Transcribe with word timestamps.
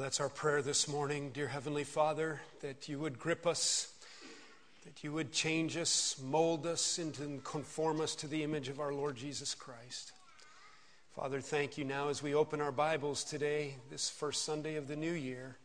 That's 0.00 0.18
our 0.18 0.30
prayer 0.30 0.62
this 0.62 0.88
morning, 0.88 1.30
dear 1.34 1.46
Heavenly 1.46 1.84
Father, 1.84 2.40
that 2.62 2.88
you 2.88 2.98
would 2.98 3.18
grip 3.18 3.46
us, 3.46 3.92
that 4.86 5.04
you 5.04 5.12
would 5.12 5.30
change 5.30 5.76
us, 5.76 6.18
mold 6.24 6.66
us, 6.66 6.96
and 6.96 7.44
conform 7.44 8.00
us 8.00 8.14
to 8.14 8.26
the 8.26 8.42
image 8.42 8.70
of 8.70 8.80
our 8.80 8.94
Lord 8.94 9.14
Jesus 9.14 9.54
Christ. 9.54 10.12
Father, 11.14 11.42
thank 11.42 11.76
you 11.76 11.84
now 11.84 12.08
as 12.08 12.22
we 12.22 12.34
open 12.34 12.62
our 12.62 12.72
Bibles 12.72 13.24
today, 13.24 13.74
this 13.90 14.08
first 14.08 14.46
Sunday 14.46 14.76
of 14.76 14.88
the 14.88 14.96
new 14.96 15.12
year, 15.12 15.58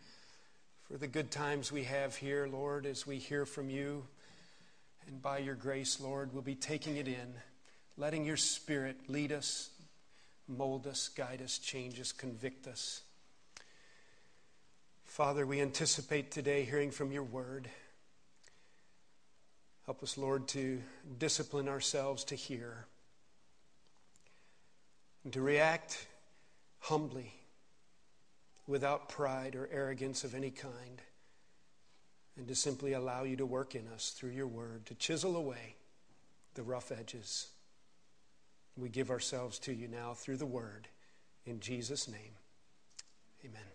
for 0.83 0.97
the 0.97 1.07
good 1.07 1.31
times 1.31 1.71
we 1.71 1.85
have 1.85 2.17
here, 2.17 2.45
Lord, 2.51 2.85
as 2.85 3.07
we 3.07 3.19
hear 3.19 3.45
from 3.45 3.69
you. 3.69 4.03
And 5.07 5.21
by 5.21 5.37
your 5.37 5.55
grace, 5.55 6.01
Lord, 6.01 6.33
we'll 6.33 6.41
be 6.41 6.55
taking 6.55 6.97
it 6.97 7.07
in, 7.07 7.35
letting 7.97 8.25
your 8.25 8.37
Spirit 8.37 8.97
lead 9.07 9.31
us, 9.31 9.69
mold 10.49 10.87
us, 10.87 11.07
guide 11.07 11.41
us, 11.41 11.57
change 11.57 12.01
us, 12.01 12.11
convict 12.11 12.67
us. 12.67 13.01
Father, 15.15 15.45
we 15.45 15.61
anticipate 15.61 16.29
today 16.29 16.65
hearing 16.65 16.91
from 16.91 17.13
your 17.13 17.23
word. 17.23 17.69
Help 19.85 20.03
us, 20.03 20.17
Lord, 20.17 20.45
to 20.49 20.81
discipline 21.17 21.69
ourselves 21.69 22.25
to 22.25 22.35
hear 22.35 22.85
and 25.23 25.31
to 25.31 25.39
react 25.39 26.05
humbly 26.79 27.33
without 28.67 29.07
pride 29.07 29.55
or 29.55 29.69
arrogance 29.71 30.25
of 30.25 30.35
any 30.35 30.51
kind, 30.51 31.01
and 32.35 32.45
to 32.49 32.53
simply 32.53 32.91
allow 32.91 33.23
you 33.23 33.37
to 33.37 33.45
work 33.45 33.73
in 33.73 33.87
us 33.87 34.09
through 34.09 34.31
your 34.31 34.47
word, 34.47 34.85
to 34.85 34.95
chisel 34.95 35.37
away 35.37 35.75
the 36.55 36.63
rough 36.63 36.91
edges. 36.91 37.47
We 38.75 38.89
give 38.89 39.09
ourselves 39.09 39.59
to 39.59 39.73
you 39.73 39.87
now 39.87 40.13
through 40.13 40.37
the 40.37 40.45
word. 40.45 40.89
In 41.45 41.61
Jesus' 41.61 42.09
name, 42.09 42.33
amen. 43.45 43.74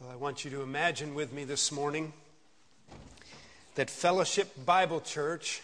Well, 0.00 0.10
I 0.10 0.16
want 0.16 0.44
you 0.44 0.50
to 0.50 0.62
imagine 0.62 1.14
with 1.14 1.32
me 1.32 1.44
this 1.44 1.70
morning 1.70 2.12
that 3.76 3.88
Fellowship 3.88 4.66
Bible 4.66 5.00
Church 5.00 5.62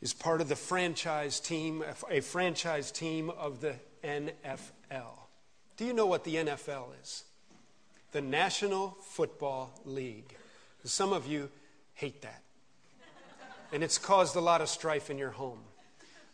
is 0.00 0.14
part 0.14 0.40
of 0.40 0.48
the 0.48 0.54
franchise 0.54 1.40
team, 1.40 1.82
a 2.08 2.20
franchise 2.20 2.92
team 2.92 3.30
of 3.30 3.60
the 3.60 3.74
NFL. 4.04 5.18
Do 5.76 5.84
you 5.84 5.92
know 5.92 6.06
what 6.06 6.22
the 6.22 6.36
NFL 6.36 6.90
is? 7.02 7.24
The 8.12 8.20
National 8.20 8.96
Football 9.02 9.72
League. 9.84 10.36
Some 10.84 11.12
of 11.12 11.26
you 11.26 11.50
hate 11.94 12.22
that. 12.22 12.42
And 13.72 13.82
it's 13.82 13.98
caused 13.98 14.36
a 14.36 14.40
lot 14.40 14.60
of 14.60 14.68
strife 14.68 15.10
in 15.10 15.18
your 15.18 15.30
home. 15.30 15.58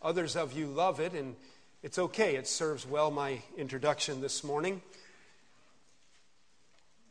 Others 0.03 0.37
of 0.37 0.53
you 0.53 0.67
love 0.67 1.01
it, 1.01 1.15
and 1.15 1.34
it's 1.83 1.99
okay. 1.99 2.37
It 2.37 2.47
serves 2.47 2.87
well 2.87 3.11
my 3.11 3.41
introduction 3.57 4.21
this 4.21 4.45
morning. 4.45 4.83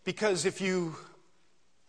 Because 0.03 0.46
if 0.46 0.59
you 0.59 0.96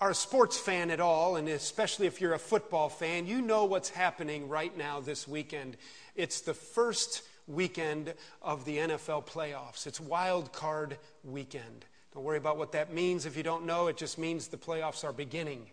are 0.01 0.11
a 0.11 0.15
sports 0.15 0.59
fan 0.59 0.91
at 0.91 1.01
all, 1.01 1.37
and 1.37 1.49
especially 1.49 2.07
if 2.07 2.21
you're 2.21 2.35
a 2.35 2.39
football 2.39 2.89
fan, 2.89 3.27
you 3.27 3.41
know 3.41 3.65
what's 3.65 3.89
happening 3.91 4.49
right 4.49 4.77
now 4.77 5.01
this 5.01 5.27
weekend. 5.27 5.77
It's 6.15 6.41
the 6.41 6.55
first 6.55 7.23
weekend 7.47 8.15
of 8.43 8.65
the 8.65 8.79
NFL 8.79 9.27
playoffs. 9.27 9.87
It's 9.87 10.01
wild 10.01 10.53
card 10.53 10.97
weekend. 11.25 11.85
Don't 12.13 12.23
worry 12.23 12.39
about 12.39 12.59
what 12.59 12.73
that 12.73 12.93
means 12.93 13.27
if 13.27 13.37
you 13.37 13.43
don't 13.43 13.67
know. 13.67 13.89
It 13.89 13.97
just 13.97 14.19
means 14.19 14.49
the 14.49 14.57
playoffs 14.57 15.05
are 15.05 15.13
beginning. 15.13 15.67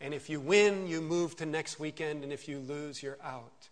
And 0.00 0.14
if 0.14 0.28
you 0.28 0.40
win, 0.40 0.86
you 0.86 1.00
move 1.00 1.36
to 1.36 1.46
next 1.46 1.78
weekend, 1.78 2.24
and 2.24 2.32
if 2.32 2.48
you 2.48 2.58
lose, 2.58 3.02
you're 3.02 3.18
out. 3.22 3.68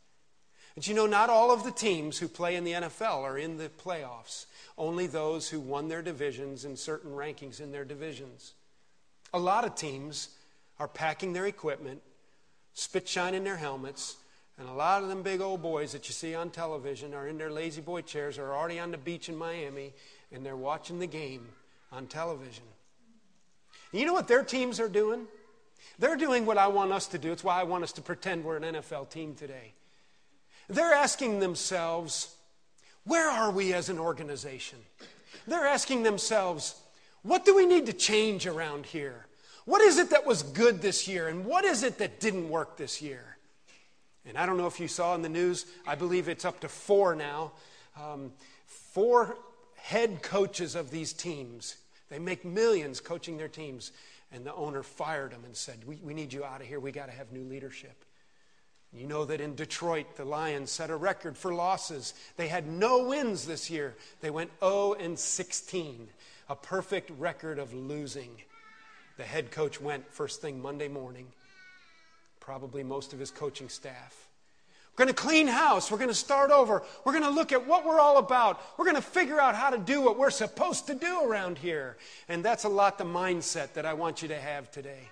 But 0.78 0.86
you 0.86 0.94
know, 0.94 1.06
not 1.06 1.28
all 1.28 1.50
of 1.50 1.64
the 1.64 1.72
teams 1.72 2.20
who 2.20 2.28
play 2.28 2.54
in 2.54 2.62
the 2.62 2.70
NFL 2.70 3.24
are 3.24 3.36
in 3.36 3.56
the 3.56 3.68
playoffs 3.68 4.46
only 4.76 5.08
those 5.08 5.48
who 5.48 5.58
won 5.58 5.88
their 5.88 6.02
divisions 6.02 6.64
and 6.64 6.78
certain 6.78 7.10
rankings 7.10 7.60
in 7.60 7.72
their 7.72 7.84
divisions. 7.84 8.54
A 9.34 9.40
lot 9.40 9.64
of 9.64 9.74
teams 9.74 10.28
are 10.78 10.86
packing 10.86 11.32
their 11.32 11.46
equipment, 11.46 12.00
spit 12.74 13.08
shining 13.08 13.42
their 13.42 13.56
helmets, 13.56 14.18
and 14.56 14.68
a 14.68 14.72
lot 14.72 15.02
of 15.02 15.08
them 15.08 15.24
big 15.24 15.40
old 15.40 15.62
boys 15.62 15.90
that 15.90 16.06
you 16.06 16.12
see 16.12 16.32
on 16.36 16.48
television 16.48 17.12
are 17.12 17.26
in 17.26 17.38
their 17.38 17.50
lazy 17.50 17.80
boy 17.80 18.02
chairs 18.02 18.38
or 18.38 18.54
already 18.54 18.78
on 18.78 18.92
the 18.92 18.98
beach 18.98 19.28
in 19.28 19.34
Miami 19.34 19.92
and 20.30 20.46
they're 20.46 20.54
watching 20.54 21.00
the 21.00 21.08
game 21.08 21.48
on 21.90 22.06
television. 22.06 22.62
And 23.90 24.00
you 24.00 24.06
know 24.06 24.14
what 24.14 24.28
their 24.28 24.44
teams 24.44 24.78
are 24.78 24.88
doing? 24.88 25.26
They're 25.98 26.14
doing 26.14 26.46
what 26.46 26.56
I 26.56 26.68
want 26.68 26.92
us 26.92 27.08
to 27.08 27.18
do. 27.18 27.32
It's 27.32 27.42
why 27.42 27.58
I 27.58 27.64
want 27.64 27.82
us 27.82 27.90
to 27.94 28.00
pretend 28.00 28.44
we're 28.44 28.58
an 28.58 28.62
NFL 28.62 29.10
team 29.10 29.34
today. 29.34 29.72
They're 30.68 30.92
asking 30.92 31.40
themselves, 31.40 32.34
where 33.04 33.28
are 33.28 33.50
we 33.50 33.72
as 33.72 33.88
an 33.88 33.98
organization? 33.98 34.78
They're 35.46 35.66
asking 35.66 36.02
themselves, 36.02 36.74
what 37.22 37.44
do 37.44 37.56
we 37.56 37.66
need 37.66 37.86
to 37.86 37.92
change 37.92 38.46
around 38.46 38.86
here? 38.86 39.26
What 39.64 39.82
is 39.82 39.98
it 39.98 40.10
that 40.10 40.26
was 40.26 40.42
good 40.42 40.80
this 40.80 41.08
year, 41.08 41.28
and 41.28 41.44
what 41.44 41.64
is 41.64 41.82
it 41.82 41.98
that 41.98 42.20
didn't 42.20 42.48
work 42.48 42.76
this 42.76 43.02
year? 43.02 43.36
And 44.26 44.36
I 44.36 44.46
don't 44.46 44.58
know 44.58 44.66
if 44.66 44.78
you 44.78 44.88
saw 44.88 45.14
in 45.14 45.22
the 45.22 45.28
news, 45.28 45.66
I 45.86 45.94
believe 45.94 46.28
it's 46.28 46.44
up 46.44 46.60
to 46.60 46.68
four 46.68 47.14
now. 47.14 47.52
Um, 48.00 48.32
four 48.66 49.36
head 49.76 50.22
coaches 50.22 50.74
of 50.74 50.90
these 50.90 51.12
teams. 51.12 51.76
They 52.10 52.18
make 52.18 52.44
millions 52.44 53.00
coaching 53.00 53.36
their 53.36 53.48
teams. 53.48 53.92
And 54.30 54.44
the 54.44 54.54
owner 54.54 54.82
fired 54.82 55.32
them 55.32 55.44
and 55.46 55.56
said, 55.56 55.78
We, 55.86 55.96
we 56.02 56.12
need 56.12 56.32
you 56.32 56.44
out 56.44 56.60
of 56.60 56.66
here. 56.66 56.80
We 56.80 56.92
got 56.92 57.06
to 57.06 57.12
have 57.12 57.32
new 57.32 57.44
leadership. 57.44 58.04
You 58.92 59.06
know 59.06 59.24
that 59.26 59.40
in 59.40 59.54
Detroit, 59.54 60.16
the 60.16 60.24
Lions 60.24 60.70
set 60.70 60.90
a 60.90 60.96
record 60.96 61.36
for 61.36 61.52
losses. 61.52 62.14
They 62.36 62.48
had 62.48 62.66
no 62.66 63.04
wins 63.04 63.46
this 63.46 63.70
year. 63.70 63.94
They 64.20 64.30
went 64.30 64.50
0 64.60 64.94
and 64.94 65.18
16, 65.18 66.08
a 66.48 66.56
perfect 66.56 67.10
record 67.18 67.58
of 67.58 67.74
losing. 67.74 68.30
The 69.18 69.24
head 69.24 69.50
coach 69.50 69.80
went 69.80 70.10
first 70.12 70.40
thing 70.40 70.62
Monday 70.62 70.88
morning, 70.88 71.26
probably 72.40 72.82
most 72.82 73.12
of 73.12 73.18
his 73.18 73.30
coaching 73.30 73.68
staff. 73.68 74.28
We're 74.96 75.04
going 75.04 75.14
to 75.14 75.22
clean 75.22 75.46
house. 75.46 75.92
We're 75.92 75.98
going 75.98 76.08
to 76.08 76.14
start 76.14 76.50
over. 76.50 76.82
We're 77.04 77.12
going 77.12 77.24
to 77.24 77.30
look 77.30 77.52
at 77.52 77.68
what 77.68 77.84
we're 77.84 78.00
all 78.00 78.16
about. 78.16 78.60
We're 78.76 78.84
going 78.84 78.96
to 78.96 79.02
figure 79.02 79.38
out 79.38 79.54
how 79.54 79.70
to 79.70 79.78
do 79.78 80.00
what 80.00 80.18
we're 80.18 80.30
supposed 80.30 80.88
to 80.88 80.94
do 80.94 81.22
around 81.22 81.58
here. 81.58 81.96
And 82.28 82.44
that's 82.44 82.64
a 82.64 82.68
lot 82.68 82.98
the 82.98 83.04
mindset 83.04 83.74
that 83.74 83.86
I 83.86 83.92
want 83.92 84.22
you 84.22 84.28
to 84.28 84.40
have 84.40 84.72
today. 84.72 85.10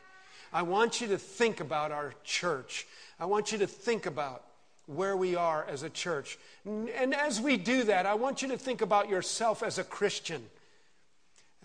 I 0.56 0.62
want 0.62 1.02
you 1.02 1.08
to 1.08 1.18
think 1.18 1.60
about 1.60 1.92
our 1.92 2.14
church 2.24 2.86
I 3.18 3.24
want 3.24 3.52
you 3.52 3.58
to 3.58 3.66
think 3.66 4.06
about 4.06 4.44
where 4.86 5.16
we 5.16 5.34
are 5.34 5.64
as 5.64 5.82
a 5.82 5.90
church. 5.90 6.38
And 6.64 7.14
as 7.14 7.40
we 7.40 7.56
do 7.56 7.84
that, 7.84 8.06
I 8.06 8.14
want 8.14 8.42
you 8.42 8.48
to 8.48 8.58
think 8.58 8.82
about 8.82 9.08
yourself 9.08 9.62
as 9.62 9.78
a 9.78 9.84
Christian. 9.84 10.44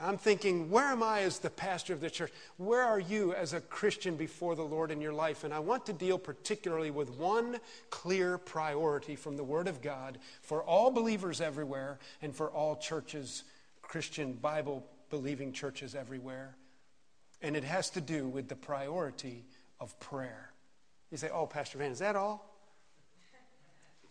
I'm 0.02 0.18
thinking, 0.18 0.72
where 0.72 0.86
am 0.86 1.04
I 1.04 1.22
as 1.22 1.40
the 1.40 1.50
pastor 1.50 1.94
of 1.94 2.02
the 2.02 2.10
church? 2.10 2.32
Where 2.58 2.82
are 2.82 3.00
you 3.00 3.36
as 3.36 3.54
a 3.54 3.62
Christian 3.62 4.16
before 4.16 4.56
the 4.56 4.64
Lord 4.64 4.90
in 4.90 5.02
your 5.02 5.14
life? 5.14 5.44
And 5.44 5.54
I 5.54 5.60
want 5.60 5.86
to 5.88 5.94
deal 5.94 6.18
particularly 6.18 6.90
with 6.90 7.12
one 7.12 7.60
clear 7.90 8.38
priority 8.38 9.16
from 9.16 9.36
the 9.38 9.44
Word 9.44 9.68
of 9.68 9.82
God 9.82 10.18
for 10.42 10.64
all 10.64 10.90
believers 10.90 11.42
everywhere 11.42 12.00
and 12.22 12.34
for 12.34 12.50
all 12.50 12.78
churches, 12.78 13.44
Christian 13.82 14.34
Bible 14.34 14.88
believing 15.12 15.52
churches 15.52 15.94
everywhere. 15.94 16.56
And 17.42 17.56
it 17.56 17.64
has 17.64 17.90
to 17.92 18.02
do 18.02 18.28
with 18.28 18.48
the 18.48 18.56
priority 18.56 19.46
of 19.80 20.00
prayer. 20.00 20.52
You 21.12 21.18
say, 21.18 21.30
oh, 21.30 21.48
Pastor 21.48 21.78
Van, 21.78 21.92
is 21.92 22.00
that 22.00 22.16
all? 22.16 22.48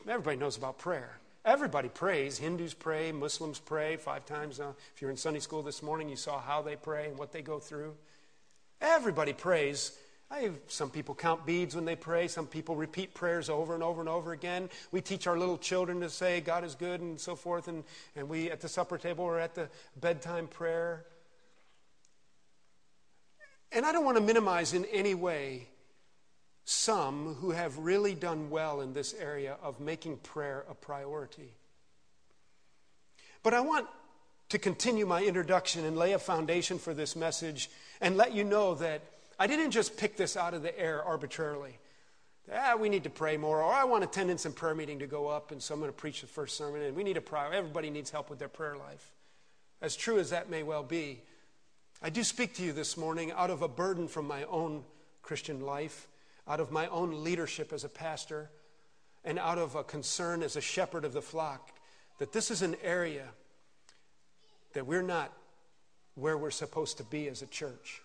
Everybody 0.09 0.37
knows 0.37 0.57
about 0.57 0.79
prayer. 0.79 1.19
Everybody 1.45 1.89
prays. 1.89 2.39
Hindus 2.39 2.75
pray, 2.75 3.13
Muslims 3.13 3.59
pray 3.59 3.97
five 3.97 4.27
times. 4.27 4.61
Uh, 4.61 4.73
if 4.95 5.01
you're 5.01 5.11
in 5.11 5.17
Sunday 5.17 5.41
school 5.41 5.63
this 5.63 5.83
morning, 5.83 6.09
you 6.09 6.17
saw 6.17 6.39
how 6.39 6.61
they 6.61 6.77
pray 6.77 7.09
and 7.09 7.19
what 7.19 7.33
they 7.33 7.41
go 7.41 7.59
through. 7.59 7.95
Everybody 8.81 9.33
prays. 9.33 9.93
I, 10.31 10.51
some 10.69 10.91
people 10.91 11.15
count 11.15 11.47
beads 11.47 11.75
when 11.75 11.87
they 11.87 11.97
pray. 11.97 12.29
Some 12.29 12.47
people 12.47 12.77
repeat 12.77 13.15
prayers 13.15 13.49
over 13.49 13.75
and 13.75 13.83
over 13.83 14.01
and 14.01 14.09
over 14.09 14.33
again. 14.33 14.69
We 14.93 15.01
teach 15.01 15.27
our 15.27 15.39
little 15.39 15.59
children 15.59 16.01
to 16.03 16.11
say 16.11 16.41
God 16.41 16.63
is 16.63 16.75
good 16.75 17.01
and 17.01 17.19
so 17.19 17.35
forth. 17.35 17.69
And, 17.69 17.85
and 18.15 18.29
we, 18.29 18.51
at 18.51 18.61
the 18.61 18.69
supper 18.69 18.99
table 18.99 19.25
or 19.25 19.41
at 19.41 19.55
the 19.55 19.69
bedtime 19.99 20.47
prayer. 20.47 21.05
And 23.73 23.87
I 23.87 23.93
don't 23.93 24.05
want 24.05 24.17
to 24.17 24.23
minimize 24.23 24.75
in 24.75 24.85
any 24.87 25.15
way 25.15 25.69
some 26.65 27.35
who 27.35 27.51
have 27.51 27.79
really 27.79 28.15
done 28.15 28.51
well 28.51 28.81
in 28.81 28.93
this 28.93 29.15
area 29.15 29.57
of 29.63 29.81
making 29.81 30.19
prayer 30.19 30.65
a 30.69 30.75
priority. 30.75 31.55
But 33.43 33.55
I 33.55 33.61
want 33.61 33.87
to 34.51 34.59
continue 34.59 35.07
my 35.07 35.23
introduction 35.23 35.85
and 35.85 35.97
lay 35.97 36.13
a 36.13 36.19
foundation 36.19 36.79
for 36.79 36.93
this 36.93 37.15
message 37.15 37.71
and 38.01 38.17
let 38.17 38.35
you 38.35 38.45
know 38.45 38.75
that 38.77 39.03
I 39.39 39.47
didn't 39.47 39.71
just 39.71 39.97
pick 39.97 40.17
this 40.17 40.37
out 40.37 40.55
of 40.55 40.63
the 40.63 40.79
air 40.79 41.03
arbitrarily. 41.03 41.79
Ah, 42.53 42.75
we 42.77 42.89
need 42.89 43.05
to 43.05 43.11
pray 43.11 43.37
more, 43.37 43.63
or 43.63 43.73
I 43.73 43.85
want 43.85 44.03
attendance 44.03 44.45
in 44.45 44.53
prayer 44.53 44.75
meeting 44.75 44.99
to 44.99 45.07
go 45.07 45.29
up, 45.29 45.53
and 45.53 45.63
so 45.63 45.75
I'm 45.75 45.81
going 45.81 45.91
to 45.91 45.97
preach 45.97 46.21
the 46.21 46.27
first 46.27 46.57
sermon, 46.57 46.83
and 46.83 46.97
we 46.97 47.05
need 47.05 47.17
a 47.17 47.21
prayer. 47.21 47.53
Everybody 47.53 47.91
needs 47.91 48.11
help 48.11 48.29
with 48.29 48.41
their 48.41 48.49
prayer 48.49 48.77
life. 48.77 49.13
As 49.81 49.95
true 49.95 50.19
as 50.19 50.31
that 50.31 50.51
may 50.51 50.63
well 50.63 50.83
be, 50.83 51.23
I 52.03 52.11
do 52.11 52.25
speak 52.25 52.55
to 52.55 52.63
you 52.63 52.73
this 52.73 52.97
morning 52.97 53.31
out 53.33 53.51
of 53.51 53.63
a 53.63 53.69
burden 53.69 54.09
from 54.09 54.27
my 54.27 54.45
own 54.45 54.85
Christian 55.23 55.61
life 55.61 56.09
out 56.51 56.59
of 56.59 56.73
my 56.73 56.89
own 56.89 57.23
leadership 57.23 57.73
as 57.73 57.85
a 57.85 57.89
pastor 57.89 58.51
and 59.25 59.39
out 59.39 59.57
of 59.57 59.77
a 59.77 59.85
concern 59.85 60.43
as 60.43 60.57
a 60.57 60.61
shepherd 60.61 61.05
of 61.05 61.13
the 61.13 61.23
flock 61.23 61.71
that 62.19 62.33
this 62.33 62.51
is 62.51 62.63
an 62.63 62.75
area 62.83 63.27
that 64.73 64.87
we're 64.87 65.03
not 65.03 65.33
where 66.17 66.37
we're 66.37 66.51
supposed 66.51 66.97
to 66.99 67.05
be 67.05 67.29
as 67.29 67.43
a 67.43 67.47
church. 67.47 68.03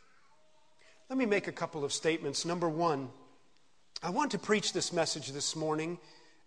Let 1.10 1.18
me 1.18 1.26
make 1.26 1.48
a 1.48 1.52
couple 1.52 1.84
of 1.84 1.92
statements. 1.92 2.46
Number 2.46 2.70
one, 2.70 3.10
I 4.04 4.12
want 4.12 4.32
to 4.32 4.38
preach 4.38 4.74
this 4.74 4.94
message 4.94 5.32
this 5.32 5.56
morning. 5.56 5.98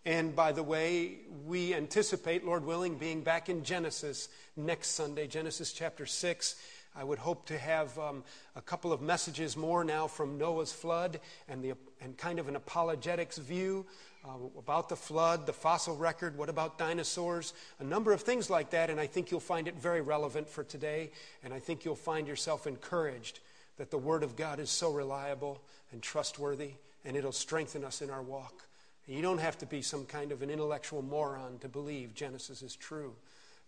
And 0.04 0.34
by 0.34 0.52
the 0.52 0.62
way, 0.62 1.18
we 1.46 1.74
anticipate, 1.74 2.44
Lord 2.44 2.64
willing, 2.64 2.96
being 2.96 3.22
back 3.22 3.48
in 3.48 3.64
Genesis 3.64 4.28
next 4.56 4.92
Sunday, 4.92 5.26
Genesis 5.26 5.72
chapter 5.72 6.06
6. 6.06 6.54
I 6.98 7.04
would 7.04 7.20
hope 7.20 7.46
to 7.46 7.56
have 7.56 7.96
um, 7.96 8.24
a 8.56 8.60
couple 8.60 8.92
of 8.92 9.00
messages 9.00 9.56
more 9.56 9.84
now 9.84 10.08
from 10.08 10.36
Noah's 10.36 10.72
flood 10.72 11.20
and, 11.48 11.62
the, 11.62 11.74
and 12.00 12.16
kind 12.16 12.40
of 12.40 12.48
an 12.48 12.56
apologetics 12.56 13.38
view 13.38 13.86
uh, 14.24 14.30
about 14.58 14.88
the 14.88 14.96
flood, 14.96 15.46
the 15.46 15.52
fossil 15.52 15.96
record, 15.96 16.36
what 16.36 16.48
about 16.48 16.76
dinosaurs, 16.76 17.54
a 17.78 17.84
number 17.84 18.12
of 18.12 18.22
things 18.22 18.50
like 18.50 18.70
that. 18.70 18.90
And 18.90 18.98
I 18.98 19.06
think 19.06 19.30
you'll 19.30 19.38
find 19.38 19.68
it 19.68 19.76
very 19.76 20.00
relevant 20.00 20.48
for 20.48 20.64
today. 20.64 21.12
And 21.44 21.54
I 21.54 21.60
think 21.60 21.84
you'll 21.84 21.94
find 21.94 22.26
yourself 22.26 22.66
encouraged 22.66 23.38
that 23.76 23.92
the 23.92 23.98
Word 23.98 24.24
of 24.24 24.34
God 24.34 24.58
is 24.58 24.68
so 24.68 24.90
reliable 24.90 25.62
and 25.92 26.02
trustworthy, 26.02 26.72
and 27.04 27.16
it'll 27.16 27.30
strengthen 27.30 27.84
us 27.84 28.02
in 28.02 28.10
our 28.10 28.22
walk. 28.22 28.66
And 29.06 29.14
you 29.14 29.22
don't 29.22 29.38
have 29.38 29.56
to 29.58 29.66
be 29.66 29.82
some 29.82 30.04
kind 30.04 30.32
of 30.32 30.42
an 30.42 30.50
intellectual 30.50 31.02
moron 31.02 31.58
to 31.60 31.68
believe 31.68 32.12
Genesis 32.12 32.60
is 32.60 32.74
true. 32.74 33.14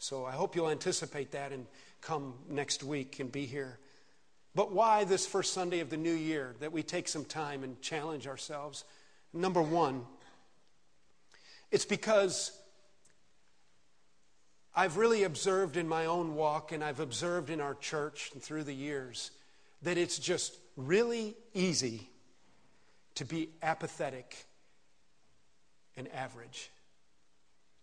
So 0.00 0.24
I 0.24 0.32
hope 0.32 0.56
you'll 0.56 0.70
anticipate 0.70 1.32
that 1.32 1.52
and 1.52 1.66
come 2.00 2.32
next 2.48 2.82
week 2.82 3.20
and 3.20 3.30
be 3.30 3.44
here. 3.44 3.78
But 4.54 4.72
why 4.72 5.04
this 5.04 5.26
first 5.26 5.52
Sunday 5.52 5.80
of 5.80 5.90
the 5.90 5.98
new 5.98 6.14
year 6.14 6.56
that 6.60 6.72
we 6.72 6.82
take 6.82 7.06
some 7.06 7.26
time 7.26 7.62
and 7.62 7.80
challenge 7.82 8.26
ourselves? 8.26 8.84
Number 9.34 9.60
one, 9.60 10.06
it's 11.70 11.84
because 11.84 12.50
I've 14.74 14.96
really 14.96 15.24
observed 15.24 15.76
in 15.76 15.86
my 15.86 16.06
own 16.06 16.34
walk 16.34 16.72
and 16.72 16.82
I've 16.82 17.00
observed 17.00 17.50
in 17.50 17.60
our 17.60 17.74
church 17.74 18.30
and 18.32 18.42
through 18.42 18.64
the 18.64 18.74
years 18.74 19.32
that 19.82 19.98
it's 19.98 20.18
just 20.18 20.56
really 20.78 21.36
easy 21.52 22.08
to 23.16 23.26
be 23.26 23.50
apathetic 23.62 24.46
and 25.94 26.08
average, 26.14 26.70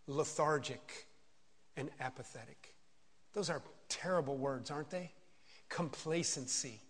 lethargic 0.07 1.06
and 1.77 1.89
apathetic. 1.99 2.73
Those 3.33 3.49
are 3.49 3.61
terrible 3.87 4.35
words, 4.35 4.71
aren't 4.71 4.89
they? 4.89 5.11
Complacency. 5.69 6.81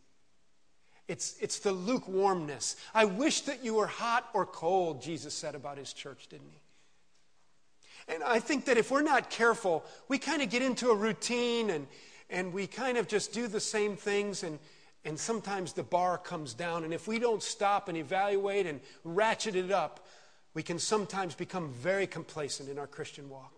It's, 1.07 1.35
it's 1.39 1.59
the 1.59 1.71
lukewarmness. 1.71 2.75
I 2.93 3.05
wish 3.05 3.41
that 3.41 3.63
you 3.63 3.75
were 3.75 3.87
hot 3.87 4.29
or 4.33 4.45
cold, 4.45 5.01
Jesus 5.01 5.33
said 5.33 5.55
about 5.55 5.77
his 5.77 5.93
church, 5.93 6.27
didn't 6.29 6.49
he? 6.49 8.13
And 8.13 8.23
I 8.23 8.39
think 8.39 8.65
that 8.65 8.77
if 8.77 8.89
we're 8.89 9.01
not 9.01 9.29
careful, 9.29 9.83
we 10.07 10.17
kind 10.17 10.41
of 10.41 10.49
get 10.49 10.61
into 10.61 10.89
a 10.89 10.95
routine 10.95 11.69
and, 11.69 11.87
and 12.29 12.53
we 12.53 12.67
kind 12.67 12.97
of 12.97 13.07
just 13.07 13.33
do 13.33 13.47
the 13.47 13.59
same 13.59 13.97
things, 13.97 14.43
and, 14.43 14.59
and 15.03 15.19
sometimes 15.19 15.73
the 15.73 15.83
bar 15.83 16.17
comes 16.17 16.53
down. 16.53 16.85
And 16.85 16.93
if 16.93 17.07
we 17.07 17.19
don't 17.19 17.43
stop 17.43 17.89
and 17.89 17.97
evaluate 17.97 18.65
and 18.65 18.79
ratchet 19.03 19.55
it 19.55 19.71
up, 19.71 20.05
we 20.53 20.63
can 20.63 20.79
sometimes 20.79 21.35
become 21.35 21.71
very 21.73 22.07
complacent 22.07 22.69
in 22.69 22.79
our 22.79 22.87
Christian 22.87 23.29
walk 23.29 23.56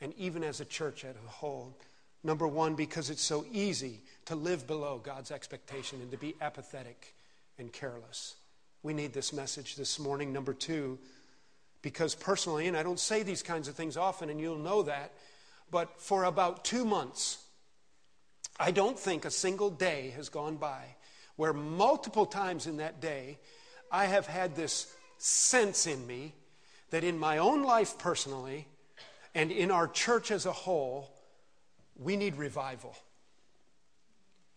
and 0.00 0.14
even 0.16 0.42
as 0.44 0.60
a 0.60 0.64
church 0.64 1.04
as 1.04 1.14
a 1.16 1.28
whole. 1.28 1.76
Number 2.22 2.46
one, 2.46 2.74
because 2.74 3.10
it's 3.10 3.22
so 3.22 3.44
easy 3.52 4.00
to 4.26 4.34
live 4.34 4.66
below 4.66 5.00
God's 5.02 5.30
expectation 5.30 6.00
and 6.00 6.10
to 6.10 6.18
be 6.18 6.34
apathetic 6.40 7.14
and 7.58 7.72
careless. 7.72 8.36
We 8.82 8.94
need 8.94 9.12
this 9.12 9.32
message 9.32 9.76
this 9.76 9.98
morning. 9.98 10.32
Number 10.32 10.52
two, 10.52 10.98
because 11.82 12.14
personally, 12.14 12.66
and 12.66 12.76
I 12.76 12.82
don't 12.82 13.00
say 13.00 13.22
these 13.22 13.42
kinds 13.42 13.68
of 13.68 13.74
things 13.74 13.96
often, 13.96 14.30
and 14.30 14.40
you'll 14.40 14.58
know 14.58 14.82
that, 14.82 15.12
but 15.70 16.00
for 16.00 16.24
about 16.24 16.64
two 16.64 16.84
months, 16.84 17.38
I 18.58 18.70
don't 18.70 18.98
think 18.98 19.24
a 19.24 19.30
single 19.30 19.70
day 19.70 20.12
has 20.16 20.28
gone 20.28 20.56
by 20.56 20.96
where 21.36 21.54
multiple 21.54 22.26
times 22.26 22.66
in 22.66 22.76
that 22.76 23.00
day 23.00 23.38
I 23.90 24.04
have 24.04 24.26
had 24.26 24.54
this 24.54 24.94
sense 25.16 25.86
in 25.86 26.06
me 26.06 26.34
that 26.90 27.02
in 27.02 27.18
my 27.18 27.38
own 27.38 27.62
life 27.62 27.98
personally, 27.98 28.66
and 29.34 29.52
in 29.52 29.70
our 29.70 29.86
church 29.86 30.30
as 30.30 30.46
a 30.46 30.52
whole, 30.52 31.10
we 31.96 32.16
need 32.16 32.36
revival. 32.36 32.96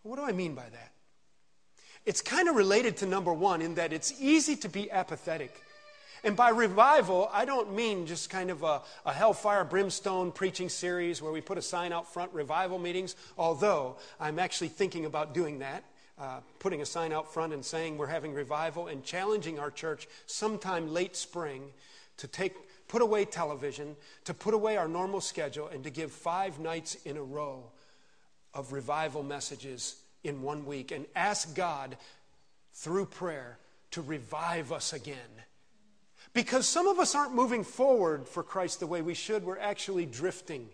What 0.02 0.16
do 0.16 0.22
I 0.22 0.32
mean 0.32 0.54
by 0.54 0.68
that? 0.68 0.92
It's 2.04 2.20
kind 2.20 2.48
of 2.48 2.56
related 2.56 2.98
to 2.98 3.06
number 3.06 3.32
one 3.32 3.62
in 3.62 3.76
that 3.76 3.92
it's 3.92 4.12
easy 4.20 4.56
to 4.56 4.68
be 4.68 4.90
apathetic. 4.90 5.54
And 6.22 6.36
by 6.36 6.50
revival, 6.50 7.28
I 7.32 7.44
don't 7.44 7.74
mean 7.74 8.06
just 8.06 8.30
kind 8.30 8.50
of 8.50 8.62
a, 8.62 8.82
a, 9.04 9.12
hellfire 9.12 9.64
brimstone 9.64 10.32
preaching 10.32 10.70
series 10.70 11.20
where 11.20 11.32
we 11.32 11.42
put 11.42 11.58
a 11.58 11.62
sign 11.62 11.92
out 11.92 12.10
front, 12.10 12.32
revival 12.32 12.78
meetings, 12.78 13.14
although 13.36 13.96
I'm 14.18 14.38
actually 14.38 14.68
thinking 14.68 15.04
about 15.04 15.34
doing 15.34 15.58
that, 15.58 15.84
uh, 16.18 16.40
putting 16.60 16.80
a 16.80 16.86
sign 16.86 17.12
out 17.12 17.32
front 17.32 17.52
and 17.52 17.62
saying 17.62 17.98
we're 17.98 18.06
having 18.06 18.32
revival 18.32 18.86
and 18.86 19.04
challenging 19.04 19.58
our 19.58 19.70
church 19.70 20.08
sometime 20.24 20.92
late 20.92 21.14
spring 21.14 21.62
to 22.16 22.26
take 22.26 22.54
put 22.88 23.02
away 23.02 23.24
television, 23.24 23.96
to 24.24 24.34
put 24.34 24.54
away 24.54 24.76
our 24.76 24.88
normal 24.88 25.20
schedule, 25.20 25.68
and 25.68 25.84
to 25.84 25.90
give 25.90 26.12
five 26.12 26.58
nights 26.60 26.96
in 27.04 27.16
a 27.16 27.22
row 27.22 27.70
of 28.52 28.72
revival 28.72 29.22
messages 29.22 29.96
in 30.22 30.42
one 30.42 30.64
week 30.64 30.90
and 30.90 31.06
ask 31.14 31.54
God 31.54 31.96
through 32.72 33.06
prayer 33.06 33.58
to 33.92 34.02
revive 34.02 34.72
us 34.72 34.92
again. 34.92 35.16
Because 36.32 36.66
some 36.66 36.88
of 36.88 36.98
us 36.98 37.14
aren't 37.14 37.34
moving 37.34 37.62
forward 37.62 38.26
for 38.28 38.42
Christ 38.42 38.80
the 38.80 38.86
way 38.86 39.02
we 39.02 39.14
should, 39.14 39.44
we're 39.44 39.58
actually 39.58 40.06
drifting. 40.06 40.68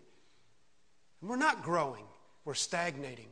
We're 1.20 1.36
not 1.36 1.62
growing, 1.62 2.04
we're 2.44 2.54
stagnating. 2.54 3.28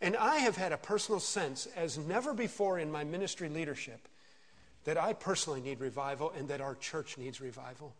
And 0.00 0.16
I 0.16 0.38
have 0.38 0.56
had 0.56 0.72
a 0.72 0.78
personal 0.78 1.20
sense, 1.20 1.68
as 1.76 1.98
never 1.98 2.34
before 2.34 2.78
in 2.78 2.90
my 2.90 3.04
ministry 3.04 3.48
leadership, 3.48 4.08
that 4.84 4.98
I 4.98 5.12
personally 5.12 5.60
need 5.60 5.80
revival 5.80 6.32
and 6.36 6.48
that 6.48 6.60
our 6.60 6.74
church 6.74 7.18
needs 7.18 7.40
revival. 7.40 7.94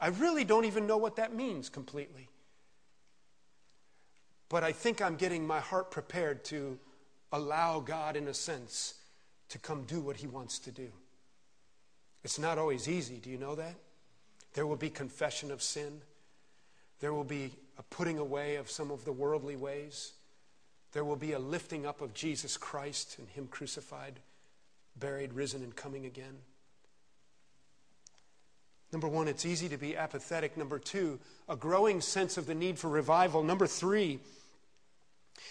I 0.00 0.08
really 0.08 0.44
don't 0.44 0.64
even 0.64 0.86
know 0.86 0.98
what 0.98 1.16
that 1.16 1.34
means 1.34 1.68
completely. 1.68 2.28
But 4.48 4.62
I 4.62 4.72
think 4.72 5.00
I'm 5.00 5.16
getting 5.16 5.46
my 5.46 5.60
heart 5.60 5.90
prepared 5.90 6.44
to 6.46 6.78
allow 7.32 7.80
God, 7.80 8.16
in 8.16 8.28
a 8.28 8.34
sense, 8.34 8.94
to 9.48 9.58
come 9.58 9.82
do 9.84 10.00
what 10.00 10.16
He 10.16 10.26
wants 10.26 10.58
to 10.60 10.70
do. 10.70 10.88
It's 12.22 12.38
not 12.38 12.58
always 12.58 12.88
easy, 12.88 13.16
do 13.16 13.30
you 13.30 13.38
know 13.38 13.54
that? 13.54 13.74
There 14.54 14.66
will 14.66 14.76
be 14.76 14.90
confession 14.90 15.50
of 15.50 15.62
sin, 15.62 16.00
there 17.00 17.12
will 17.12 17.24
be 17.24 17.52
a 17.78 17.82
putting 17.84 18.18
away 18.18 18.56
of 18.56 18.70
some 18.70 18.90
of 18.90 19.04
the 19.04 19.12
worldly 19.12 19.56
ways, 19.56 20.12
there 20.92 21.04
will 21.04 21.16
be 21.16 21.32
a 21.32 21.38
lifting 21.38 21.84
up 21.84 22.00
of 22.00 22.14
Jesus 22.14 22.56
Christ 22.56 23.16
and 23.18 23.28
Him 23.28 23.48
crucified, 23.48 24.20
buried, 24.98 25.32
risen, 25.32 25.62
and 25.62 25.74
coming 25.76 26.06
again. 26.06 26.38
Number 28.96 29.08
one, 29.08 29.28
it's 29.28 29.44
easy 29.44 29.68
to 29.68 29.76
be 29.76 29.94
apathetic. 29.94 30.56
Number 30.56 30.78
two, 30.78 31.18
a 31.50 31.54
growing 31.54 32.00
sense 32.00 32.38
of 32.38 32.46
the 32.46 32.54
need 32.54 32.78
for 32.78 32.88
revival. 32.88 33.42
Number 33.42 33.66
three, 33.66 34.20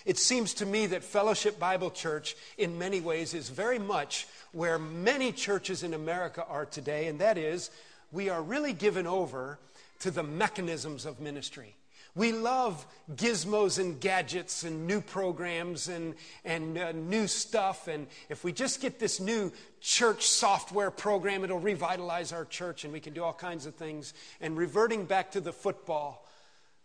it 0.04 0.18
seems 0.18 0.56
to 0.56 0.66
me 0.66 0.88
that 0.88 1.04
Fellowship 1.04 1.60
Bible 1.60 1.92
Church, 1.92 2.36
in 2.58 2.80
many 2.80 3.02
ways, 3.02 3.36
is 3.36 3.50
very 3.50 3.78
much 3.78 4.26
where 4.52 4.80
many 4.80 5.32
churches 5.32 5.84
in 5.84 5.94
America 5.94 6.44
are 6.50 6.66
today, 6.66 7.06
and 7.06 7.20
that 7.20 7.38
is, 7.38 7.70
we 8.12 8.30
are 8.30 8.42
really 8.42 8.74
given 8.74 9.06
over 9.06 9.60
to 10.00 10.10
the 10.10 10.24
mechanisms 10.24 11.06
of 11.06 11.20
ministry. 11.20 11.76
We 12.16 12.32
love 12.32 12.86
gizmos 13.14 13.78
and 13.78 14.00
gadgets 14.00 14.64
and 14.64 14.88
new 14.88 15.02
programs 15.02 15.90
and, 15.90 16.16
and 16.46 16.78
uh, 16.78 16.94
new 16.94 17.28
stuff. 17.28 17.90
And 17.90 18.08
if 18.30 18.46
we 18.46 18.54
just 18.54 18.80
get 18.80 19.00
this 19.00 19.20
new 19.20 19.52
church 19.82 20.26
software 20.26 20.92
program, 20.92 21.44
it'll 21.44 21.60
revitalize 21.60 22.32
our 22.32 22.46
church 22.46 22.86
and 22.86 22.94
we 22.94 23.02
can 23.02 23.14
do 23.14 23.22
all 23.22 23.34
kinds 23.34 23.66
of 23.66 23.76
things. 23.76 24.14
And 24.40 24.58
reverting 24.58 25.04
back 25.04 25.32
to 25.32 25.42
the 25.42 25.52
football 25.52 26.26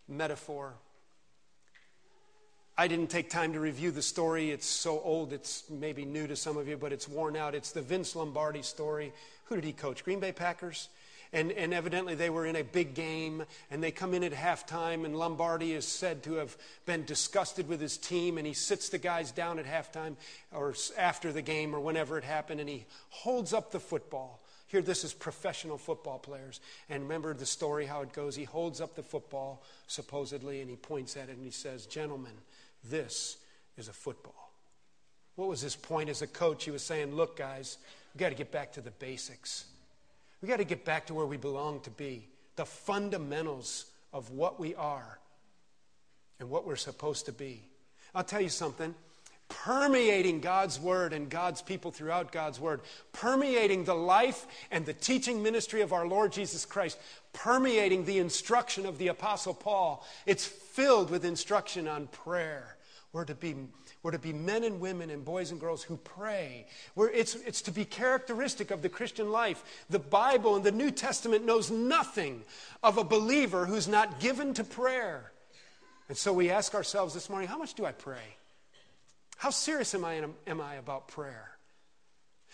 metaphor, 0.09 0.73
I 2.77 2.89
didn't 2.89 3.09
take 3.09 3.29
time 3.29 3.53
to 3.53 3.59
review 3.61 3.91
the 3.91 4.01
story. 4.01 4.51
It's 4.51 4.65
so 4.65 4.99
old, 4.99 5.31
it's 5.31 5.63
maybe 5.69 6.03
new 6.03 6.27
to 6.27 6.35
some 6.35 6.57
of 6.57 6.67
you, 6.67 6.75
but 6.75 6.91
it's 6.91 7.07
worn 7.07 7.37
out. 7.37 7.55
It's 7.55 7.71
the 7.71 7.81
Vince 7.81 8.17
Lombardi 8.17 8.63
story. 8.63 9.13
Who 9.45 9.55
did 9.55 9.63
he 9.63 9.71
coach? 9.71 10.03
Green 10.03 10.19
Bay 10.19 10.33
Packers? 10.33 10.89
And, 11.33 11.51
and 11.53 11.73
evidently 11.73 12.15
they 12.15 12.29
were 12.29 12.45
in 12.45 12.57
a 12.57 12.63
big 12.63 12.93
game, 12.93 13.43
and 13.69 13.81
they 13.81 13.91
come 13.91 14.13
in 14.13 14.23
at 14.23 14.33
halftime, 14.33 15.05
and 15.05 15.15
Lombardi 15.15 15.73
is 15.73 15.87
said 15.87 16.23
to 16.23 16.33
have 16.33 16.57
been 16.85 17.05
disgusted 17.05 17.69
with 17.69 17.79
his 17.79 17.97
team, 17.97 18.37
and 18.37 18.45
he 18.45 18.53
sits 18.53 18.89
the 18.89 18.97
guys 18.97 19.31
down 19.31 19.57
at 19.57 19.65
halftime 19.65 20.15
or 20.51 20.75
after 20.97 21.31
the 21.31 21.41
game 21.41 21.73
or 21.73 21.79
whenever 21.79 22.17
it 22.17 22.25
happened, 22.25 22.59
and 22.59 22.67
he 22.67 22.85
holds 23.09 23.53
up 23.53 23.71
the 23.71 23.79
football. 23.79 24.41
Here, 24.71 24.81
this 24.81 25.03
is 25.03 25.13
professional 25.13 25.77
football 25.77 26.17
players. 26.17 26.61
And 26.89 27.03
remember 27.03 27.33
the 27.33 27.45
story, 27.45 27.85
how 27.85 28.03
it 28.03 28.13
goes. 28.13 28.37
He 28.37 28.45
holds 28.45 28.79
up 28.79 28.95
the 28.95 29.03
football, 29.03 29.63
supposedly, 29.87 30.61
and 30.61 30.69
he 30.69 30.77
points 30.77 31.17
at 31.17 31.27
it 31.27 31.35
and 31.35 31.43
he 31.43 31.51
says, 31.51 31.85
Gentlemen, 31.85 32.31
this 32.89 33.35
is 33.77 33.89
a 33.89 33.93
football. 33.93 34.53
What 35.35 35.49
was 35.49 35.59
his 35.59 35.75
point 35.75 36.07
as 36.07 36.21
a 36.21 36.27
coach? 36.27 36.63
He 36.63 36.71
was 36.71 36.83
saying, 36.83 37.13
Look, 37.13 37.37
guys, 37.37 37.79
we've 38.13 38.19
got 38.19 38.29
to 38.29 38.35
get 38.35 38.49
back 38.49 38.71
to 38.73 38.81
the 38.81 38.91
basics. 38.91 39.65
We 40.41 40.47
got 40.47 40.57
to 40.57 40.63
get 40.63 40.85
back 40.85 41.07
to 41.07 41.13
where 41.13 41.25
we 41.25 41.37
belong 41.37 41.81
to 41.81 41.89
be 41.89 42.27
the 42.55 42.65
fundamentals 42.65 43.85
of 44.11 44.31
what 44.31 44.59
we 44.59 44.75
are 44.75 45.19
and 46.39 46.49
what 46.49 46.65
we're 46.65 46.75
supposed 46.75 47.27
to 47.27 47.31
be. 47.31 47.61
I'll 48.13 48.23
tell 48.23 48.41
you 48.41 48.49
something 48.49 48.93
permeating 49.51 50.39
God's 50.39 50.79
word 50.79 51.11
and 51.11 51.29
God's 51.29 51.61
people 51.61 51.91
throughout 51.91 52.31
God's 52.31 52.59
word, 52.59 52.81
permeating 53.11 53.83
the 53.83 53.93
life 53.93 54.47
and 54.71 54.85
the 54.85 54.93
teaching 54.93 55.43
ministry 55.43 55.81
of 55.81 55.91
our 55.91 56.07
Lord 56.07 56.31
Jesus 56.31 56.65
Christ, 56.65 56.97
permeating 57.33 58.05
the 58.05 58.19
instruction 58.19 58.85
of 58.85 58.97
the 58.97 59.09
Apostle 59.09 59.53
Paul. 59.53 60.05
It's 60.25 60.45
filled 60.45 61.09
with 61.09 61.25
instruction 61.25 61.87
on 61.87 62.07
prayer. 62.07 62.77
We're 63.11 63.25
to 63.25 63.35
be, 63.35 63.55
we're 64.03 64.11
to 64.11 64.19
be 64.19 64.33
men 64.33 64.63
and 64.63 64.79
women 64.79 65.09
and 65.09 65.23
boys 65.23 65.51
and 65.51 65.59
girls 65.59 65.83
who 65.83 65.97
pray. 65.97 66.65
We're, 66.95 67.09
it's, 67.09 67.35
it's 67.35 67.61
to 67.63 67.71
be 67.71 67.85
characteristic 67.85 68.71
of 68.71 68.81
the 68.81 68.89
Christian 68.89 69.31
life. 69.31 69.85
The 69.89 69.99
Bible 69.99 70.55
and 70.55 70.63
the 70.63 70.71
New 70.71 70.89
Testament 70.89 71.45
knows 71.45 71.69
nothing 71.69 72.41
of 72.81 72.97
a 72.97 73.03
believer 73.03 73.67
who's 73.67 73.87
not 73.87 74.19
given 74.19 74.55
to 74.55 74.63
prayer. 74.63 75.31
And 76.09 76.17
so 76.17 76.33
we 76.33 76.49
ask 76.49 76.73
ourselves 76.73 77.13
this 77.13 77.29
morning 77.29 77.47
how 77.47 77.59
much 77.59 77.75
do 77.75 77.85
I 77.85 77.91
pray? 77.91 78.37
How 79.37 79.51
serious 79.51 79.93
am 79.93 80.03
I, 80.03 80.23
am 80.47 80.61
I 80.61 80.75
about 80.75 81.07
prayer? 81.07 81.51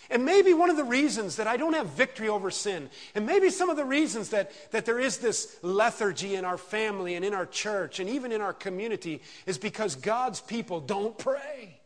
And 0.09 0.25
maybe 0.25 0.53
one 0.53 0.69
of 0.69 0.77
the 0.77 0.83
reasons 0.83 1.35
that 1.35 1.47
I 1.47 1.57
don't 1.57 1.73
have 1.73 1.87
victory 1.87 2.29
over 2.29 2.49
sin, 2.49 2.89
and 3.13 3.25
maybe 3.25 3.49
some 3.49 3.69
of 3.69 3.77
the 3.77 3.85
reasons 3.85 4.29
that, 4.29 4.51
that 4.71 4.85
there 4.85 4.99
is 4.99 5.17
this 5.17 5.57
lethargy 5.61 6.35
in 6.35 6.45
our 6.45 6.57
family 6.57 7.15
and 7.15 7.25
in 7.25 7.33
our 7.33 7.45
church 7.45 7.99
and 7.99 8.09
even 8.09 8.31
in 8.31 8.41
our 8.41 8.53
community, 8.53 9.21
is 9.45 9.57
because 9.57 9.95
God's 9.95 10.39
people 10.39 10.79
don't 10.79 11.17
pray. 11.17 11.79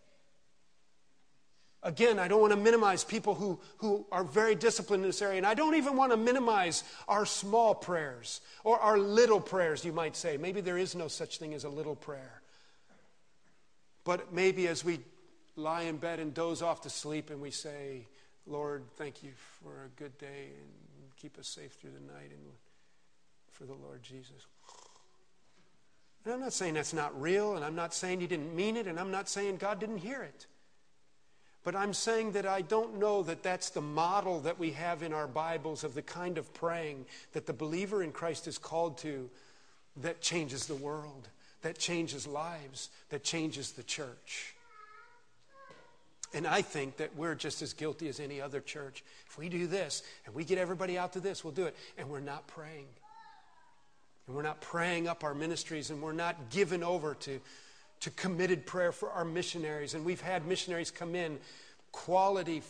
Again, 1.84 2.20
I 2.20 2.28
don't 2.28 2.42
want 2.42 2.54
to 2.54 2.60
minimize 2.60 3.04
people 3.04 3.34
who, 3.34 3.60
who 3.78 4.06
are 4.12 4.24
very 4.24 4.54
disciplined 4.54 5.04
in 5.04 5.10
this 5.10 5.22
area, 5.22 5.38
and 5.38 5.48
I 5.48 5.56
don't 5.56 5.74
even 5.74 5.98
want 5.98 6.12
to 6.12 6.18
minimize 6.18 6.84
our 7.08 7.26
small 7.26 7.74
prayers 7.74 8.42
or 8.64 8.80
our 8.80 9.00
little 9.00 9.40
prayers, 9.42 9.84
you 9.84 9.92
might 9.92 10.16
say. 10.16 10.38
Maybe 10.38 10.62
there 10.62 10.78
is 10.78 10.94
no 10.94 11.08
such 11.08 11.40
thing 11.40 11.56
as 11.56 11.64
a 11.64 11.70
little 11.70 11.96
prayer. 11.96 12.42
But 14.04 14.32
maybe 14.32 14.68
as 14.68 14.86
we 14.86 15.00
lie 15.56 15.84
in 15.84 15.98
bed 15.98 16.20
and 16.20 16.34
doze 16.34 16.62
off 16.62 16.82
to 16.82 16.90
sleep 16.90 17.30
and 17.30 17.42
we 17.42 17.52
say, 17.52 18.08
Lord, 18.48 18.84
thank 18.96 19.24
you 19.24 19.32
for 19.62 19.86
a 19.86 20.00
good 20.00 20.18
day 20.18 20.50
and 20.58 21.16
keep 21.22 21.38
us 21.38 21.48
safe 21.48 21.74
through 21.74 21.92
the 21.92 22.14
night 22.14 22.32
and 22.32 22.42
for 23.52 23.66
the 23.66 23.74
Lord 23.74 24.02
Jesus. 24.04 24.46
And 26.26 26.34
I'm 26.34 26.40
not 26.40 26.54
saying 26.54 26.76
that's 26.76 26.94
not 26.94 27.20
real, 27.20 27.56
and 27.56 27.66
I'm 27.66 27.76
not 27.76 27.94
saying 27.94 28.22
you 28.22 28.28
didn't 28.28 28.56
mean 28.56 28.78
it, 28.78 28.86
and 28.86 29.00
I'm 29.00 29.10
not 29.10 29.28
saying 29.28 29.58
God 29.58 29.80
didn't 29.80 29.98
hear 29.98 30.22
it. 30.22 30.46
But 31.64 31.76
I'm 31.76 31.94
saying 31.94 32.34
that 32.34 32.46
I 32.46 32.62
don't 32.62 33.00
know 33.00 33.24
that 33.24 33.44
that's 33.44 33.70
the 33.70 33.82
model 33.82 34.40
that 34.42 34.60
we 34.60 34.72
have 34.72 35.04
in 35.04 35.14
our 35.14 35.28
Bibles 35.28 35.84
of 35.84 35.94
the 35.96 36.02
kind 36.02 36.38
of 36.38 36.54
praying 36.54 37.06
that 37.34 37.46
the 37.46 37.54
believer 37.54 38.04
in 38.04 38.12
Christ 38.12 38.48
is 38.48 38.58
called 38.58 39.00
to 39.00 39.30
that 39.98 40.22
changes 40.22 40.68
the 40.68 40.76
world 40.76 41.28
that 41.62 41.78
changes 41.78 42.28
lives, 42.28 42.90
that 43.10 43.24
changes 43.24 43.72
the 43.72 43.84
church. 43.84 44.56
And 46.34 46.48
I 46.48 46.62
think 46.62 46.98
that 46.98 47.16
we're 47.16 47.36
just 47.36 47.62
as 47.62 47.74
guilty 47.74 48.08
as 48.08 48.20
any 48.20 48.40
other 48.40 48.62
church. 48.62 49.04
If 49.28 49.38
we 49.38 49.50
do 49.50 49.68
this 49.68 50.04
and 50.26 50.34
we 50.34 50.46
get 50.46 50.58
everybody 50.58 50.98
out 50.98 51.14
to 51.14 51.20
this, 51.20 51.44
we'll 51.44 51.54
do 51.54 51.66
it. 51.66 51.76
And 51.98 52.10
we're 52.10 52.22
not 52.22 52.48
praying. 52.48 52.88
And 54.28 54.36
we're 54.36 54.42
not 54.44 54.62
praying 54.62 55.08
up 55.08 55.24
our 55.24 55.34
ministries 55.34 55.90
and 55.90 56.02
we're 56.02 56.14
not 56.14 56.50
given 56.50 56.84
over 56.84 57.16
to, 57.16 57.42
to 58.02 58.10
committed 58.12 58.66
prayer 58.66 58.94
for 58.94 59.10
our 59.10 59.26
missionaries. 59.26 59.94
And 59.94 60.06
we've 60.06 60.22
had 60.22 60.48
missionaries 60.48 60.90
come 60.90 61.16
in, 61.16 61.38
quality 61.92 62.62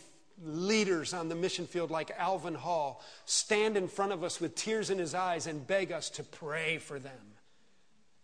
leaders 0.44 1.14
on 1.14 1.28
the 1.28 1.34
mission 1.36 1.66
field 1.66 1.90
like 1.90 2.10
Alvin 2.18 2.54
Hall, 2.54 3.00
stand 3.26 3.76
in 3.76 3.86
front 3.86 4.12
of 4.12 4.24
us 4.24 4.40
with 4.40 4.56
tears 4.56 4.90
in 4.90 4.98
his 4.98 5.14
eyes 5.14 5.46
and 5.46 5.64
beg 5.64 5.92
us 5.92 6.10
to 6.10 6.24
pray 6.24 6.78
for 6.78 6.98
them 6.98 7.12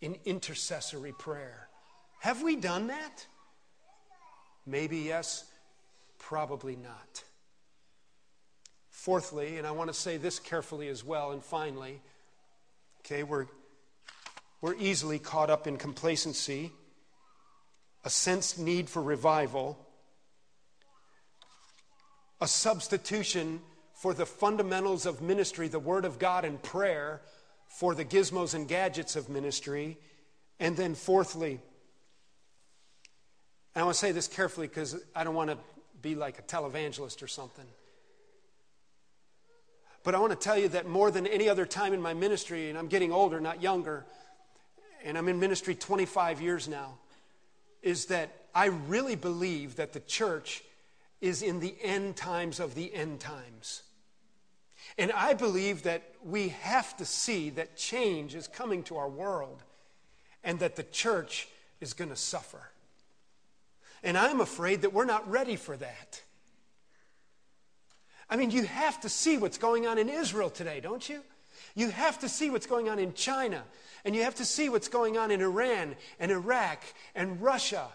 in 0.01 0.17
intercessory 0.25 1.13
prayer. 1.13 1.69
Have 2.21 2.43
we 2.43 2.57
done 2.57 2.89
that? 2.89 3.27
Maybe 4.69 4.99
yes, 4.99 5.45
probably 6.19 6.77
not. 6.77 7.25
Fourthly, 8.91 9.57
and 9.57 9.67
I 9.67 9.71
want 9.71 9.89
to 9.89 9.95
say 9.95 10.19
this 10.19 10.39
carefully 10.39 10.89
as 10.89 11.03
well, 11.03 11.31
and 11.31 11.43
finally, 11.43 12.03
okay, 13.01 13.23
we're, 13.23 13.47
we're 14.61 14.75
easily 14.75 15.19
caught 15.19 15.49
up 15.49 15.67
in 15.67 15.79
complacency, 15.79 16.71
a 18.05 18.11
sensed 18.11 18.59
need 18.59 18.91
for 18.91 19.01
revival, 19.01 19.79
a 22.39 22.47
substitution 22.47 23.61
for 23.95 24.13
the 24.13 24.27
fundamentals 24.27 25.07
of 25.07 25.23
ministry, 25.23 25.69
the 25.69 25.79
Word 25.79 26.05
of 26.05 26.19
God 26.19 26.45
and 26.45 26.63
prayer, 26.63 27.23
for 27.69 27.95
the 27.95 28.05
gizmos 28.05 28.55
and 28.55 28.69
gadgets 28.69 29.17
of 29.17 29.31
ministry. 29.31 29.97
And 30.61 30.77
then, 30.77 30.95
fourthly, 30.95 31.61
I 33.81 33.85
want 33.85 33.95
to 33.95 33.99
say 33.99 34.13
this 34.13 34.29
carefully 34.29 34.67
because 34.67 34.97
I 35.15 35.25
don't 35.25 35.35
want 35.35 35.51
to 35.51 35.59
be 36.01 36.15
like 36.15 36.39
a 36.39 36.43
televangelist 36.43 37.23
or 37.23 37.29
something. 37.29 37.67
But 40.05 40.15
I 40.15 40.21
want 40.21 40.33
to 40.33 40.39
tell 40.39 40.57
you 40.57 40.69
that 40.69 40.87
more 40.87 41.11
than 41.11 41.27
any 41.27 41.49
other 41.49 41.67
time 41.67 41.93
in 41.93 42.01
my 42.01 42.15
ministry, 42.15 42.71
and 42.71 42.79
I'm 42.79 42.89
getting 42.89 43.13
older, 43.13 43.41
not 43.41 43.63
younger, 43.63 44.07
and 45.05 45.19
I'm 45.19 45.29
in 45.29 45.39
ministry 45.39 45.75
25 45.75 46.41
years 46.41 46.69
now, 46.69 46.95
is 47.83 48.07
that 48.07 48.31
I 48.55 48.67
really 48.67 49.17
believe 49.17 49.77
that 49.77 49.93
the 49.93 50.01
church 50.01 50.63
is 51.21 51.43
in 51.43 51.61
the 51.61 51.75
end 51.83 52.17
times 52.17 52.61
of 52.61 52.75
the 52.75 52.95
end 52.95 53.21
times. 53.21 53.83
And 54.97 55.13
I 55.13 55.35
believe 55.35 55.83
that 55.83 56.03
we 56.25 56.49
have 56.49 56.97
to 56.97 57.05
see 57.05 57.51
that 57.51 57.77
change 57.77 58.35
is 58.35 58.49
coming 58.49 58.83
to 58.85 58.97
our 58.97 59.09
world 59.09 59.63
and 60.43 60.59
that 60.61 60.77
the 60.77 60.85
church 60.85 61.49
is 61.81 61.93
going 61.93 62.11
to 62.11 62.17
suffer. 62.17 62.63
And 64.03 64.17
I'm 64.17 64.41
afraid 64.41 64.83
that 64.83 64.93
we're 64.93 65.05
not 65.05 65.29
ready 65.31 65.57
for 65.57 65.77
that. 65.77 66.23
I 68.31 68.37
mean, 68.37 68.51
you 68.51 68.65
have 68.65 69.01
to 69.01 69.09
see 69.09 69.39
what's 69.39 69.59
going 69.59 69.87
on 69.87 69.99
in 69.99 70.09
Israel 70.09 70.51
today, 70.51 70.81
don't 70.81 71.09
you? 71.09 71.23
You 71.75 71.91
have 71.91 72.19
to 72.21 72.29
see 72.29 72.51
what's 72.51 72.67
going 72.67 72.89
on 72.89 72.99
in 72.99 73.15
China, 73.15 73.65
and 74.05 74.15
you 74.15 74.23
have 74.23 74.35
to 74.37 74.45
see 74.45 74.69
what's 74.69 74.89
going 74.89 75.17
on 75.17 75.31
in 75.31 75.41
Iran 75.41 75.97
and 76.21 76.31
Iraq 76.31 76.83
and 77.15 77.41
Russia 77.41 77.89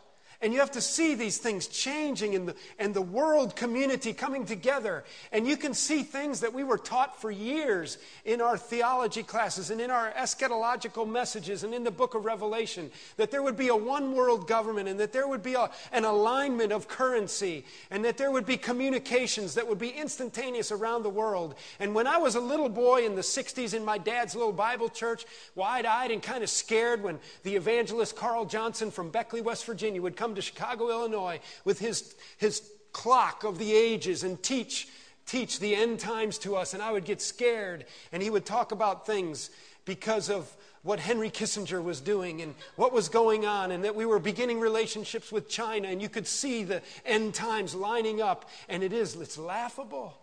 and 0.43 0.53
you 0.53 0.59
have 0.59 0.71
to 0.71 0.81
see 0.81 1.15
these 1.15 1.37
things 1.37 1.67
changing 1.67 2.33
in 2.33 2.45
the, 2.47 2.55
and 2.77 2.93
the 2.93 3.01
world 3.01 3.55
community 3.55 4.11
coming 4.11 4.45
together. 4.45 5.05
And 5.31 5.47
you 5.47 5.55
can 5.55 5.73
see 5.73 6.03
things 6.03 6.41
that 6.41 6.53
we 6.53 6.65
were 6.65 6.77
taught 6.77 7.19
for 7.19 7.31
years 7.31 7.97
in 8.25 8.41
our 8.41 8.57
theology 8.57 9.23
classes 9.23 9.69
and 9.69 9.79
in 9.79 9.89
our 9.89 10.11
eschatological 10.11 11.09
messages 11.09 11.63
and 11.63 11.73
in 11.73 11.85
the 11.85 11.91
book 11.91 12.13
of 12.13 12.25
Revelation 12.25 12.91
that 13.15 13.31
there 13.31 13.41
would 13.41 13.55
be 13.55 13.69
a 13.69 13.75
one 13.75 14.13
world 14.13 14.45
government 14.45 14.89
and 14.89 14.99
that 14.99 15.13
there 15.13 15.29
would 15.29 15.41
be 15.41 15.53
a, 15.53 15.71
an 15.93 16.03
alignment 16.03 16.73
of 16.73 16.89
currency 16.89 17.63
and 17.89 18.03
that 18.03 18.17
there 18.17 18.29
would 18.29 18.45
be 18.45 18.57
communications 18.57 19.53
that 19.55 19.65
would 19.65 19.79
be 19.79 19.89
instantaneous 19.89 20.73
around 20.73 21.03
the 21.03 21.09
world. 21.09 21.55
And 21.79 21.95
when 21.95 22.05
I 22.05 22.17
was 22.17 22.35
a 22.35 22.41
little 22.41 22.69
boy 22.69 23.05
in 23.05 23.15
the 23.15 23.21
60s 23.21 23.73
in 23.73 23.85
my 23.85 23.97
dad's 23.97 24.35
little 24.35 24.51
Bible 24.51 24.89
church, 24.89 25.25
wide 25.55 25.85
eyed 25.85 26.11
and 26.11 26.21
kind 26.21 26.43
of 26.43 26.49
scared 26.49 27.01
when 27.01 27.19
the 27.43 27.55
evangelist 27.55 28.17
Carl 28.17 28.43
Johnson 28.43 28.91
from 28.91 29.09
Beckley, 29.09 29.39
West 29.39 29.65
Virginia 29.65 30.01
would 30.01 30.17
come 30.17 30.32
to 30.35 30.41
Chicago, 30.41 30.89
Illinois, 30.89 31.39
with 31.65 31.79
his, 31.79 32.15
his 32.37 32.69
clock 32.91 33.43
of 33.43 33.57
the 33.57 33.73
ages 33.73 34.23
and 34.23 34.41
teach, 34.41 34.87
teach 35.25 35.59
the 35.59 35.75
end 35.75 35.99
times 35.99 36.37
to 36.39 36.55
us. 36.55 36.73
And 36.73 36.81
I 36.81 36.91
would 36.91 37.05
get 37.05 37.21
scared. 37.21 37.85
And 38.11 38.21
he 38.21 38.29
would 38.29 38.45
talk 38.45 38.71
about 38.71 39.05
things 39.05 39.49
because 39.85 40.29
of 40.29 40.55
what 40.83 40.99
Henry 40.99 41.29
Kissinger 41.29 41.81
was 41.81 42.01
doing 42.01 42.41
and 42.41 42.53
what 42.75 42.91
was 42.91 43.07
going 43.07 43.45
on, 43.45 43.71
and 43.71 43.85
that 43.85 43.95
we 43.95 44.05
were 44.05 44.19
beginning 44.19 44.59
relationships 44.59 45.31
with 45.31 45.47
China, 45.47 45.87
and 45.87 46.01
you 46.01 46.09
could 46.09 46.27
see 46.27 46.63
the 46.63 46.81
end 47.05 47.33
times 47.33 47.73
lining 47.73 48.21
up. 48.21 48.49
And 48.67 48.83
it 48.83 48.91
is, 48.91 49.15
it's 49.15 49.37
laughable 49.37 50.17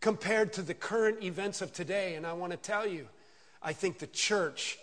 compared 0.00 0.52
to 0.52 0.62
the 0.62 0.74
current 0.74 1.22
events 1.22 1.62
of 1.62 1.72
today. 1.72 2.14
And 2.14 2.24
I 2.24 2.32
want 2.32 2.52
to 2.52 2.56
tell 2.56 2.86
you, 2.86 3.08
I 3.60 3.72
think 3.72 3.98
the 3.98 4.06
church 4.06 4.78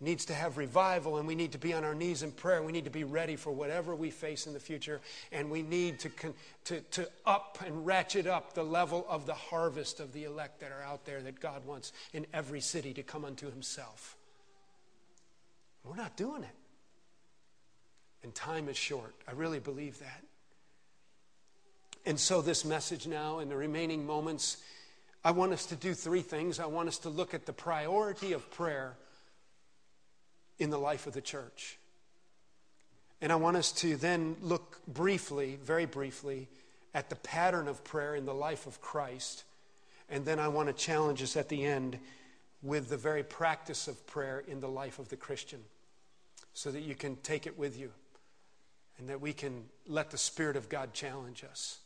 needs 0.00 0.26
to 0.26 0.34
have 0.34 0.58
revival 0.58 1.16
and 1.16 1.26
we 1.26 1.34
need 1.34 1.52
to 1.52 1.58
be 1.58 1.72
on 1.72 1.84
our 1.84 1.94
knees 1.94 2.22
in 2.22 2.32
prayer. 2.32 2.62
We 2.62 2.72
need 2.72 2.84
to 2.84 2.90
be 2.90 3.04
ready 3.04 3.36
for 3.36 3.50
whatever 3.50 3.94
we 3.94 4.10
face 4.10 4.46
in 4.46 4.52
the 4.52 4.60
future 4.60 5.00
and 5.32 5.50
we 5.50 5.62
need 5.62 6.00
to, 6.00 6.10
to, 6.64 6.80
to 6.80 7.08
up 7.24 7.58
and 7.64 7.86
ratchet 7.86 8.26
up 8.26 8.54
the 8.54 8.62
level 8.62 9.06
of 9.08 9.26
the 9.26 9.34
harvest 9.34 10.00
of 10.00 10.12
the 10.12 10.24
elect 10.24 10.60
that 10.60 10.70
are 10.72 10.82
out 10.82 11.04
there 11.04 11.22
that 11.22 11.40
God 11.40 11.64
wants 11.64 11.92
in 12.12 12.26
every 12.32 12.60
city 12.60 12.92
to 12.94 13.02
come 13.02 13.24
unto 13.24 13.50
himself. 13.50 14.16
We're 15.84 15.96
not 15.96 16.16
doing 16.16 16.42
it. 16.42 16.54
And 18.22 18.34
time 18.34 18.68
is 18.68 18.76
short. 18.76 19.14
I 19.28 19.32
really 19.32 19.60
believe 19.60 20.00
that. 20.00 20.22
And 22.04 22.18
so, 22.18 22.40
this 22.40 22.64
message 22.64 23.06
now, 23.06 23.40
in 23.40 23.48
the 23.48 23.56
remaining 23.56 24.06
moments, 24.06 24.58
I 25.24 25.32
want 25.32 25.52
us 25.52 25.66
to 25.66 25.76
do 25.76 25.92
three 25.92 26.22
things. 26.22 26.60
I 26.60 26.66
want 26.66 26.88
us 26.88 26.98
to 26.98 27.08
look 27.08 27.34
at 27.34 27.46
the 27.46 27.52
priority 27.52 28.32
of 28.32 28.48
prayer 28.50 28.96
in 30.58 30.70
the 30.70 30.78
life 30.78 31.06
of 31.06 31.12
the 31.12 31.20
church. 31.20 31.78
And 33.20 33.32
I 33.32 33.36
want 33.36 33.56
us 33.56 33.72
to 33.72 33.96
then 33.96 34.36
look 34.42 34.80
briefly, 34.86 35.58
very 35.62 35.86
briefly, 35.86 36.48
at 36.94 37.08
the 37.08 37.16
pattern 37.16 37.68
of 37.68 37.84
prayer 37.84 38.14
in 38.14 38.26
the 38.26 38.34
life 38.34 38.66
of 38.66 38.80
Christ. 38.80 39.44
And 40.08 40.24
then 40.24 40.38
I 40.38 40.48
want 40.48 40.68
to 40.68 40.72
challenge 40.72 41.22
us 41.22 41.36
at 41.36 41.48
the 41.48 41.64
end 41.64 41.98
with 42.62 42.88
the 42.88 42.96
very 42.96 43.22
practice 43.22 43.88
of 43.88 44.06
prayer 44.06 44.42
in 44.46 44.60
the 44.60 44.68
life 44.68 44.98
of 44.98 45.08
the 45.08 45.16
Christian 45.16 45.60
so 46.52 46.70
that 46.70 46.82
you 46.82 46.94
can 46.94 47.16
take 47.16 47.46
it 47.46 47.58
with 47.58 47.78
you 47.78 47.90
and 48.98 49.08
that 49.08 49.20
we 49.20 49.32
can 49.32 49.64
let 49.86 50.10
the 50.10 50.18
Spirit 50.18 50.56
of 50.56 50.68
God 50.68 50.94
challenge 50.94 51.44
us. 51.44 51.78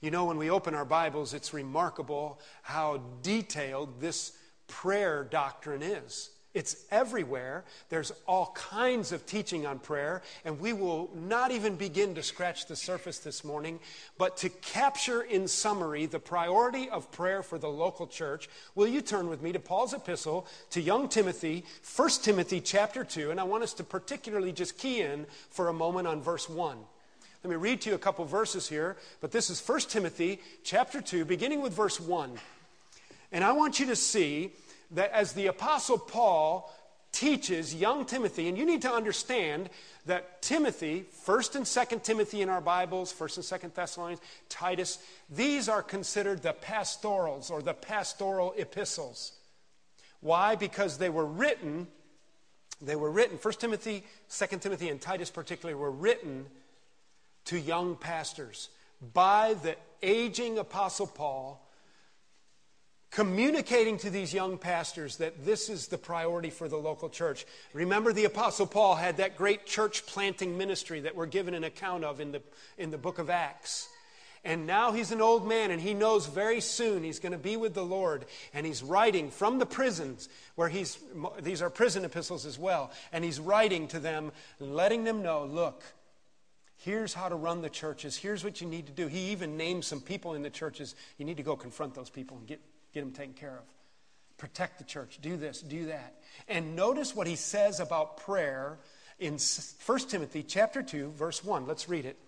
You 0.00 0.10
know, 0.10 0.24
when 0.26 0.38
we 0.38 0.50
open 0.50 0.74
our 0.74 0.84
Bibles, 0.84 1.34
it's 1.34 1.52
remarkable 1.52 2.40
how 2.62 3.02
detailed 3.22 4.00
this 4.00 4.32
prayer 4.68 5.24
doctrine 5.24 5.82
is. 5.82 6.30
It's 6.54 6.76
everywhere. 6.90 7.64
There's 7.88 8.12
all 8.26 8.52
kinds 8.54 9.12
of 9.12 9.24
teaching 9.24 9.66
on 9.66 9.78
prayer, 9.78 10.22
and 10.44 10.60
we 10.60 10.74
will 10.74 11.10
not 11.14 11.50
even 11.50 11.76
begin 11.76 12.14
to 12.16 12.22
scratch 12.22 12.66
the 12.66 12.76
surface 12.76 13.18
this 13.18 13.42
morning. 13.42 13.80
But 14.18 14.36
to 14.38 14.50
capture 14.50 15.22
in 15.22 15.48
summary 15.48 16.04
the 16.04 16.18
priority 16.18 16.90
of 16.90 17.10
prayer 17.10 17.42
for 17.42 17.58
the 17.58 17.70
local 17.70 18.06
church, 18.06 18.50
will 18.74 18.86
you 18.86 19.00
turn 19.00 19.28
with 19.28 19.40
me 19.40 19.52
to 19.52 19.58
Paul's 19.58 19.94
epistle 19.94 20.46
to 20.70 20.82
young 20.82 21.08
Timothy, 21.08 21.64
1 21.96 22.08
Timothy 22.22 22.60
chapter 22.60 23.02
2, 23.02 23.30
and 23.30 23.40
I 23.40 23.44
want 23.44 23.62
us 23.62 23.72
to 23.74 23.84
particularly 23.84 24.52
just 24.52 24.76
key 24.76 25.00
in 25.00 25.26
for 25.48 25.68
a 25.68 25.72
moment 25.72 26.06
on 26.06 26.20
verse 26.20 26.50
1. 26.50 26.76
Let 27.44 27.50
me 27.50 27.56
read 27.56 27.80
to 27.80 27.90
you 27.90 27.96
a 27.96 27.98
couple 27.98 28.24
verses 28.26 28.68
here, 28.68 28.96
but 29.22 29.32
this 29.32 29.48
is 29.48 29.66
1 29.66 29.80
Timothy 29.80 30.38
chapter 30.64 31.00
2, 31.00 31.24
beginning 31.24 31.62
with 31.62 31.72
verse 31.72 31.98
1. 31.98 32.38
And 33.32 33.42
I 33.42 33.52
want 33.52 33.80
you 33.80 33.86
to 33.86 33.96
see 33.96 34.52
that 34.92 35.12
as 35.12 35.32
the 35.32 35.46
Apostle 35.46 35.98
Paul 35.98 36.72
teaches 37.12 37.74
young 37.74 38.06
Timothy, 38.06 38.48
and 38.48 38.56
you 38.56 38.64
need 38.64 38.82
to 38.82 38.90
understand 38.90 39.68
that 40.06 40.40
Timothy, 40.42 41.04
1st 41.26 41.56
and 41.56 41.64
2nd 41.64 42.02
Timothy 42.02 42.40
in 42.40 42.48
our 42.48 42.60
Bibles, 42.60 43.12
1st 43.12 43.52
and 43.52 43.62
2nd 43.62 43.74
Thessalonians, 43.74 44.20
Titus, 44.48 44.98
these 45.28 45.68
are 45.68 45.82
considered 45.82 46.42
the 46.42 46.54
pastorals 46.54 47.50
or 47.50 47.62
the 47.62 47.74
pastoral 47.74 48.54
epistles. 48.56 49.32
Why? 50.20 50.56
Because 50.56 50.98
they 50.98 51.10
were 51.10 51.26
written, 51.26 51.86
they 52.80 52.96
were 52.96 53.10
written, 53.10 53.38
1st 53.38 53.58
Timothy, 53.58 54.04
2nd 54.30 54.60
Timothy, 54.60 54.88
and 54.88 55.00
Titus 55.00 55.30
particularly 55.30 55.78
were 55.78 55.90
written 55.90 56.46
to 57.44 57.58
young 57.58 57.96
pastors 57.96 58.70
by 59.12 59.54
the 59.62 59.76
aging 60.02 60.58
Apostle 60.58 61.08
Paul 61.08 61.66
communicating 63.12 63.98
to 63.98 64.10
these 64.10 64.32
young 64.32 64.56
pastors 64.56 65.18
that 65.18 65.44
this 65.44 65.68
is 65.68 65.88
the 65.88 65.98
priority 65.98 66.48
for 66.50 66.66
the 66.66 66.78
local 66.78 67.10
church. 67.10 67.46
Remember, 67.74 68.12
the 68.12 68.24
Apostle 68.24 68.66
Paul 68.66 68.96
had 68.96 69.18
that 69.18 69.36
great 69.36 69.66
church 69.66 70.06
planting 70.06 70.56
ministry 70.56 71.00
that 71.00 71.14
we're 71.14 71.26
given 71.26 71.54
an 71.54 71.62
account 71.62 72.04
of 72.04 72.20
in 72.20 72.32
the, 72.32 72.42
in 72.78 72.90
the 72.90 72.98
book 72.98 73.18
of 73.18 73.28
Acts. 73.28 73.88
And 74.44 74.66
now 74.66 74.90
he's 74.90 75.12
an 75.12 75.20
old 75.20 75.46
man, 75.46 75.70
and 75.70 75.80
he 75.80 75.94
knows 75.94 76.26
very 76.26 76.60
soon 76.60 77.04
he's 77.04 77.20
going 77.20 77.32
to 77.32 77.38
be 77.38 77.56
with 77.56 77.74
the 77.74 77.84
Lord. 77.84 78.24
And 78.54 78.66
he's 78.66 78.82
writing 78.82 79.30
from 79.30 79.58
the 79.58 79.66
prisons, 79.66 80.28
where 80.56 80.68
he's, 80.68 80.98
these 81.40 81.62
are 81.62 81.70
prison 81.70 82.04
epistles 82.04 82.44
as 82.46 82.58
well. 82.58 82.90
And 83.12 83.22
he's 83.22 83.38
writing 83.38 83.86
to 83.88 84.00
them, 84.00 84.32
letting 84.58 85.04
them 85.04 85.22
know 85.22 85.44
look, 85.44 85.84
here's 86.78 87.14
how 87.14 87.28
to 87.28 87.36
run 87.36 87.60
the 87.60 87.70
churches. 87.70 88.16
Here's 88.16 88.42
what 88.42 88.60
you 88.60 88.66
need 88.66 88.86
to 88.86 88.92
do. 88.92 89.06
He 89.06 89.30
even 89.30 89.56
names 89.56 89.86
some 89.86 90.00
people 90.00 90.34
in 90.34 90.42
the 90.42 90.50
churches. 90.50 90.96
You 91.18 91.26
need 91.26 91.36
to 91.36 91.44
go 91.44 91.54
confront 91.54 91.94
those 91.94 92.10
people 92.10 92.38
and 92.38 92.46
get, 92.46 92.60
get 92.92 93.00
them 93.00 93.12
taken 93.12 93.34
care 93.34 93.58
of. 93.58 93.64
Protect 94.38 94.78
the 94.78 94.84
church. 94.84 95.18
Do 95.22 95.36
this, 95.36 95.60
do 95.60 95.86
that. 95.86 96.14
And 96.48 96.74
notice 96.74 97.14
what 97.14 97.26
he 97.26 97.36
says 97.36 97.80
about 97.80 98.16
prayer 98.16 98.78
in 99.18 99.38
1 99.38 99.98
Timothy 100.08 100.42
chapter 100.42 100.82
2 100.82 101.12
verse 101.12 101.44
1. 101.44 101.66
Let's 101.66 101.88
read 101.88 102.06
it. 102.06 102.18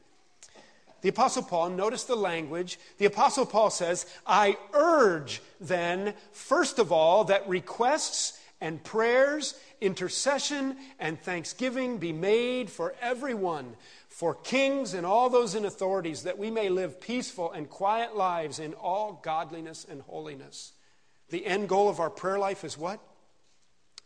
The 1.03 1.11
apostle 1.11 1.43
Paul, 1.43 1.71
notice 1.71 2.05
the 2.05 2.17
language. 2.17 2.79
The 2.97 3.05
apostle 3.05 3.45
Paul 3.45 3.69
says, 3.69 4.07
"I 4.27 4.57
urge 4.73 5.43
then 5.61 6.15
first 6.33 6.79
of 6.79 6.93
all 6.93 7.25
that 7.25 7.47
requests 7.47 8.39
and 8.61 8.83
prayers, 8.83 9.55
intercession 9.83 10.79
and 10.99 11.21
thanksgiving 11.21 11.99
be 11.99 12.13
made 12.13 12.71
for 12.71 12.95
everyone, 13.03 13.77
for 14.15 14.33
kings 14.33 14.95
and 14.95 15.05
all 15.05 15.29
those 15.29 15.57
in 15.57 15.65
authorities, 15.65 16.23
that 16.23 16.39
we 16.39 16.49
may 16.49 16.69
live 16.69 17.01
peaceful 17.01 17.51
and 17.51 17.69
quiet 17.69 18.15
lives 18.15 18.61
in 18.61 18.73
all 18.75 19.19
godliness 19.25 19.85
and 19.91 20.01
holiness. 20.03 20.73
The 21.31 21.45
end 21.45 21.69
goal 21.69 21.89
of 21.89 21.99
our 21.99 22.11
prayer 22.11 22.39
life 22.39 22.63
is 22.63 22.79
what? 22.79 23.01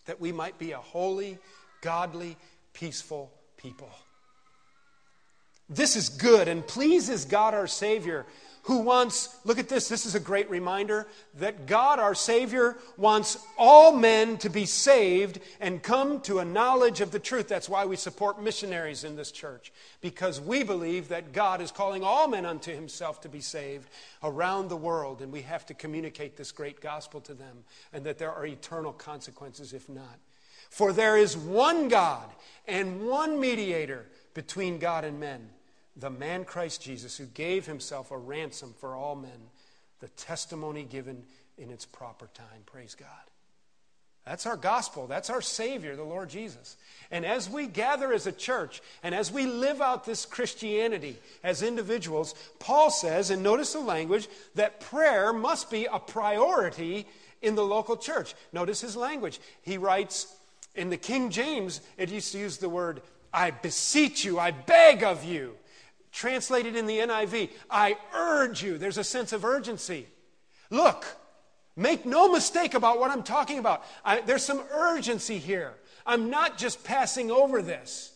That 0.07 0.19
we 0.19 0.33
might 0.33 0.59
be 0.59 0.73
a 0.73 0.79
holy, 0.79 1.37
godly, 1.83 2.39
peaceful 2.73 3.31
people. 3.59 3.91
This 5.69 5.95
is 5.95 6.09
good 6.09 6.49
and 6.49 6.67
pleases 6.67 7.27
God 7.27 7.53
our 7.53 7.67
Savior 7.67 8.25
who 8.69 8.81
wants, 8.81 9.35
look 9.47 9.59
at 9.59 9.71
this, 9.71 9.89
this 9.89 10.05
is 10.05 10.15
a 10.15 10.21
great 10.21 10.51
reminder 10.51 11.07
that 11.39 11.65
God, 11.65 11.99
our 11.99 12.15
Savior, 12.15 12.77
wants 12.99 13.39
all 13.57 13.97
men 13.97 14.37
to 14.37 14.51
be 14.51 14.67
saved 14.67 15.41
and 15.59 15.83
come 15.83 16.21
to 16.21 16.41
a 16.41 16.45
knowledge 16.45 17.01
of 17.01 17.11
the 17.11 17.19
truth. 17.19 17.49
That's 17.49 17.71
why 17.71 17.87
we 17.87 17.97
support 17.97 18.43
missionaries 18.43 19.05
in 19.05 19.17
this 19.17 19.33
church, 19.33 19.73
because 20.03 20.39
we 20.39 20.65
believe 20.65 21.09
that 21.09 21.33
God 21.33 21.63
is 21.63 21.71
calling 21.71 22.05
all 22.05 22.29
men 22.29 22.45
unto 22.45 22.75
Himself 22.75 23.23
to 23.23 23.31
be 23.31 23.41
saved 23.41 23.89
around 24.23 24.69
the 24.69 24.77
world, 24.77 25.23
and 25.23 25.33
we 25.33 25.41
have 25.41 25.65
to 25.65 25.73
communicate 25.73 26.37
this 26.37 26.53
great 26.53 26.83
gospel 26.83 27.23
to 27.23 27.33
them, 27.33 27.65
and 27.95 28.05
that 28.05 28.19
there 28.19 28.33
are 28.33 28.45
eternal 28.45 28.93
consequences 28.93 29.73
if 29.73 29.89
not. 29.89 30.19
For 30.69 30.93
there 30.93 31.17
is 31.17 31.39
one 31.39 31.89
God 31.89 32.29
and 32.67 33.09
one 33.09 33.41
mediator 33.41 34.05
between 34.35 34.79
God 34.79 35.07
and 35.07 35.19
men 35.19 35.49
the 35.99 36.11
man 36.11 36.45
Christ 36.45 36.83
Jesus, 36.83 37.17
who 37.17 37.27
gave 37.27 37.67
himself 37.67 38.11
a 38.11 38.19
ransom 38.19 38.75
for 38.79 38.95
all 38.95 39.17
men, 39.17 39.51
the 40.01 40.09
testimony 40.09 40.85
given 40.85 41.25
in 41.57 41.71
its 41.71 41.85
proper 41.85 42.29
time. 42.35 42.63
Praise 42.67 42.95
God. 42.95 43.09
That's 44.25 44.47
our 44.47 44.57
gospel. 44.59 45.07
That's 45.07 45.31
our 45.31 45.41
Savior, 45.41 45.97
the 45.97 46.05
Lord 46.05 46.29
Jesus. 46.29 46.77
And 47.11 47.25
as 47.25 47.49
we 47.49 47.67
gather 47.67 48.13
as 48.13 48.27
a 48.27 48.33
church 48.33 48.83
and 49.03 49.15
as 49.15 49.33
we 49.33 49.47
live 49.47 49.81
out 49.81 50.05
this 50.05 50.27
Christianity 50.27 51.17
as 51.43 51.63
individuals, 51.63 52.35
Paul 52.59 52.91
says, 52.91 53.31
and 53.31 53.43
notice 53.43 53.73
the 53.73 53.81
language, 53.81 54.29
that 54.55 54.81
prayer 54.81 55.33
must 55.33 55.71
be 55.71 55.87
a 55.87 55.99
priority 55.99 57.07
in 57.41 57.55
the 57.55 57.65
local 57.65 57.97
church. 57.97 58.35
Notice 58.53 58.83
his 58.83 58.97
language. 58.97 59.41
He 59.63 59.79
writes, 59.79 60.37
in 60.75 60.91
the 60.91 60.99
King 60.99 61.31
James, 61.31 61.81
it 61.97 62.11
used 62.11 62.33
to 62.33 62.39
use 62.39 62.59
the 62.59 62.69
word, 62.69 63.01
I 63.33 63.51
beseech 63.51 64.25
you, 64.25 64.39
I 64.39 64.51
beg 64.51 65.03
of 65.03 65.25
you. 65.25 65.55
Translated 66.19 66.75
in 66.75 66.87
the 66.87 66.99
NIV, 66.99 67.51
I 67.71 67.97
urge 68.13 68.61
you. 68.61 68.77
There's 68.77 68.99
a 68.99 69.05
sense 69.05 69.33
of 69.33 69.45
urgency. 69.45 70.09
Look, 70.69 71.07
make 71.77 72.05
no 72.05 72.33
mistake 72.33 72.75
about 72.75 72.99
what 72.99 73.13
I'm 73.13 73.23
talking 73.23 73.61
about. 73.61 73.85
I, 74.05 74.21
there's 74.23 74.43
some 74.43 74.65
urgency 74.73 75.39
here. 75.39 75.75
I'm 76.05 76.29
not 76.29 76.59
just 76.59 76.83
passing 76.83 77.31
over 77.31 77.63
this. 77.63 78.13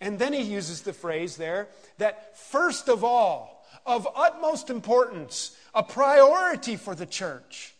And 0.00 0.18
then 0.18 0.32
he 0.32 0.42
uses 0.42 0.82
the 0.82 0.92
phrase 0.92 1.36
there 1.36 1.68
that 1.98 2.36
first 2.36 2.88
of 2.88 3.04
all, 3.04 3.64
of 3.86 4.08
utmost 4.16 4.68
importance, 4.68 5.56
a 5.76 5.84
priority 5.84 6.74
for 6.74 6.96
the 6.96 7.06
church. 7.06 7.72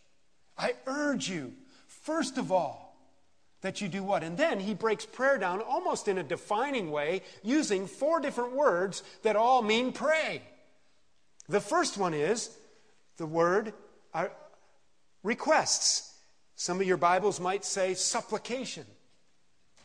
I 0.57 0.75
urge 0.87 1.29
you, 1.29 1.53
first 1.89 2.39
of 2.39 2.53
all, 2.53 2.84
that 3.65 3.81
you 3.81 3.89
do 3.89 4.05
what? 4.05 4.23
And 4.23 4.37
then 4.37 4.61
he 4.61 4.75
breaks 4.75 5.07
prayer 5.07 5.39
down 5.39 5.63
almost 5.63 6.07
in 6.07 6.19
a 6.19 6.23
defining 6.23 6.91
way 6.91 7.23
using 7.43 7.87
four 7.87 8.21
different 8.21 8.53
words 8.53 9.03
that 9.23 9.37
all 9.37 9.63
mean 9.63 9.91
pray. 9.91 10.43
The 11.49 11.63
first 11.63 11.97
one 11.97 12.13
is 12.13 12.55
the 13.17 13.25
word 13.25 13.73
uh, 14.13 14.27
requests. 15.23 16.15
Some 16.57 16.79
of 16.79 16.87
your 16.87 16.99
Bibles 16.99 17.41
might 17.41 17.65
say 17.65 17.95
supplication. 17.95 18.85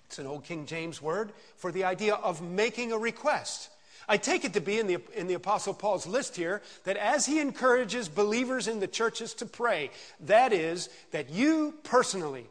It's 0.07 0.19
an 0.19 0.27
old 0.27 0.43
King 0.43 0.65
James 0.65 1.01
word 1.01 1.31
for 1.55 1.71
the 1.71 1.85
idea 1.85 2.15
of 2.15 2.41
making 2.41 2.91
a 2.91 2.97
request. 2.97 3.69
I 4.09 4.17
take 4.17 4.43
it 4.43 4.51
to 4.55 4.61
be 4.61 4.77
in 4.77 4.87
the, 4.87 4.97
in 5.15 5.27
the 5.27 5.35
Apostle 5.35 5.73
Paul's 5.73 6.05
list 6.05 6.35
here 6.35 6.61
that 6.83 6.97
as 6.97 7.25
he 7.25 7.39
encourages 7.39 8.09
believers 8.09 8.67
in 8.67 8.81
the 8.81 8.87
churches 8.87 9.33
to 9.35 9.45
pray, 9.45 9.91
that 10.19 10.51
is, 10.51 10.89
that 11.11 11.29
you 11.29 11.75
personally 11.83 12.49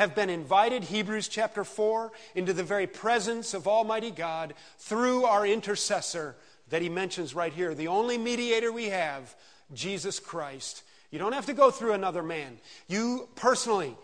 have 0.00 0.14
been 0.14 0.30
invited, 0.30 0.82
Hebrews 0.82 1.28
chapter 1.28 1.62
4, 1.62 2.10
into 2.34 2.54
the 2.54 2.62
very 2.62 2.86
presence 2.86 3.52
of 3.52 3.68
Almighty 3.68 4.10
God 4.10 4.54
through 4.78 5.26
our 5.26 5.46
intercessor 5.46 6.36
that 6.70 6.80
he 6.80 6.88
mentions 6.88 7.34
right 7.34 7.52
here, 7.52 7.74
the 7.74 7.88
only 7.88 8.16
mediator 8.16 8.72
we 8.72 8.86
have, 8.86 9.36
Jesus 9.74 10.18
Christ. 10.18 10.84
You 11.10 11.18
don't 11.18 11.34
have 11.34 11.44
to 11.46 11.52
go 11.52 11.70
through 11.70 11.92
another 11.92 12.22
man. 12.22 12.56
You 12.88 13.28
personally, 13.34 13.94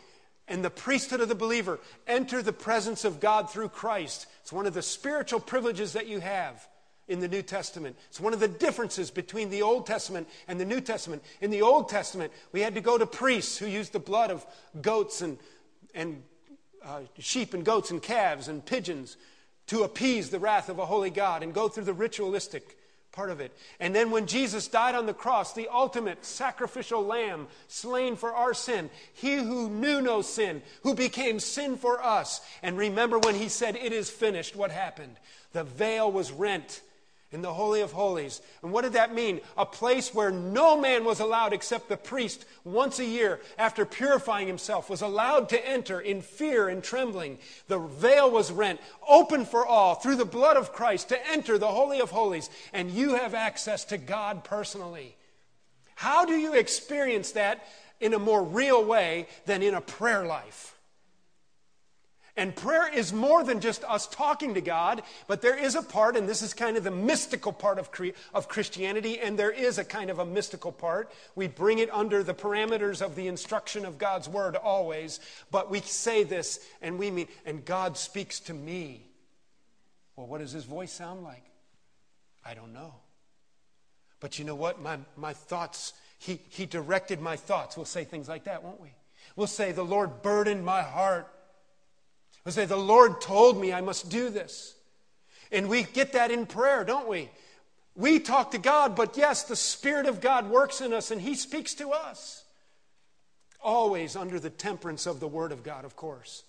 in 0.49 0.61
the 0.61 0.69
priesthood 0.69 1.23
of 1.23 1.31
the 1.31 1.35
believer, 1.35 1.81
enter 2.07 2.43
the 2.43 2.53
presence 2.53 3.07
of 3.07 3.19
God 3.19 3.51
through 3.51 3.71
Christ. 3.71 4.27
It's 4.43 4.53
one 4.53 4.67
of 4.67 4.75
the 4.75 4.83
spiritual 4.83 5.41
privileges 5.41 5.95
that 5.95 6.09
you 6.09 6.21
have 6.21 6.69
in 7.09 7.21
the 7.21 7.29
New 7.29 7.43
Testament. 7.43 7.97
It's 8.11 8.21
one 8.21 8.35
of 8.35 8.41
the 8.41 8.49
differences 8.49 9.11
between 9.11 9.49
the 9.49 9.63
Old 9.63 9.87
Testament 9.87 10.29
and 10.47 10.61
the 10.61 10.67
New 10.67 10.83
Testament. 10.83 11.23
In 11.41 11.51
the 11.51 11.63
Old 11.63 11.89
Testament, 11.89 12.33
we 12.53 12.61
had 12.61 12.75
to 12.75 12.83
go 12.83 12.99
to 12.99 13.07
priests 13.07 13.57
who 13.57 13.67
used 13.67 13.95
the 13.95 13.99
blood 13.99 14.31
of 14.31 14.45
goats 14.83 15.23
and 15.23 15.39
and 15.97 16.23
uh, 16.85 17.01
sheep 17.19 17.55
and 17.55 17.65
goats 17.65 17.91
and 17.91 18.01
calves 18.01 18.47
and 18.47 18.65
pigeons 18.65 19.17
to 19.67 19.83
appease 19.83 20.31
the 20.31 20.39
wrath 20.39 20.69
of 20.69 20.79
a 20.79 20.87
holy 20.87 21.11
God 21.11 21.43
and 21.43 21.53
go 21.53 21.69
through 21.69 21.85
the 21.85 21.93
ritualistic 21.93 22.79
part 23.11 23.31
of 23.31 23.41
it. 23.41 23.51
And 23.81 23.95
then 23.95 24.11
when 24.11 24.27
Jesus 24.27 24.69
died 24.69 24.95
on 24.95 25.07
the 25.07 25.15
cross, 25.15 25.55
the 25.55 25.69
ultimate 25.73 26.25
sacrificial 26.25 27.03
lamb 27.03 27.49
slain 27.67 28.15
for 28.15 28.33
our 28.35 28.55
sin, 28.55 28.91
he 29.15 29.37
who 29.37 29.71
knew 29.71 30.03
no 30.03 30.23
sin, 30.23 30.63
who 30.83 30.95
became 30.95 31.41
sin 31.41 31.77
for 31.77 32.05
us. 32.05 32.43
And 32.63 32.77
remember 32.77 33.19
when 33.19 33.35
he 33.35 33.49
said, 33.49 33.75
It 33.75 33.93
is 33.93 34.11
finished, 34.11 34.55
what 34.55 34.71
happened? 34.71 35.17
The 35.53 35.65
veil 35.65 36.13
was 36.13 36.31
rent 36.31 36.83
in 37.33 37.43
the 37.43 37.53
Holy 37.53 37.81
of 37.81 37.93
Holies. 37.93 38.41
And 38.63 38.73
what 38.73 38.83
did 38.83 38.93
that 38.93 39.15
mean? 39.15 39.41
A 39.59 39.67
place 39.67 40.15
where 40.15 40.31
no 40.31 40.81
man 40.81 41.05
was 41.05 41.19
allowed 41.19 41.53
except 41.53 41.89
the 41.89 41.97
priest 41.97 42.45
once 42.65 42.99
a 42.99 43.05
year, 43.05 43.41
after 43.59 43.85
purifying 43.85 44.47
himself, 44.47 44.89
was 44.89 45.03
allowed 45.03 45.49
to 45.49 45.69
enter 45.69 46.01
in 46.01 46.23
fear 46.23 46.69
and 46.69 46.85
trembling. 46.85 47.39
The 47.67 47.81
veil 47.81 48.31
was 48.31 48.53
rent, 48.53 48.81
open 49.09 49.45
for 49.45 49.67
all, 49.67 49.97
through 49.97 50.17
the 50.17 50.25
blood 50.25 50.57
of 50.57 50.73
Christ, 50.73 51.09
to 51.09 51.31
enter 51.31 51.59
the 51.59 51.67
Holy 51.67 52.01
of 52.01 52.11
Holies. 52.11 52.49
And 52.73 52.91
you 52.91 53.17
have 53.17 53.35
access 53.35 53.85
to 53.87 53.99
God 53.99 54.45
personally. 54.45 55.17
How 55.97 56.27
do 56.27 56.35
you 56.35 56.55
experience 56.55 57.33
that 57.33 57.67
in 58.01 58.15
a 58.15 58.19
more 58.19 58.45
real 58.45 58.85
way 58.85 59.27
than 59.47 59.63
in 59.63 59.75
a 59.75 59.81
prayer 59.81 60.25
life? 60.25 60.76
And 62.39 62.55
prayer 62.55 62.87
is 62.93 63.15
more 63.15 63.43
than 63.43 63.61
just 63.61 63.83
us 63.85 64.07
talking 64.07 64.55
to 64.55 64.61
God, 64.61 65.03
but 65.27 65.41
there 65.41 65.57
is 65.57 65.75
a 65.75 65.83
part, 65.83 66.17
and 66.17 66.29
this 66.29 66.43
is 66.43 66.53
kind 66.53 66.77
of 66.77 66.85
the 66.85 66.91
mystical 66.91 67.51
part 67.51 67.79
of, 67.79 67.89
of 68.35 68.49
Christianity, 68.49 69.19
and 69.19 69.39
there 69.39 69.51
is 69.51 69.79
a 69.79 69.85
kind 69.85 70.11
of 70.11 70.19
a 70.19 70.27
mystical 70.27 70.71
part. 70.71 71.11
We 71.35 71.49
bring 71.49 71.79
it 71.79 71.93
under 71.95 72.23
the 72.23 72.35
parameters 72.35 73.01
of 73.01 73.17
the 73.17 73.27
instruction 73.27 73.87
of 73.87 73.97
God's 73.97 74.29
word 74.29 74.55
always, 74.55 75.19
but 75.51 75.71
we 75.71 75.81
say 75.81 76.25
this 76.25 76.61
and 76.83 76.99
we 76.99 77.11
mean, 77.11 77.29
and 77.47 77.65
God 77.65 77.97
speaks 77.97 78.39
to 78.41 78.55
me. 78.55 79.07
Well, 80.15 80.27
what 80.27 80.41
does 80.41 80.53
his 80.53 80.65
voice 80.65 80.93
sound 80.93 81.25
like? 81.25 81.45
I 82.45 82.53
don't 82.53 82.75
know. 82.75 82.95
But 84.21 84.39
you 84.39 84.45
know 84.45 84.55
what? 84.55 84.81
My, 84.81 84.99
my 85.17 85.33
thoughts, 85.33 85.95
he, 86.19 86.41
he 86.51 86.67
directed 86.67 87.21
my 87.21 87.37
thoughts. 87.37 87.79
We'll 87.79 87.87
say 87.87 88.05
things 88.05 88.29
like 88.29 88.45
that, 88.45 88.63
won't 88.63 88.81
we? 88.81 88.93
We'll 89.37 89.47
say, 89.47 89.73
The 89.73 89.85
Lord 89.85 90.23
burdened 90.23 90.65
my 90.65 90.83
heart 90.83 91.29
we 92.47 92.53
say, 92.53 92.65
The 92.65 92.77
Lord 92.77 93.21
told 93.21 93.61
me 93.61 93.73
I 93.73 93.81
must 93.81 94.09
do 94.09 94.31
this. 94.31 94.75
And 95.53 95.69
we 95.69 95.83
get 95.83 96.13
that 96.13 96.31
in 96.31 96.47
prayer, 96.47 96.85
don't 96.85 97.09
we? 97.09 97.29
We 97.95 98.21
talk 98.21 98.53
to 98.53 98.59
God, 98.59 98.95
but 98.95 99.17
yes, 99.17 99.45
the 99.45 99.57
Spirit 99.57 100.07
of 100.07 100.21
God 100.21 100.49
works 100.49 100.81
in 100.81 100.93
us 100.93 101.11
and 101.11 101.21
He 101.21 101.35
speaks 101.35 101.75
to 101.75 101.91
us. 101.91 102.45
Always 103.63 104.17
under 104.17 104.39
the 104.39 104.51
temperance 104.51 105.07
of 105.07 105.19
the 105.19 105.29
Word 105.29 105.51
of 105.51 105.63
God, 105.63 105.85
of 105.85 105.97
course. 105.97 106.45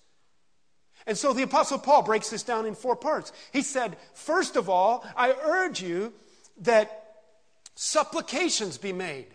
And 1.06 1.16
so 1.16 1.32
the 1.32 1.42
Apostle 1.42 1.78
Paul 1.78 2.02
breaks 2.02 2.30
this 2.30 2.42
down 2.42 2.66
in 2.66 2.74
four 2.74 2.96
parts. 2.96 3.32
He 3.52 3.62
said, 3.62 3.96
First 4.14 4.56
of 4.56 4.68
all, 4.68 5.04
I 5.16 5.32
urge 5.32 5.82
you 5.82 6.12
that 6.60 7.06
supplications 7.74 8.78
be 8.78 8.92
made 8.92 9.26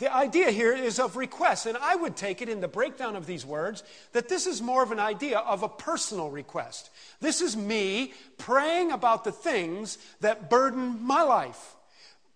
the 0.00 0.12
idea 0.12 0.50
here 0.50 0.72
is 0.72 0.98
of 0.98 1.16
request, 1.16 1.66
and 1.66 1.76
I 1.76 1.94
would 1.94 2.16
take 2.16 2.40
it 2.40 2.48
in 2.48 2.62
the 2.62 2.68
breakdown 2.68 3.16
of 3.16 3.26
these 3.26 3.44
words 3.44 3.84
that 4.12 4.30
this 4.30 4.46
is 4.46 4.62
more 4.62 4.82
of 4.82 4.92
an 4.92 4.98
idea 4.98 5.38
of 5.38 5.62
a 5.62 5.68
personal 5.68 6.30
request. 6.30 6.88
This 7.20 7.42
is 7.42 7.54
me 7.54 8.14
praying 8.38 8.92
about 8.92 9.24
the 9.24 9.32
things 9.32 9.98
that 10.20 10.48
burden 10.48 11.02
my 11.02 11.22
life, 11.22 11.76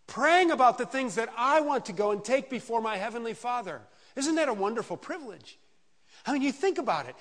praying 0.07 0.51
about 0.51 0.77
the 0.77 0.85
things 0.85 1.15
that 1.15 1.31
I 1.39 1.63
want 1.63 1.87
to 1.87 1.95
go 1.95 2.11
and 2.11 2.23
take 2.23 2.51
before 2.51 2.83
my 2.83 2.99
Heavenly 2.99 3.33
Father. 3.33 3.81
Isn't 4.15 4.35
that 4.35 4.51
a 4.51 4.55
wonderful 4.55 4.99
privilege? 4.99 5.59
I 6.27 6.35
mean, 6.35 6.43
you 6.43 6.53
think 6.53 6.77
about 6.77 7.09
it. 7.09 7.17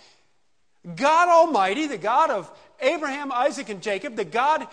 God 0.98 1.30
Almighty, 1.30 1.88
the 1.88 1.98
God 1.98 2.30
of 2.30 2.52
Abraham, 2.82 3.32
Isaac, 3.32 3.70
and 3.70 3.82
Jacob, 3.82 4.18
the 4.18 4.26
God 4.26 4.68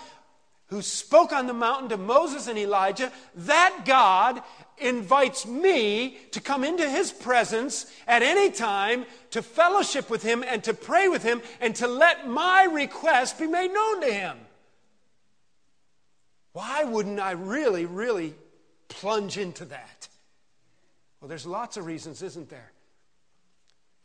who 0.70 0.80
spoke 0.82 1.32
on 1.32 1.46
the 1.46 1.52
mountain 1.52 1.88
to 1.88 1.96
Moses 1.96 2.46
and 2.46 2.58
Elijah, 2.58 3.12
that 3.34 3.82
God 3.84 4.40
invites 4.78 5.44
me 5.46 6.16
to 6.30 6.40
come 6.40 6.64
into 6.64 6.88
his 6.88 7.12
presence 7.12 7.92
at 8.06 8.22
any 8.22 8.50
time 8.50 9.04
to 9.32 9.42
fellowship 9.42 10.08
with 10.08 10.22
him 10.22 10.42
and 10.46 10.64
to 10.64 10.72
pray 10.72 11.08
with 11.08 11.22
him 11.22 11.42
and 11.60 11.74
to 11.76 11.86
let 11.86 12.28
my 12.28 12.64
request 12.64 13.38
be 13.38 13.46
made 13.46 13.72
known 13.72 14.00
to 14.00 14.12
him. 14.12 14.38
Why 16.52 16.84
wouldn't 16.84 17.20
I 17.20 17.32
really, 17.32 17.84
really 17.84 18.34
plunge 18.88 19.38
into 19.38 19.64
that? 19.66 20.08
Well, 21.20 21.28
there's 21.28 21.46
lots 21.46 21.76
of 21.76 21.84
reasons, 21.84 22.22
isn't 22.22 22.48
there? 22.48 22.72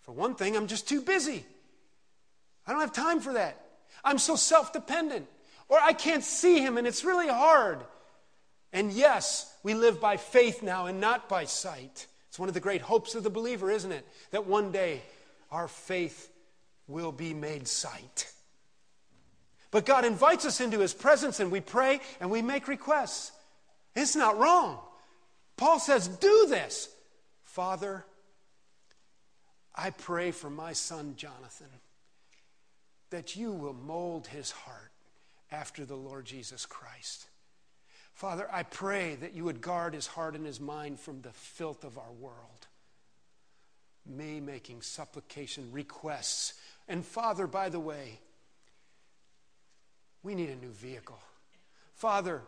For 0.01 0.12
one 0.12 0.36
thing, 0.36 0.56
I'm 0.56 0.67
just 0.67 0.88
too 0.88 1.01
busy. 1.01 1.45
I 2.67 2.71
don't 2.71 2.82
have 2.82 2.93
time 2.93 3.19
for 3.19 3.34
that. 3.34 3.60
I'm 4.04 4.17
so 4.17 4.36
self 4.36 4.73
dependent. 4.73 5.28
Or 5.67 5.80
I 5.80 5.93
can't 5.93 6.23
see 6.23 6.60
him 6.60 6.78
and 6.78 6.86
it's 6.86 7.04
really 7.04 7.28
hard. 7.28 7.80
And 8.71 8.91
yes, 8.91 9.51
we 9.63 9.73
live 9.73 10.01
by 10.01 10.17
faith 10.17 10.62
now 10.62 10.86
and 10.86 10.99
not 10.99 11.30
by 11.30 11.45
sight. 11.45 12.08
It's 12.30 12.38
one 12.38 12.49
of 12.49 12.54
the 12.54 12.60
great 12.60 12.82
hopes 12.82 13.15
of 13.15 13.23
the 13.23 13.30
believer, 13.30 13.71
isn't 13.71 13.91
it? 13.91 14.06
That 14.32 14.45
one 14.45 14.71
day 14.71 15.01
our 15.51 15.67
faith 15.67 16.30
will 16.88 17.12
be 17.12 17.34
made 17.34 17.67
sight. 17.67 18.32
But 19.71 19.86
God 19.86 20.06
invites 20.06 20.45
us 20.45 20.62
into 20.62 20.80
his 20.80 20.93
presence 20.93 21.39
and 21.39 21.51
we 21.51 21.62
pray 21.62 21.99
and 22.19 22.30
we 22.30 22.41
make 22.41 22.67
requests. 22.67 23.32
It's 23.95 24.15
not 24.15 24.38
wrong. 24.38 24.80
Paul 25.58 25.80
says, 25.80 26.08
Do 26.08 26.47
this. 26.49 26.89
Father, 27.43 28.06
I 29.73 29.89
pray 29.89 30.32
for 30.32 30.49
my 30.49 30.73
son 30.73 31.15
Jonathan 31.15 31.67
that 33.10 33.36
you 33.36 33.51
will 33.51 33.73
mold 33.73 34.28
his 34.28 34.51
heart 34.51 34.84
after 35.51 35.86
the 35.86 35.95
Lord 35.95 36.25
Jesus 36.25 36.65
Christ. 36.65 37.27
Father, 38.13 38.47
I 38.51 38.63
pray 38.63 39.15
that 39.15 39.34
you 39.34 39.43
would 39.43 39.62
guard 39.62 39.93
his 39.93 40.08
heart 40.08 40.36
and 40.36 40.45
his 40.45 40.60
mind 40.60 40.99
from 40.99 41.21
the 41.21 41.34
filth 41.34 41.84
of 41.84 41.97
our 41.97 42.12
world. 42.19 42.67
Me 44.05 44.39
making 44.39 44.81
supplication, 44.81 45.69
requests. 45.71 46.53
And 46.88 47.05
Father, 47.05 47.47
by 47.47 47.69
the 47.69 47.79
way, 47.79 48.19
we 50.23 50.34
need 50.34 50.49
a 50.49 50.55
new 50.55 50.71
vehicle. 50.71 51.19
Father, 51.95 52.41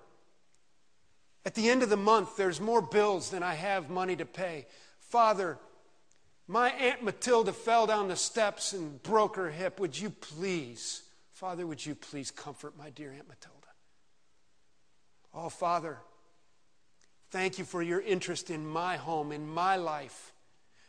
at 1.46 1.56
the 1.56 1.70
end 1.70 1.84
of 1.84 1.90
the 1.90 1.98
month, 1.98 2.38
there's 2.38 2.60
more 2.60 2.82
bills 2.82 3.30
than 3.30 3.44
I 3.44 3.54
have 3.54 3.90
money 3.90 4.16
to 4.16 4.26
pay. 4.26 4.68
Father, 5.00 5.58
my 6.48 6.70
Aunt 6.70 7.04
Matilda 7.04 7.52
fell 7.54 7.88
down 7.88 8.08
the 8.08 8.16
steps 8.16 8.74
and 8.74 9.02
broke 9.04 9.36
her 9.36 9.50
hip. 9.50 9.80
Would 9.80 10.00
you 10.00 10.10
please? 10.10 11.04
Father, 11.38 11.68
would 11.68 11.86
you 11.86 11.94
please 11.94 12.32
comfort 12.32 12.76
my 12.76 12.90
dear 12.90 13.12
Aunt 13.12 13.28
Matilda? 13.28 13.68
Oh, 15.36 15.50
Father, 15.50 16.00
thank 17.30 17.60
you 17.60 17.64
for 17.64 17.84
your 17.84 18.02
interest 18.02 18.50
in 18.50 18.68
my 18.68 18.98
home, 18.98 19.32
in 19.32 19.48
my 19.48 19.76
life. 19.76 20.34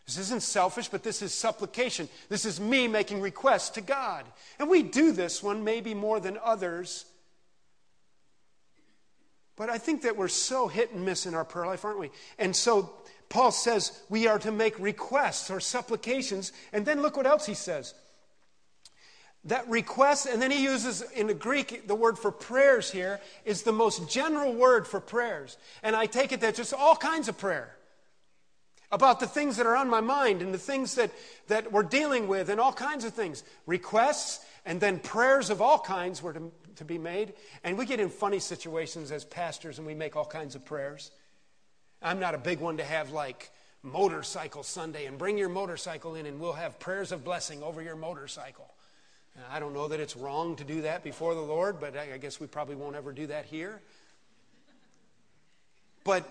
This 0.06 0.16
isn't 0.16 0.42
selfish, 0.42 0.88
but 0.88 1.02
this 1.02 1.20
is 1.20 1.34
supplication. 1.34 2.08
This 2.30 2.46
is 2.46 2.58
me 2.62 2.88
making 2.88 3.20
requests 3.20 3.68
to 3.70 3.82
God. 3.82 4.24
And 4.58 4.70
we 4.70 4.82
do 4.82 5.12
this 5.12 5.42
one 5.42 5.64
maybe 5.64 5.92
more 5.92 6.18
than 6.18 6.38
others. 6.42 7.04
But 9.54 9.68
I 9.68 9.76
think 9.76 10.00
that 10.00 10.16
we're 10.16 10.28
so 10.28 10.66
hit 10.66 10.92
and 10.92 11.04
miss 11.04 11.26
in 11.26 11.34
our 11.34 11.44
prayer 11.44 11.66
life, 11.66 11.84
aren't 11.84 11.98
we? 11.98 12.10
And 12.38 12.56
so 12.56 12.94
Paul 13.28 13.50
says 13.50 14.02
we 14.08 14.26
are 14.26 14.38
to 14.38 14.50
make 14.50 14.78
requests 14.78 15.50
or 15.50 15.60
supplications. 15.60 16.52
And 16.72 16.86
then 16.86 17.02
look 17.02 17.18
what 17.18 17.26
else 17.26 17.44
he 17.44 17.52
says 17.52 17.92
that 19.44 19.68
request, 19.68 20.26
and 20.26 20.42
then 20.42 20.50
he 20.50 20.62
uses 20.62 21.02
in 21.12 21.28
the 21.28 21.34
Greek 21.34 21.86
the 21.86 21.94
word 21.94 22.18
for 22.18 22.30
prayers 22.30 22.90
here 22.90 23.20
is 23.44 23.62
the 23.62 23.72
most 23.72 24.08
general 24.10 24.52
word 24.52 24.86
for 24.86 25.00
prayers. 25.00 25.56
And 25.82 25.94
I 25.94 26.06
take 26.06 26.32
it 26.32 26.40
that 26.40 26.54
just 26.54 26.74
all 26.74 26.96
kinds 26.96 27.28
of 27.28 27.38
prayer 27.38 27.74
about 28.90 29.20
the 29.20 29.26
things 29.26 29.56
that 29.58 29.66
are 29.66 29.76
on 29.76 29.88
my 29.88 30.00
mind 30.00 30.42
and 30.42 30.52
the 30.52 30.58
things 30.58 30.94
that, 30.94 31.10
that 31.48 31.70
we're 31.72 31.82
dealing 31.82 32.26
with 32.26 32.48
and 32.48 32.60
all 32.60 32.72
kinds 32.72 33.04
of 33.04 33.12
things. 33.12 33.44
Requests 33.66 34.44
and 34.64 34.80
then 34.80 34.98
prayers 34.98 35.50
of 35.50 35.60
all 35.60 35.78
kinds 35.78 36.22
were 36.22 36.32
to, 36.32 36.50
to 36.76 36.84
be 36.84 36.98
made. 36.98 37.34
And 37.64 37.76
we 37.76 37.86
get 37.86 38.00
in 38.00 38.08
funny 38.08 38.38
situations 38.38 39.12
as 39.12 39.24
pastors 39.24 39.78
and 39.78 39.86
we 39.86 39.94
make 39.94 40.16
all 40.16 40.24
kinds 40.24 40.54
of 40.54 40.64
prayers. 40.64 41.10
I'm 42.00 42.18
not 42.18 42.34
a 42.34 42.38
big 42.38 42.60
one 42.60 42.78
to 42.78 42.84
have 42.84 43.10
like 43.10 43.50
motorcycle 43.82 44.62
Sunday 44.62 45.06
and 45.06 45.18
bring 45.18 45.38
your 45.38 45.48
motorcycle 45.48 46.14
in 46.14 46.26
and 46.26 46.40
we'll 46.40 46.52
have 46.54 46.78
prayers 46.80 47.12
of 47.12 47.24
blessing 47.24 47.62
over 47.62 47.82
your 47.82 47.96
motorcycle. 47.96 48.74
I 49.50 49.60
don't 49.60 49.72
know 49.72 49.88
that 49.88 50.00
it's 50.00 50.16
wrong 50.16 50.56
to 50.56 50.64
do 50.64 50.82
that 50.82 51.02
before 51.02 51.34
the 51.34 51.40
Lord, 51.40 51.80
but 51.80 51.96
I 51.96 52.18
guess 52.18 52.40
we 52.40 52.46
probably 52.46 52.76
won't 52.76 52.96
ever 52.96 53.12
do 53.12 53.26
that 53.28 53.46
here. 53.46 53.80
But, 56.04 56.24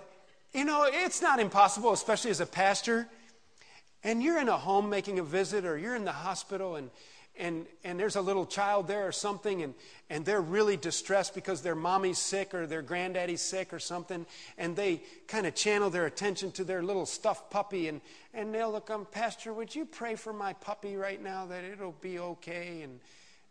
you 0.54 0.66
know, 0.66 0.88
it's 0.88 1.22
not 1.22 1.40
impossible, 1.40 1.92
especially 1.94 2.32
as 2.32 2.40
a 2.40 2.46
pastor, 2.46 3.08
and 4.04 4.24
you're 4.24 4.40
in 4.40 4.50
a 4.50 4.58
home 4.58 4.90
making 4.90 5.20
a 5.20 5.24
visit 5.24 5.66
or 5.66 5.78
you're 5.78 5.96
in 5.96 6.06
the 6.06 6.12
hospital 6.12 6.76
and, 6.76 6.90
and, 7.40 7.66
and 7.84 8.00
there's 8.00 8.16
a 8.16 8.22
little 8.22 8.46
child 8.46 8.88
there 8.88 9.08
or 9.08 9.12
something, 9.12 9.62
and, 9.62 9.74
and 10.10 10.26
they're 10.26 10.42
really 10.42 10.78
distressed 10.78 11.36
because 11.36 11.62
their 11.62 11.76
mommy's 11.76 12.18
sick 12.18 12.54
or 12.54 12.68
their 12.68 12.82
granddaddy's 12.82 13.42
sick 13.42 13.74
or 13.74 13.80
something, 13.80 14.26
and 14.58 14.76
they 14.76 15.02
kind 15.28 15.46
of 15.46 15.56
channel 15.56 15.90
their 15.90 16.06
attention 16.06 16.52
to 16.54 16.64
their 16.64 16.84
little 16.84 17.06
stuffed 17.06 17.50
puppy, 17.50 17.88
and, 17.88 18.02
and 18.34 18.54
they'll 18.54 18.72
look, 18.72 18.90
um, 18.90 19.06
Pastor, 19.12 19.54
would 19.54 19.74
you 19.74 19.86
pray 19.86 20.16
for 20.16 20.34
my 20.34 20.54
puppy 20.54 20.96
right 20.96 21.22
now 21.22 21.46
that 21.46 21.64
it'll 21.64 21.96
be 22.02 22.20
okay? 22.20 22.82
And 22.82 23.00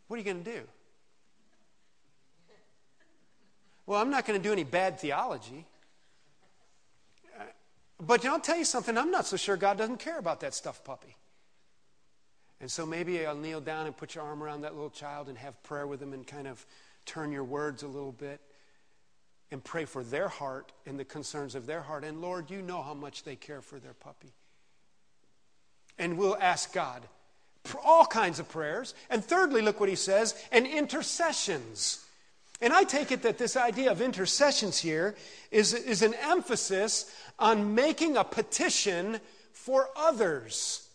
what 0.08 0.16
are 0.16 0.18
you 0.18 0.24
going 0.24 0.44
to 0.44 0.50
do? 0.50 0.62
Well, 3.86 4.00
I'm 4.00 4.10
not 4.10 4.26
going 4.26 4.40
to 4.40 4.42
do 4.42 4.52
any 4.52 4.64
bad 4.64 4.98
theology. 4.98 5.64
Uh, 7.38 7.44
but 8.00 8.24
I'll 8.26 8.40
tell 8.40 8.58
you 8.58 8.64
something, 8.64 8.98
I'm 8.98 9.12
not 9.12 9.26
so 9.26 9.36
sure 9.36 9.56
God 9.56 9.78
doesn't 9.78 10.00
care 10.00 10.18
about 10.18 10.40
that 10.40 10.54
stuffed 10.54 10.84
puppy. 10.84 11.14
And 12.60 12.70
so 12.70 12.86
maybe 12.86 13.26
I'll 13.26 13.36
kneel 13.36 13.60
down 13.60 13.86
and 13.86 13.96
put 13.96 14.14
your 14.14 14.24
arm 14.24 14.42
around 14.42 14.62
that 14.62 14.74
little 14.74 14.90
child 14.90 15.28
and 15.28 15.36
have 15.36 15.62
prayer 15.62 15.86
with 15.86 16.00
them 16.00 16.12
and 16.12 16.26
kind 16.26 16.46
of 16.46 16.64
turn 17.04 17.30
your 17.32 17.44
words 17.44 17.82
a 17.82 17.88
little 17.88 18.12
bit 18.12 18.40
and 19.50 19.62
pray 19.62 19.84
for 19.84 20.02
their 20.02 20.28
heart 20.28 20.72
and 20.86 20.98
the 20.98 21.04
concerns 21.04 21.54
of 21.54 21.66
their 21.66 21.82
heart. 21.82 22.02
And 22.02 22.20
Lord, 22.20 22.50
you 22.50 22.62
know 22.62 22.82
how 22.82 22.94
much 22.94 23.22
they 23.24 23.36
care 23.36 23.60
for 23.60 23.78
their 23.78 23.94
puppy. 23.94 24.32
And 25.98 26.18
we'll 26.18 26.36
ask 26.40 26.72
God 26.72 27.02
all 27.84 28.06
kinds 28.06 28.38
of 28.38 28.48
prayers. 28.48 28.94
And 29.10 29.24
thirdly, 29.24 29.62
look 29.62 29.80
what 29.80 29.88
he 29.88 29.96
says, 29.96 30.34
and 30.52 30.66
intercessions. 30.66 32.04
And 32.60 32.72
I 32.72 32.84
take 32.84 33.12
it 33.12 33.22
that 33.22 33.38
this 33.38 33.56
idea 33.56 33.90
of 33.90 34.00
intercessions 34.00 34.78
here 34.78 35.14
is, 35.50 35.74
is 35.74 36.02
an 36.02 36.14
emphasis 36.14 37.10
on 37.38 37.74
making 37.74 38.16
a 38.16 38.24
petition 38.24 39.20
for 39.52 39.88
others. 39.96 40.85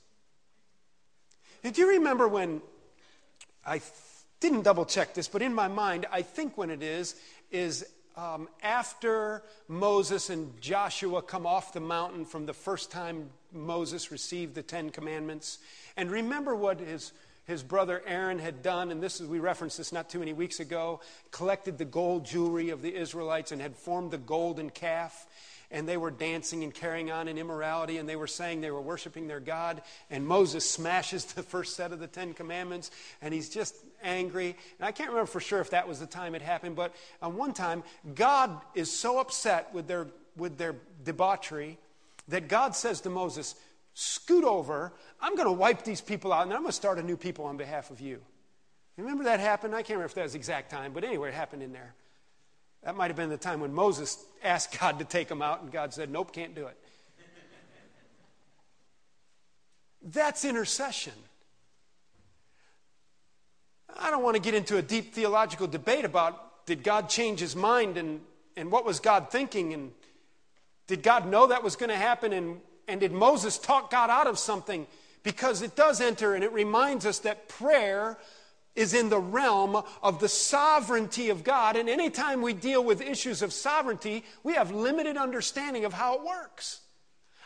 Did 1.63 1.77
you 1.77 1.89
remember 1.89 2.27
when 2.27 2.61
I 3.65 3.81
didn't 4.39 4.63
double 4.63 4.85
check 4.85 5.13
this, 5.13 5.27
but 5.27 5.43
in 5.43 5.53
my 5.53 5.67
mind, 5.67 6.07
I 6.11 6.23
think 6.23 6.57
when 6.57 6.71
it 6.71 6.81
is, 6.81 7.15
is 7.51 7.85
um, 8.17 8.49
after 8.63 9.43
Moses 9.67 10.31
and 10.31 10.59
Joshua 10.59 11.21
come 11.21 11.45
off 11.45 11.71
the 11.71 11.79
mountain 11.79 12.25
from 12.25 12.47
the 12.47 12.53
first 12.53 12.89
time 12.89 13.29
Moses 13.53 14.11
received 14.11 14.55
the 14.55 14.63
Ten 14.63 14.89
Commandments. 14.89 15.59
And 15.95 16.09
remember 16.09 16.55
what 16.55 16.79
his, 16.79 17.11
his 17.45 17.61
brother 17.61 18.01
Aaron 18.07 18.39
had 18.39 18.63
done, 18.63 18.89
and 18.89 19.01
this 19.01 19.21
is, 19.21 19.27
we 19.27 19.37
referenced 19.37 19.77
this 19.77 19.93
not 19.93 20.09
too 20.09 20.17
many 20.17 20.33
weeks 20.33 20.59
ago, 20.59 20.99
collected 21.29 21.77
the 21.77 21.85
gold 21.85 22.25
jewelry 22.25 22.71
of 22.71 22.81
the 22.81 22.95
Israelites 22.95 23.51
and 23.51 23.61
had 23.61 23.75
formed 23.75 24.09
the 24.09 24.17
golden 24.17 24.71
calf 24.71 25.27
and 25.71 25.87
they 25.87 25.97
were 25.97 26.11
dancing 26.11 26.63
and 26.63 26.73
carrying 26.73 27.11
on 27.11 27.27
in 27.27 27.37
immorality, 27.37 27.97
and 27.97 28.07
they 28.07 28.15
were 28.15 28.27
saying 28.27 28.61
they 28.61 28.71
were 28.71 28.81
worshiping 28.81 29.27
their 29.27 29.39
God. 29.39 29.81
And 30.09 30.27
Moses 30.27 30.69
smashes 30.69 31.25
the 31.33 31.43
first 31.43 31.75
set 31.75 31.91
of 31.91 31.99
the 31.99 32.07
Ten 32.07 32.33
Commandments, 32.33 32.91
and 33.21 33.33
he's 33.33 33.49
just 33.49 33.75
angry. 34.03 34.55
And 34.79 34.87
I 34.87 34.91
can't 34.91 35.09
remember 35.09 35.31
for 35.31 35.39
sure 35.39 35.61
if 35.61 35.71
that 35.71 35.87
was 35.87 35.99
the 35.99 36.05
time 36.05 36.35
it 36.35 36.41
happened, 36.41 36.75
but 36.75 36.93
on 37.21 37.37
one 37.37 37.53
time, 37.53 37.83
God 38.15 38.61
is 38.75 38.91
so 38.91 39.19
upset 39.19 39.73
with 39.73 39.87
their, 39.87 40.07
with 40.35 40.57
their 40.57 40.75
debauchery 41.03 41.77
that 42.27 42.47
God 42.47 42.75
says 42.75 43.01
to 43.01 43.09
Moses, 43.09 43.55
Scoot 43.93 44.45
over, 44.45 44.93
I'm 45.19 45.35
going 45.35 45.47
to 45.47 45.51
wipe 45.51 45.83
these 45.83 45.99
people 45.99 46.31
out, 46.31 46.43
and 46.43 46.53
I'm 46.53 46.61
going 46.61 46.69
to 46.69 46.75
start 46.75 46.97
a 46.97 47.03
new 47.03 47.17
people 47.17 47.45
on 47.45 47.57
behalf 47.57 47.91
of 47.91 47.99
you. 47.99 48.21
Remember 48.97 49.25
that 49.25 49.39
happened? 49.39 49.73
I 49.73 49.81
can't 49.81 49.97
remember 49.97 50.05
if 50.05 50.15
that 50.15 50.23
was 50.23 50.33
the 50.33 50.37
exact 50.37 50.69
time, 50.69 50.93
but 50.93 51.03
anyway, 51.03 51.29
it 51.29 51.33
happened 51.33 51.63
in 51.63 51.73
there. 51.73 51.93
That 52.83 52.95
might 52.95 53.07
have 53.07 53.17
been 53.17 53.29
the 53.29 53.37
time 53.37 53.59
when 53.59 53.73
Moses 53.73 54.23
asked 54.43 54.79
God 54.79 54.99
to 54.99 55.05
take 55.05 55.29
him 55.29 55.41
out, 55.41 55.61
and 55.61 55.71
God 55.71 55.93
said, 55.93 56.09
Nope, 56.09 56.33
can't 56.33 56.55
do 56.55 56.67
it. 56.67 56.77
That's 60.03 60.45
intercession. 60.45 61.13
I 63.95 64.09
don't 64.09 64.23
want 64.23 64.35
to 64.35 64.41
get 64.41 64.55
into 64.55 64.77
a 64.77 64.81
deep 64.81 65.13
theological 65.13 65.67
debate 65.67 66.05
about 66.05 66.65
did 66.65 66.83
God 66.83 67.09
change 67.09 67.39
his 67.39 67.55
mind 67.55 67.97
and, 67.97 68.21
and 68.55 68.71
what 68.71 68.85
was 68.85 68.99
God 68.99 69.29
thinking 69.29 69.73
and 69.73 69.91
did 70.87 71.03
God 71.03 71.27
know 71.27 71.47
that 71.47 71.63
was 71.63 71.75
going 71.75 71.89
to 71.89 71.97
happen 71.97 72.33
and, 72.33 72.59
and 72.87 72.99
did 72.99 73.11
Moses 73.11 73.57
talk 73.57 73.91
God 73.91 74.09
out 74.09 74.27
of 74.27 74.39
something? 74.39 74.87
Because 75.23 75.61
it 75.61 75.75
does 75.75 76.01
enter 76.01 76.33
and 76.33 76.43
it 76.43 76.51
reminds 76.51 77.05
us 77.05 77.19
that 77.19 77.47
prayer 77.47 78.17
is 78.75 78.93
in 78.93 79.09
the 79.09 79.19
realm 79.19 79.81
of 80.01 80.19
the 80.19 80.29
sovereignty 80.29 81.29
of 81.29 81.43
God. 81.43 81.75
And 81.75 81.89
anytime 81.89 82.41
we 82.41 82.53
deal 82.53 82.83
with 82.83 83.01
issues 83.01 83.41
of 83.41 83.53
sovereignty, 83.53 84.23
we 84.43 84.53
have 84.53 84.71
limited 84.71 85.17
understanding 85.17 85.85
of 85.85 85.93
how 85.93 86.15
it 86.15 86.23
works. 86.23 86.81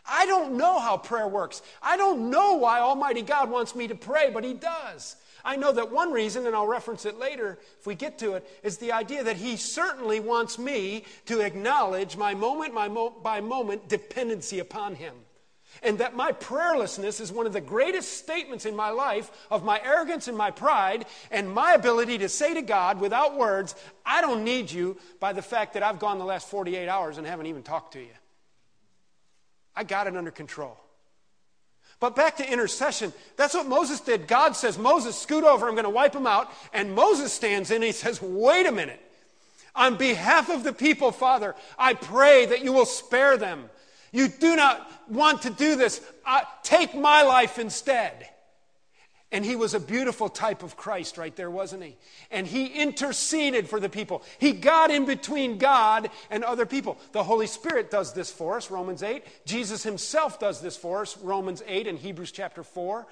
I 0.07 0.25
don't 0.27 0.55
know 0.55 0.79
how 0.79 0.97
prayer 0.97 1.27
works. 1.27 1.61
I 1.81 1.97
don't 1.97 2.29
know 2.29 2.53
why 2.53 2.79
Almighty 2.79 3.23
God 3.23 3.49
wants 3.49 3.75
me 3.75 3.87
to 3.87 3.95
pray, 3.95 4.29
but 4.31 4.43
He 4.43 4.53
does. 4.53 5.15
I 5.43 5.55
know 5.55 5.71
that 5.71 5.91
one 5.91 6.11
reason, 6.11 6.45
and 6.47 6.55
I'll 6.55 6.67
reference 6.67 7.05
it 7.05 7.19
later 7.19 7.59
if 7.79 7.85
we 7.85 7.95
get 7.95 8.17
to 8.19 8.33
it, 8.33 8.47
is 8.63 8.77
the 8.77 8.91
idea 8.91 9.23
that 9.23 9.37
He 9.37 9.57
certainly 9.57 10.19
wants 10.19 10.59
me 10.59 11.05
to 11.25 11.41
acknowledge 11.41 12.17
my 12.17 12.35
moment 12.35 12.73
my 12.73 12.87
by 12.87 13.41
moment 13.41 13.89
dependency 13.89 14.59
upon 14.59 14.95
Him 14.95 15.13
and 15.85 15.99
that 15.99 16.15
my 16.15 16.31
prayerlessness 16.31 17.21
is 17.21 17.31
one 17.31 17.45
of 17.45 17.53
the 17.53 17.61
greatest 17.61 18.17
statements 18.17 18.65
in 18.65 18.75
my 18.75 18.89
life 18.89 19.31
of 19.51 19.63
my 19.63 19.79
arrogance 19.83 20.27
and 20.27 20.37
my 20.37 20.51
pride 20.51 21.05
and 21.31 21.49
my 21.49 21.73
ability 21.73 22.17
to 22.17 22.29
say 22.29 22.53
to 22.55 22.61
God 22.61 22.99
without 22.99 23.37
words, 23.37 23.75
I 24.05 24.21
don't 24.21 24.43
need 24.43 24.71
you, 24.71 24.97
by 25.19 25.33
the 25.33 25.41
fact 25.41 25.73
that 25.75 25.83
I've 25.83 25.99
gone 25.99 26.19
the 26.19 26.25
last 26.25 26.49
48 26.49 26.89
hours 26.89 27.17
and 27.17 27.25
haven't 27.25 27.45
even 27.45 27.63
talked 27.63 27.93
to 27.93 27.99
you. 27.99 28.07
I 29.75 29.83
got 29.83 30.07
it 30.07 30.15
under 30.15 30.31
control. 30.31 30.77
But 31.99 32.15
back 32.15 32.37
to 32.37 32.51
intercession, 32.51 33.13
that's 33.37 33.53
what 33.53 33.67
Moses 33.67 34.01
did. 34.01 34.27
God 34.27 34.55
says, 34.55 34.77
Moses, 34.77 35.17
scoot 35.17 35.43
over, 35.43 35.67
I'm 35.67 35.75
going 35.75 35.85
to 35.85 35.89
wipe 35.89 36.13
them 36.13 36.27
out. 36.27 36.51
And 36.73 36.93
Moses 36.93 37.31
stands 37.31 37.71
in 37.71 37.77
and 37.77 37.85
he 37.85 37.91
says, 37.91 38.21
Wait 38.21 38.65
a 38.65 38.71
minute. 38.71 39.01
On 39.75 39.97
behalf 39.97 40.49
of 40.49 40.63
the 40.63 40.71
people, 40.71 41.11
Father, 41.11 41.53
I 41.77 41.93
pray 41.93 42.45
that 42.45 42.63
you 42.63 42.71
will 42.71 42.85
spare 42.85 43.37
them. 43.37 43.69
You 44.11 44.27
do 44.27 44.55
not 44.55 44.91
want 45.09 45.43
to 45.43 45.49
do 45.49 45.75
this. 45.75 46.01
Take 46.63 46.95
my 46.95 47.23
life 47.23 47.59
instead. 47.59 48.29
And 49.31 49.43
he 49.43 49.55
was 49.55 49.73
a 49.73 49.79
beautiful 49.79 50.29
type 50.29 50.63
of 50.63 50.77
Christ 50.77 51.17
right 51.17 51.35
there, 51.35 51.51
wasn't 51.51 51.83
he? 51.83 51.97
And 52.31 52.47
he 52.47 52.67
interceded 52.67 53.67
for 53.67 53.79
the 53.81 53.89
people. 53.89 54.23
He 54.39 54.53
got 54.53 54.91
in 54.91 55.05
between 55.05 55.57
God 55.57 56.09
and 56.29 56.43
other 56.43 56.65
people. 56.65 56.97
The 57.11 57.23
Holy 57.23 57.47
Spirit 57.47 57.91
does 57.91 58.13
this 58.13 58.31
for 58.31 58.55
us, 58.55 58.71
Romans 58.71 59.03
8. 59.03 59.23
Jesus 59.45 59.83
himself 59.83 60.39
does 60.39 60.61
this 60.61 60.77
for 60.77 61.01
us, 61.01 61.17
Romans 61.17 61.63
8 61.67 61.87
and 61.87 61.99
Hebrews 61.99 62.31
chapter 62.31 62.63
4. 62.63 63.05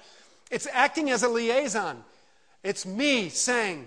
It's 0.50 0.68
acting 0.72 1.10
as 1.10 1.24
a 1.24 1.28
liaison. 1.28 2.02
It's 2.62 2.86
me 2.86 3.28
saying, 3.28 3.84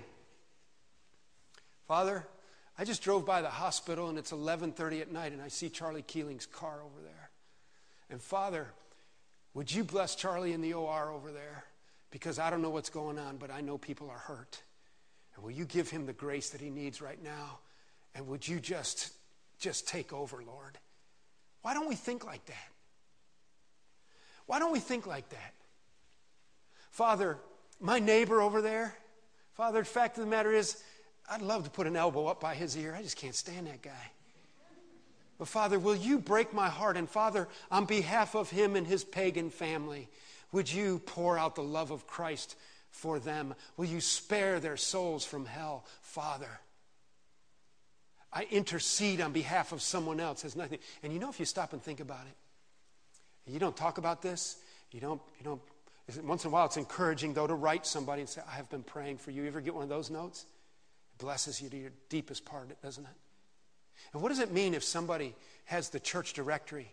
Father, 1.87 2.27
I 2.77 2.85
just 2.85 3.01
drove 3.01 3.25
by 3.25 3.41
the 3.41 3.49
hospital 3.49 4.09
and 4.09 4.17
it's 4.17 4.31
11:30 4.31 5.01
at 5.01 5.11
night 5.11 5.31
and 5.31 5.41
I 5.41 5.47
see 5.47 5.69
Charlie 5.69 6.03
Keeling's 6.03 6.45
car 6.45 6.81
over 6.83 7.01
there. 7.01 7.29
And 8.09 8.21
Father, 8.21 8.67
would 9.53 9.71
you 9.71 9.83
bless 9.83 10.15
Charlie 10.15 10.53
in 10.53 10.61
the 10.61 10.73
OR 10.73 11.11
over 11.11 11.31
there? 11.31 11.65
Because 12.11 12.39
I 12.39 12.49
don't 12.49 12.61
know 12.61 12.69
what's 12.69 12.89
going 12.89 13.17
on, 13.17 13.37
but 13.37 13.51
I 13.51 13.61
know 13.61 13.77
people 13.77 14.09
are 14.09 14.17
hurt. 14.17 14.61
And 15.35 15.43
will 15.43 15.51
you 15.51 15.65
give 15.65 15.89
him 15.89 16.05
the 16.05 16.13
grace 16.13 16.51
that 16.51 16.61
he 16.61 16.69
needs 16.69 17.01
right 17.01 17.21
now? 17.21 17.59
And 18.13 18.27
would 18.27 18.47
you 18.47 18.59
just 18.59 19.11
just 19.59 19.87
take 19.87 20.13
over, 20.13 20.43
Lord? 20.43 20.77
Why 21.63 21.73
don't 21.73 21.87
we 21.89 21.95
think 21.95 22.25
like 22.25 22.45
that? 22.45 22.69
Why 24.45 24.59
don't 24.59 24.71
we 24.71 24.79
think 24.79 25.05
like 25.05 25.29
that? 25.29 25.53
Father, 26.91 27.37
my 27.79 27.99
neighbor 27.99 28.41
over 28.41 28.61
there, 28.61 28.95
Father, 29.53 29.79
the 29.79 29.85
fact 29.85 30.17
of 30.17 30.23
the 30.23 30.29
matter 30.29 30.51
is, 30.51 30.81
I'd 31.29 31.41
love 31.41 31.63
to 31.65 31.69
put 31.69 31.87
an 31.87 31.95
elbow 31.95 32.27
up 32.27 32.39
by 32.39 32.55
his 32.55 32.77
ear. 32.77 32.95
I 32.97 33.01
just 33.01 33.17
can't 33.17 33.35
stand 33.35 33.67
that 33.67 33.81
guy. 33.81 34.11
But 35.37 35.47
Father, 35.47 35.77
will 35.77 35.95
you 35.95 36.19
break 36.19 36.53
my 36.53 36.69
heart? 36.69 36.97
And 36.97 37.09
Father, 37.09 37.47
on 37.69 37.85
behalf 37.85 38.35
of 38.35 38.49
him 38.49 38.75
and 38.75 38.87
his 38.87 39.03
pagan 39.03 39.49
family, 39.49 40.09
would 40.51 40.71
you 40.71 40.99
pour 41.05 41.37
out 41.37 41.55
the 41.55 41.63
love 41.63 41.91
of 41.91 42.07
Christ 42.07 42.55
for 42.89 43.19
them? 43.19 43.53
Will 43.75 43.85
you 43.85 44.01
spare 44.01 44.59
their 44.59 44.77
souls 44.77 45.25
from 45.25 45.45
hell? 45.45 45.85
Father, 46.01 46.59
I 48.33 48.47
intercede 48.49 49.21
on 49.21 49.31
behalf 49.31 49.71
of 49.71 49.81
someone 49.81 50.19
else. 50.19 50.41
Has 50.41 50.55
nothing. 50.55 50.79
And 51.03 51.13
you 51.13 51.19
know, 51.19 51.29
if 51.29 51.39
you 51.39 51.45
stop 51.45 51.73
and 51.73 51.83
think 51.83 51.99
about 51.99 52.25
it, 52.25 53.51
you 53.51 53.59
don't 53.59 53.77
talk 53.77 53.97
about 53.97 54.21
this. 54.21 54.57
You 54.91 54.99
don't. 54.99 55.21
You 55.39 55.43
don't. 55.43 55.61
Once 56.23 56.45
in 56.45 56.49
a 56.49 56.51
while, 56.51 56.65
it's 56.65 56.77
encouraging 56.77 57.33
though 57.33 57.47
to 57.47 57.53
write 57.53 57.85
somebody 57.85 58.21
and 58.21 58.29
say, 58.29 58.41
"I 58.47 58.55
have 58.55 58.69
been 58.69 58.83
praying 58.83 59.17
for 59.17 59.31
you." 59.31 59.43
You 59.43 59.47
ever 59.49 59.61
get 59.61 59.73
one 59.73 59.83
of 59.83 59.89
those 59.89 60.09
notes? 60.09 60.45
Blesses 61.17 61.61
you 61.61 61.69
to 61.69 61.77
your 61.77 61.91
deepest 62.09 62.45
part, 62.45 62.81
doesn't 62.81 63.03
it? 63.03 63.15
And 64.13 64.21
what 64.21 64.29
does 64.29 64.39
it 64.39 64.51
mean 64.51 64.73
if 64.73 64.83
somebody 64.83 65.35
has 65.65 65.89
the 65.89 65.99
church 65.99 66.33
directory 66.33 66.91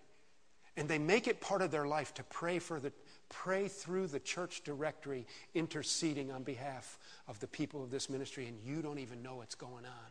and 0.77 0.89
they 0.89 0.99
make 0.99 1.29
it 1.29 1.41
part 1.41 1.63
of 1.63 1.71
their 1.71 1.87
life 1.87 2.15
to 2.15 2.25
pray 2.25 2.59
for 2.59 2.81
the 2.81 2.93
pray 3.29 3.69
through 3.69 4.07
the 4.07 4.21
church 4.21 4.63
directory 4.65 5.27
interceding 5.55 6.31
on 6.31 6.43
behalf 6.43 6.99
of 7.27 7.39
the 7.41 7.47
people 7.47 7.83
of 7.83 7.91
this 7.91 8.09
ministry 8.09 8.47
and 8.47 8.59
you 8.65 8.83
don't 8.83 8.99
even 8.99 9.23
know 9.23 9.37
what's 9.37 9.55
going 9.55 9.85
on. 9.85 10.11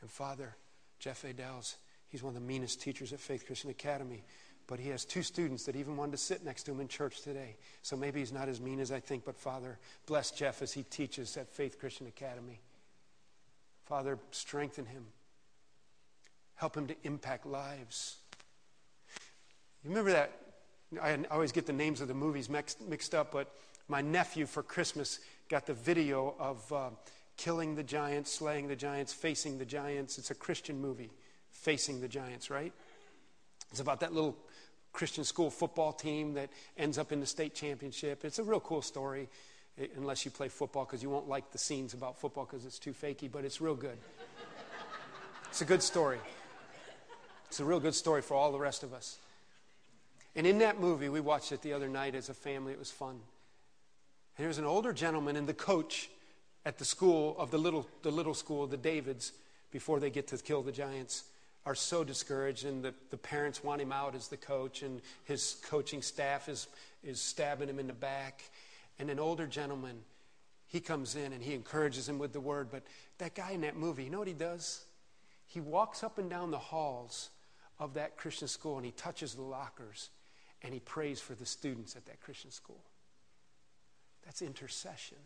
And 0.00 0.10
Father, 0.10 0.56
Jeff 0.98 1.22
Adels, 1.22 1.76
he's 2.08 2.22
one 2.22 2.34
of 2.34 2.40
the 2.40 2.46
meanest 2.46 2.80
teachers 2.80 3.12
at 3.12 3.20
Faith 3.20 3.46
Christian 3.46 3.70
Academy. 3.70 4.24
But 4.72 4.80
he 4.80 4.88
has 4.88 5.04
two 5.04 5.22
students 5.22 5.64
that 5.64 5.76
even 5.76 5.98
wanted 5.98 6.12
to 6.12 6.16
sit 6.16 6.46
next 6.46 6.62
to 6.62 6.70
him 6.70 6.80
in 6.80 6.88
church 6.88 7.20
today. 7.20 7.56
So 7.82 7.94
maybe 7.94 8.20
he's 8.20 8.32
not 8.32 8.48
as 8.48 8.58
mean 8.58 8.80
as 8.80 8.90
I 8.90 9.00
think, 9.00 9.22
but 9.22 9.36
Father, 9.36 9.78
bless 10.06 10.30
Jeff 10.30 10.62
as 10.62 10.72
he 10.72 10.82
teaches 10.84 11.36
at 11.36 11.50
Faith 11.50 11.78
Christian 11.78 12.06
Academy. 12.06 12.58
Father, 13.84 14.18
strengthen 14.30 14.86
him. 14.86 15.04
Help 16.54 16.74
him 16.74 16.86
to 16.86 16.96
impact 17.04 17.44
lives. 17.44 18.16
You 19.84 19.90
remember 19.90 20.12
that? 20.12 20.32
I 21.02 21.18
always 21.30 21.52
get 21.52 21.66
the 21.66 21.74
names 21.74 22.00
of 22.00 22.08
the 22.08 22.14
movies 22.14 22.48
mixed, 22.48 23.14
up, 23.14 23.30
but 23.30 23.54
my 23.88 24.00
nephew 24.00 24.46
for 24.46 24.62
Christmas 24.62 25.18
got 25.50 25.66
the 25.66 25.74
video 25.74 26.34
of 26.38 26.72
uh, 26.72 26.88
killing 27.36 27.74
the 27.74 27.82
giants, 27.82 28.32
slaying 28.32 28.68
the 28.68 28.76
giants, 28.76 29.12
facing 29.12 29.58
the 29.58 29.66
giants. 29.66 30.16
It's 30.16 30.30
a 30.30 30.34
Christian 30.34 30.80
movie, 30.80 31.10
Facing 31.50 32.00
the 32.00 32.08
Giants, 32.08 32.48
right? 32.48 32.72
It's 33.70 33.80
about 33.80 34.00
that 34.00 34.12
little 34.14 34.36
Christian 34.92 35.24
school 35.24 35.50
football 35.50 35.92
team 35.92 36.34
that 36.34 36.50
ends 36.76 36.98
up 36.98 37.12
in 37.12 37.20
the 37.20 37.26
state 37.26 37.54
championship. 37.54 38.24
It's 38.24 38.38
a 38.38 38.44
real 38.44 38.60
cool 38.60 38.82
story, 38.82 39.28
eh, 39.78 39.86
unless 39.96 40.24
you 40.24 40.30
play 40.30 40.48
football, 40.48 40.84
because 40.84 41.02
you 41.02 41.10
won't 41.10 41.28
like 41.28 41.50
the 41.50 41.58
scenes 41.58 41.94
about 41.94 42.18
football 42.18 42.44
because 42.44 42.64
it's 42.66 42.78
too 42.78 42.92
fakey, 42.92 43.30
but 43.30 43.44
it's 43.44 43.60
real 43.60 43.74
good. 43.74 43.98
It's 45.48 45.60
a 45.60 45.66
good 45.66 45.82
story. 45.82 46.18
It's 47.48 47.60
a 47.60 47.64
real 47.64 47.80
good 47.80 47.94
story 47.94 48.22
for 48.22 48.34
all 48.34 48.52
the 48.52 48.58
rest 48.58 48.82
of 48.82 48.94
us. 48.94 49.18
And 50.34 50.46
in 50.46 50.58
that 50.58 50.80
movie, 50.80 51.10
we 51.10 51.20
watched 51.20 51.52
it 51.52 51.60
the 51.60 51.74
other 51.74 51.88
night 51.88 52.14
as 52.14 52.30
a 52.30 52.34
family. 52.34 52.72
It 52.72 52.78
was 52.78 52.90
fun. 52.90 53.20
And 54.38 54.46
there's 54.46 54.58
an 54.58 54.64
older 54.64 54.94
gentleman 54.94 55.36
and 55.36 55.46
the 55.46 55.54
coach 55.54 56.08
at 56.64 56.78
the 56.78 56.84
school 56.84 57.36
of 57.38 57.50
the 57.50 57.58
little, 57.58 57.86
the 58.02 58.10
little 58.10 58.32
school, 58.34 58.66
the 58.66 58.78
Davids, 58.78 59.32
before 59.70 60.00
they 60.00 60.10
get 60.10 60.28
to 60.28 60.38
kill 60.38 60.62
the 60.62 60.72
giants, 60.72 61.24
are 61.64 61.74
so 61.74 62.04
discouraged. 62.04 62.64
And 62.64 62.82
the, 62.82 62.94
the 63.10 63.16
parents 63.16 63.62
want 63.62 63.80
him 63.80 63.92
out 63.92 64.14
as 64.14 64.28
the 64.28 64.36
coach, 64.36 64.82
and 64.82 65.00
his 65.24 65.56
coaching 65.68 66.02
staff 66.02 66.48
is, 66.48 66.68
is 67.02 67.20
stabbing 67.20 67.68
him 67.68 67.78
in 67.78 67.86
the 67.86 67.92
back. 67.92 68.42
And 68.98 69.10
an 69.10 69.18
older 69.18 69.46
gentleman, 69.46 70.00
he 70.66 70.80
comes 70.80 71.16
in 71.16 71.32
and 71.32 71.42
he 71.42 71.54
encourages 71.54 72.08
him 72.08 72.18
with 72.18 72.32
the 72.32 72.40
word. 72.40 72.68
But 72.70 72.82
that 73.18 73.34
guy 73.34 73.52
in 73.52 73.60
that 73.62 73.76
movie, 73.76 74.04
you 74.04 74.10
know 74.10 74.18
what 74.18 74.28
he 74.28 74.34
does? 74.34 74.84
He 75.46 75.60
walks 75.60 76.02
up 76.02 76.18
and 76.18 76.30
down 76.30 76.50
the 76.50 76.58
halls 76.58 77.30
of 77.78 77.94
that 77.94 78.16
Christian 78.16 78.48
school 78.48 78.76
and 78.76 78.86
he 78.86 78.92
touches 78.92 79.34
the 79.34 79.42
lockers 79.42 80.10
and 80.62 80.72
he 80.72 80.80
prays 80.80 81.20
for 81.20 81.34
the 81.34 81.44
students 81.44 81.96
at 81.96 82.06
that 82.06 82.20
Christian 82.20 82.50
school. 82.50 82.82
That's 84.24 84.40
intercession. 84.40 85.18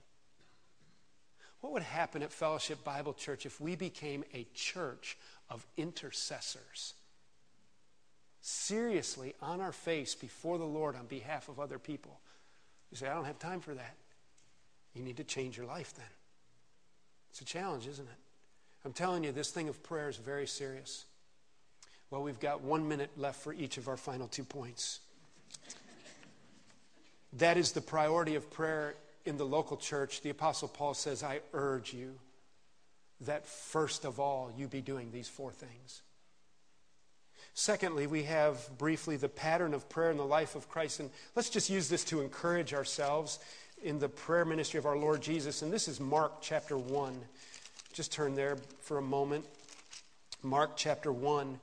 What 1.60 1.72
would 1.72 1.82
happen 1.82 2.22
at 2.22 2.32
Fellowship 2.32 2.84
Bible 2.84 3.14
Church 3.14 3.46
if 3.46 3.60
we 3.60 3.76
became 3.76 4.24
a 4.34 4.46
church 4.54 5.16
of 5.50 5.66
intercessors? 5.76 6.94
Seriously, 8.40 9.34
on 9.42 9.60
our 9.60 9.72
face 9.72 10.14
before 10.14 10.58
the 10.58 10.64
Lord 10.64 10.94
on 10.94 11.06
behalf 11.06 11.48
of 11.48 11.58
other 11.58 11.78
people. 11.78 12.20
You 12.90 12.96
say, 12.96 13.08
I 13.08 13.14
don't 13.14 13.24
have 13.24 13.38
time 13.38 13.60
for 13.60 13.74
that. 13.74 13.96
You 14.94 15.02
need 15.02 15.16
to 15.16 15.24
change 15.24 15.56
your 15.56 15.66
life 15.66 15.92
then. 15.96 16.06
It's 17.30 17.40
a 17.40 17.44
challenge, 17.44 17.86
isn't 17.86 18.06
it? 18.06 18.18
I'm 18.84 18.92
telling 18.92 19.24
you, 19.24 19.32
this 19.32 19.50
thing 19.50 19.68
of 19.68 19.82
prayer 19.82 20.08
is 20.08 20.16
very 20.16 20.46
serious. 20.46 21.06
Well, 22.10 22.22
we've 22.22 22.38
got 22.38 22.62
one 22.62 22.88
minute 22.88 23.10
left 23.16 23.40
for 23.40 23.52
each 23.52 23.78
of 23.78 23.88
our 23.88 23.96
final 23.96 24.28
two 24.28 24.44
points. 24.44 25.00
That 27.32 27.56
is 27.56 27.72
the 27.72 27.80
priority 27.80 28.36
of 28.36 28.50
prayer 28.50 28.94
in 29.26 29.36
the 29.36 29.46
local 29.46 29.76
church. 29.76 30.22
The 30.22 30.30
Apostle 30.30 30.68
Paul 30.68 30.94
says, 30.94 31.22
I 31.22 31.40
urge 31.52 31.92
you 31.92 32.18
that 33.22 33.46
first 33.46 34.04
of 34.04 34.20
all 34.20 34.52
you 34.56 34.68
be 34.68 34.80
doing 34.80 35.10
these 35.10 35.28
four 35.28 35.52
things. 35.52 36.02
Secondly, 37.54 38.06
we 38.06 38.24
have 38.24 38.68
briefly 38.76 39.16
the 39.16 39.30
pattern 39.30 39.72
of 39.72 39.88
prayer 39.88 40.10
in 40.10 40.18
the 40.18 40.24
life 40.24 40.54
of 40.56 40.68
Christ. 40.68 41.00
And 41.00 41.10
let's 41.34 41.48
just 41.48 41.70
use 41.70 41.88
this 41.88 42.04
to 42.04 42.20
encourage 42.20 42.74
ourselves 42.74 43.38
in 43.82 43.98
the 43.98 44.10
prayer 44.10 44.44
ministry 44.44 44.78
of 44.78 44.84
our 44.84 44.96
Lord 44.96 45.22
Jesus. 45.22 45.62
And 45.62 45.72
this 45.72 45.88
is 45.88 45.98
Mark 45.98 46.42
chapter 46.42 46.76
1. 46.76 47.18
Just 47.94 48.12
turn 48.12 48.34
there 48.34 48.58
for 48.80 48.98
a 48.98 49.02
moment. 49.02 49.46
Mark 50.42 50.72
chapter 50.76 51.10
1. 51.10 51.58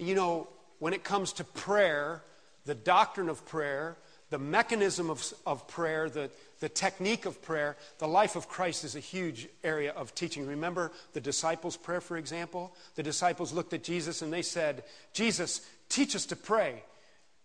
You 0.00 0.14
know, 0.16 0.48
when 0.80 0.92
it 0.92 1.04
comes 1.04 1.32
to 1.34 1.44
prayer, 1.44 2.22
the 2.64 2.74
doctrine 2.74 3.28
of 3.28 3.46
prayer, 3.46 3.96
the 4.32 4.38
mechanism 4.38 5.10
of, 5.10 5.22
of 5.46 5.68
prayer, 5.68 6.08
the, 6.08 6.30
the 6.60 6.68
technique 6.70 7.26
of 7.26 7.42
prayer, 7.42 7.76
the 7.98 8.08
life 8.08 8.34
of 8.34 8.48
Christ 8.48 8.82
is 8.82 8.96
a 8.96 9.00
huge 9.00 9.46
area 9.62 9.92
of 9.92 10.14
teaching. 10.14 10.46
Remember 10.46 10.90
the 11.12 11.20
disciples' 11.20 11.76
prayer, 11.76 12.00
for 12.00 12.16
example? 12.16 12.74
The 12.94 13.02
disciples 13.02 13.52
looked 13.52 13.74
at 13.74 13.84
Jesus 13.84 14.22
and 14.22 14.32
they 14.32 14.40
said, 14.40 14.84
Jesus, 15.12 15.60
teach 15.90 16.16
us 16.16 16.24
to 16.26 16.36
pray. 16.36 16.82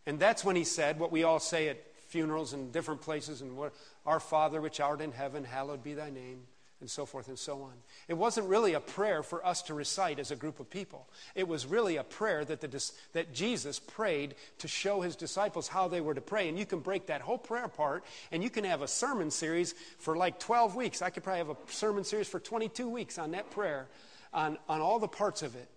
And 0.05 0.17
that's 0.17 0.45
when 0.45 0.55
he 0.55 0.63
said 0.63 0.97
what 0.97 1.11
we 1.11 1.23
all 1.23 1.41
say 1.41 1.67
at 1.67 1.83
funerals 2.07 2.53
and 2.53 2.71
different 2.71 3.01
places 3.01 3.41
and 3.41 3.57
what, 3.57 3.73
Our 4.05 4.21
Father 4.21 4.61
which 4.61 4.79
art 4.79 5.01
in 5.01 5.11
heaven, 5.11 5.43
hallowed 5.43 5.83
be 5.83 5.93
thy 5.93 6.09
name 6.09 6.43
and 6.79 6.89
so 6.89 7.05
forth 7.05 7.27
and 7.27 7.39
so 7.39 7.63
on. 7.63 7.73
It 8.07 8.13
wasn't 8.13 8.47
really 8.47 8.73
a 8.73 8.79
prayer 8.79 9.23
for 9.23 9.45
us 9.45 9.63
to 9.63 9.73
recite 9.73 10.19
as 10.19 10.29
a 10.29 10.35
group 10.35 10.59
of 10.59 10.69
people. 10.69 11.09
It 11.33 11.47
was 11.47 11.65
really 11.65 11.97
a 11.97 12.03
prayer 12.03 12.45
that, 12.45 12.61
the, 12.61 12.91
that 13.13 13.33
Jesus 13.33 13.79
prayed 13.79 14.35
to 14.59 14.67
show 14.67 15.01
his 15.01 15.15
disciples 15.15 15.67
how 15.67 15.87
they 15.87 16.01
were 16.01 16.13
to 16.13 16.21
pray. 16.21 16.47
And 16.47 16.57
you 16.57 16.65
can 16.65 16.79
break 16.79 17.07
that 17.07 17.21
whole 17.21 17.39
prayer 17.39 17.67
part 17.67 18.03
and 18.31 18.43
you 18.43 18.49
can 18.49 18.63
have 18.63 18.81
a 18.81 18.87
sermon 18.87 19.31
series 19.31 19.73
for 19.97 20.15
like 20.15 20.39
12 20.39 20.75
weeks. 20.75 21.01
I 21.01 21.09
could 21.09 21.23
probably 21.23 21.39
have 21.39 21.49
a 21.49 21.71
sermon 21.71 22.03
series 22.03 22.27
for 22.27 22.39
22 22.39 22.87
weeks 22.87 23.17
on 23.17 23.31
that 23.31 23.49
prayer, 23.49 23.87
on, 24.31 24.59
on 24.69 24.81
all 24.81 24.99
the 24.99 25.07
parts 25.07 25.41
of 25.41 25.55
it, 25.55 25.69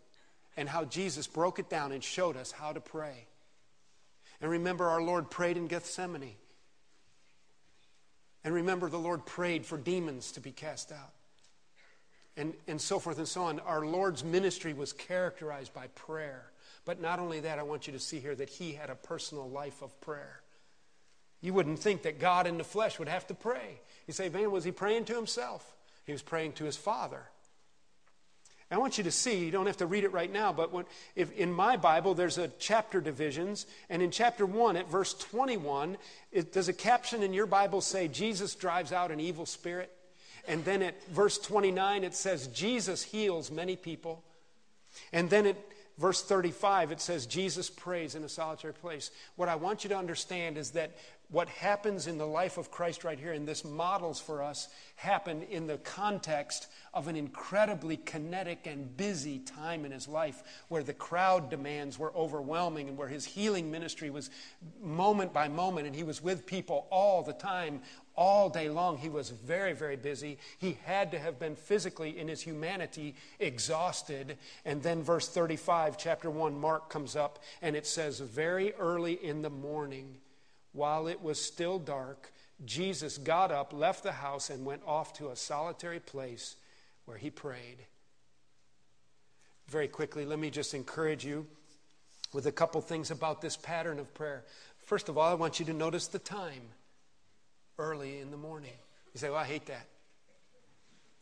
and 0.56 0.68
how 0.68 0.84
Jesus 0.84 1.26
broke 1.26 1.58
it 1.58 1.70
down 1.70 1.92
and 1.92 2.04
showed 2.04 2.36
us 2.36 2.52
how 2.52 2.72
to 2.72 2.80
pray. 2.80 3.26
And 4.40 4.50
remember, 4.50 4.86
our 4.88 5.02
Lord 5.02 5.30
prayed 5.30 5.56
in 5.56 5.66
Gethsemane. 5.66 6.34
And 8.44 8.54
remember, 8.54 8.88
the 8.88 8.98
Lord 8.98 9.26
prayed 9.26 9.66
for 9.66 9.76
demons 9.76 10.32
to 10.32 10.40
be 10.40 10.52
cast 10.52 10.92
out. 10.92 11.12
And, 12.36 12.54
and 12.66 12.80
so 12.80 12.98
forth 12.98 13.18
and 13.18 13.28
so 13.28 13.44
on. 13.44 13.60
Our 13.60 13.84
Lord's 13.84 14.24
ministry 14.24 14.72
was 14.72 14.92
characterized 14.92 15.74
by 15.74 15.88
prayer. 15.88 16.50
But 16.84 17.00
not 17.00 17.18
only 17.18 17.40
that, 17.40 17.58
I 17.58 17.62
want 17.62 17.86
you 17.86 17.92
to 17.92 17.98
see 17.98 18.18
here 18.18 18.34
that 18.34 18.48
he 18.48 18.72
had 18.72 18.88
a 18.88 18.94
personal 18.94 19.48
life 19.48 19.82
of 19.82 20.00
prayer. 20.00 20.40
You 21.42 21.52
wouldn't 21.54 21.78
think 21.78 22.02
that 22.02 22.18
God 22.18 22.46
in 22.46 22.58
the 22.58 22.64
flesh 22.64 22.98
would 22.98 23.08
have 23.08 23.26
to 23.28 23.34
pray. 23.34 23.80
You 24.06 24.14
say, 24.14 24.28
man, 24.28 24.50
was 24.50 24.64
he 24.64 24.72
praying 24.72 25.06
to 25.06 25.14
himself? 25.14 25.76
He 26.04 26.12
was 26.12 26.22
praying 26.22 26.52
to 26.54 26.64
his 26.64 26.76
Father. 26.76 27.22
I 28.70 28.78
want 28.78 28.98
you 28.98 29.04
to 29.04 29.10
see, 29.10 29.44
you 29.44 29.50
don't 29.50 29.66
have 29.66 29.78
to 29.78 29.86
read 29.86 30.04
it 30.04 30.12
right 30.12 30.32
now, 30.32 30.52
but 30.52 30.72
when, 30.72 30.84
if 31.16 31.32
in 31.32 31.52
my 31.52 31.76
Bible 31.76 32.14
there's 32.14 32.38
a 32.38 32.48
chapter 32.60 33.00
divisions, 33.00 33.66
and 33.88 34.00
in 34.00 34.12
chapter 34.12 34.46
1 34.46 34.76
at 34.76 34.88
verse 34.88 35.12
21, 35.14 35.96
it, 36.30 36.52
does 36.52 36.68
a 36.68 36.72
caption 36.72 37.24
in 37.24 37.32
your 37.32 37.46
Bible 37.46 37.80
say 37.80 38.06
Jesus 38.06 38.54
drives 38.54 38.92
out 38.92 39.10
an 39.10 39.18
evil 39.18 39.44
spirit? 39.44 39.90
And 40.46 40.64
then 40.64 40.82
at 40.82 41.02
verse 41.08 41.38
29 41.38 42.04
it 42.04 42.14
says 42.14 42.46
Jesus 42.48 43.02
heals 43.02 43.50
many 43.50 43.74
people. 43.74 44.22
And 45.12 45.28
then 45.28 45.46
at 45.46 45.56
verse 46.00 46.22
35 46.22 46.90
it 46.90 47.00
says 47.00 47.26
Jesus 47.26 47.68
prays 47.70 48.14
in 48.14 48.24
a 48.24 48.28
solitary 48.28 48.74
place. 48.74 49.10
What 49.36 49.48
I 49.48 49.54
want 49.54 49.84
you 49.84 49.90
to 49.90 49.96
understand 49.96 50.56
is 50.56 50.70
that 50.70 50.96
what 51.30 51.48
happens 51.48 52.08
in 52.08 52.18
the 52.18 52.26
life 52.26 52.58
of 52.58 52.72
Christ 52.72 53.04
right 53.04 53.18
here, 53.18 53.32
and 53.32 53.46
this 53.46 53.64
models 53.64 54.20
for 54.20 54.42
us, 54.42 54.68
happened 54.96 55.44
in 55.44 55.68
the 55.68 55.78
context 55.78 56.66
of 56.92 57.06
an 57.06 57.14
incredibly 57.14 57.96
kinetic 57.98 58.66
and 58.66 58.96
busy 58.96 59.38
time 59.38 59.84
in 59.84 59.92
his 59.92 60.08
life 60.08 60.42
where 60.68 60.82
the 60.82 60.92
crowd 60.92 61.48
demands 61.48 61.98
were 61.98 62.12
overwhelming 62.16 62.88
and 62.88 62.98
where 62.98 63.06
his 63.06 63.24
healing 63.24 63.70
ministry 63.70 64.10
was 64.10 64.28
moment 64.82 65.32
by 65.32 65.46
moment 65.46 65.86
and 65.86 65.94
he 65.94 66.02
was 66.02 66.20
with 66.20 66.46
people 66.46 66.88
all 66.90 67.22
the 67.22 67.32
time, 67.32 67.80
all 68.20 68.50
day 68.50 68.68
long. 68.68 68.98
He 68.98 69.08
was 69.08 69.30
very, 69.30 69.72
very 69.72 69.96
busy. 69.96 70.38
He 70.58 70.76
had 70.84 71.10
to 71.12 71.18
have 71.18 71.40
been 71.40 71.56
physically, 71.56 72.18
in 72.18 72.28
his 72.28 72.42
humanity, 72.42 73.16
exhausted. 73.40 74.36
And 74.66 74.82
then, 74.82 75.02
verse 75.02 75.26
35, 75.26 75.96
chapter 75.96 76.30
1, 76.30 76.60
Mark 76.60 76.90
comes 76.90 77.16
up 77.16 77.42
and 77.62 77.74
it 77.74 77.86
says, 77.86 78.20
Very 78.20 78.74
early 78.74 79.14
in 79.14 79.40
the 79.40 79.50
morning, 79.50 80.18
while 80.72 81.08
it 81.08 81.22
was 81.22 81.42
still 81.42 81.78
dark, 81.78 82.30
Jesus 82.66 83.16
got 83.16 83.50
up, 83.50 83.72
left 83.72 84.02
the 84.02 84.12
house, 84.12 84.50
and 84.50 84.66
went 84.66 84.82
off 84.86 85.14
to 85.14 85.30
a 85.30 85.36
solitary 85.36 85.98
place 85.98 86.56
where 87.06 87.16
he 87.16 87.30
prayed. 87.30 87.78
Very 89.66 89.88
quickly, 89.88 90.26
let 90.26 90.38
me 90.38 90.50
just 90.50 90.74
encourage 90.74 91.24
you 91.24 91.46
with 92.34 92.44
a 92.44 92.52
couple 92.52 92.82
things 92.82 93.10
about 93.10 93.40
this 93.40 93.56
pattern 93.56 93.98
of 93.98 94.12
prayer. 94.12 94.44
First 94.84 95.08
of 95.08 95.16
all, 95.16 95.30
I 95.30 95.34
want 95.34 95.58
you 95.58 95.64
to 95.66 95.72
notice 95.72 96.06
the 96.06 96.18
time 96.18 96.62
early 97.80 98.20
in 98.20 98.30
the 98.30 98.36
morning. 98.36 98.72
You 99.14 99.18
say, 99.18 99.30
Well, 99.30 99.38
I 99.38 99.44
hate 99.44 99.66
that. 99.66 99.86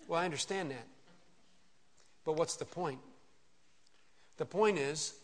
Well, 0.06 0.20
I 0.20 0.24
understand 0.24 0.70
that. 0.70 0.86
But 2.24 2.34
what's 2.34 2.56
the 2.56 2.64
point? 2.64 2.98
The 4.36 4.44
point 4.44 4.78
is 4.78 5.14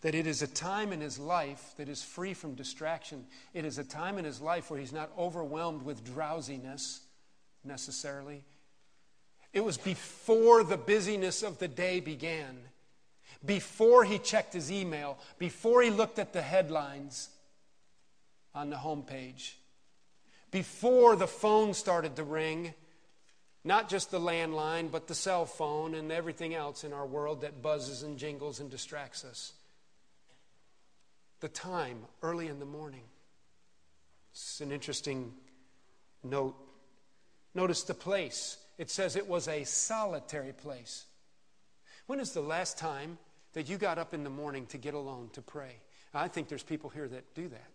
that 0.00 0.14
it 0.14 0.26
is 0.26 0.42
a 0.42 0.46
time 0.46 0.92
in 0.92 1.00
his 1.00 1.18
life 1.18 1.74
that 1.76 1.88
is 1.88 2.02
free 2.02 2.34
from 2.34 2.54
distraction. 2.54 3.26
It 3.52 3.64
is 3.64 3.78
a 3.78 3.84
time 3.84 4.16
in 4.18 4.24
his 4.24 4.40
life 4.40 4.70
where 4.70 4.78
he's 4.78 4.92
not 4.92 5.10
overwhelmed 5.18 5.82
with 5.82 6.04
drowsiness 6.04 7.00
necessarily. 7.64 8.44
It 9.52 9.64
was 9.64 9.76
before 9.76 10.62
the 10.62 10.76
busyness 10.76 11.42
of 11.42 11.58
the 11.58 11.68
day 11.68 12.00
began, 12.00 12.58
before 13.44 14.04
he 14.04 14.18
checked 14.18 14.52
his 14.52 14.70
email, 14.70 15.18
before 15.38 15.82
he 15.82 15.90
looked 15.90 16.18
at 16.18 16.32
the 16.32 16.42
headlines 16.42 17.30
on 18.54 18.70
the 18.70 18.76
homepage, 18.76 19.52
before 20.50 21.16
the 21.16 21.26
phone 21.26 21.74
started 21.74 22.16
to 22.16 22.24
ring. 22.24 22.74
Not 23.64 23.88
just 23.88 24.10
the 24.10 24.20
landline, 24.20 24.90
but 24.90 25.08
the 25.08 25.14
cell 25.14 25.44
phone 25.44 25.94
and 25.94 26.10
everything 26.10 26.54
else 26.54 26.84
in 26.84 26.92
our 26.92 27.06
world 27.06 27.42
that 27.42 27.60
buzzes 27.60 28.02
and 28.02 28.16
jingles 28.18 28.60
and 28.60 28.70
distracts 28.70 29.24
us 29.24 29.52
the 31.40 31.48
time 31.48 31.98
early 32.22 32.48
in 32.48 32.58
the 32.58 32.66
morning. 32.66 33.04
It's 34.32 34.60
an 34.60 34.72
interesting 34.72 35.32
note. 36.22 36.56
Notice 37.54 37.82
the 37.82 37.94
place. 37.94 38.58
It 38.76 38.90
says 38.90 39.16
it 39.16 39.28
was 39.28 39.48
a 39.48 39.64
solitary 39.64 40.52
place. 40.52 41.04
When 42.06 42.20
is 42.20 42.32
the 42.32 42.40
last 42.40 42.78
time 42.78 43.18
that 43.52 43.68
you 43.68 43.76
got 43.76 43.98
up 43.98 44.14
in 44.14 44.24
the 44.24 44.30
morning 44.30 44.66
to 44.66 44.78
get 44.78 44.94
alone 44.94 45.30
to 45.34 45.42
pray? 45.42 45.76
I 46.14 46.28
think 46.28 46.48
there's 46.48 46.62
people 46.62 46.90
here 46.90 47.08
that 47.08 47.34
do 47.34 47.48
that. 47.48 47.70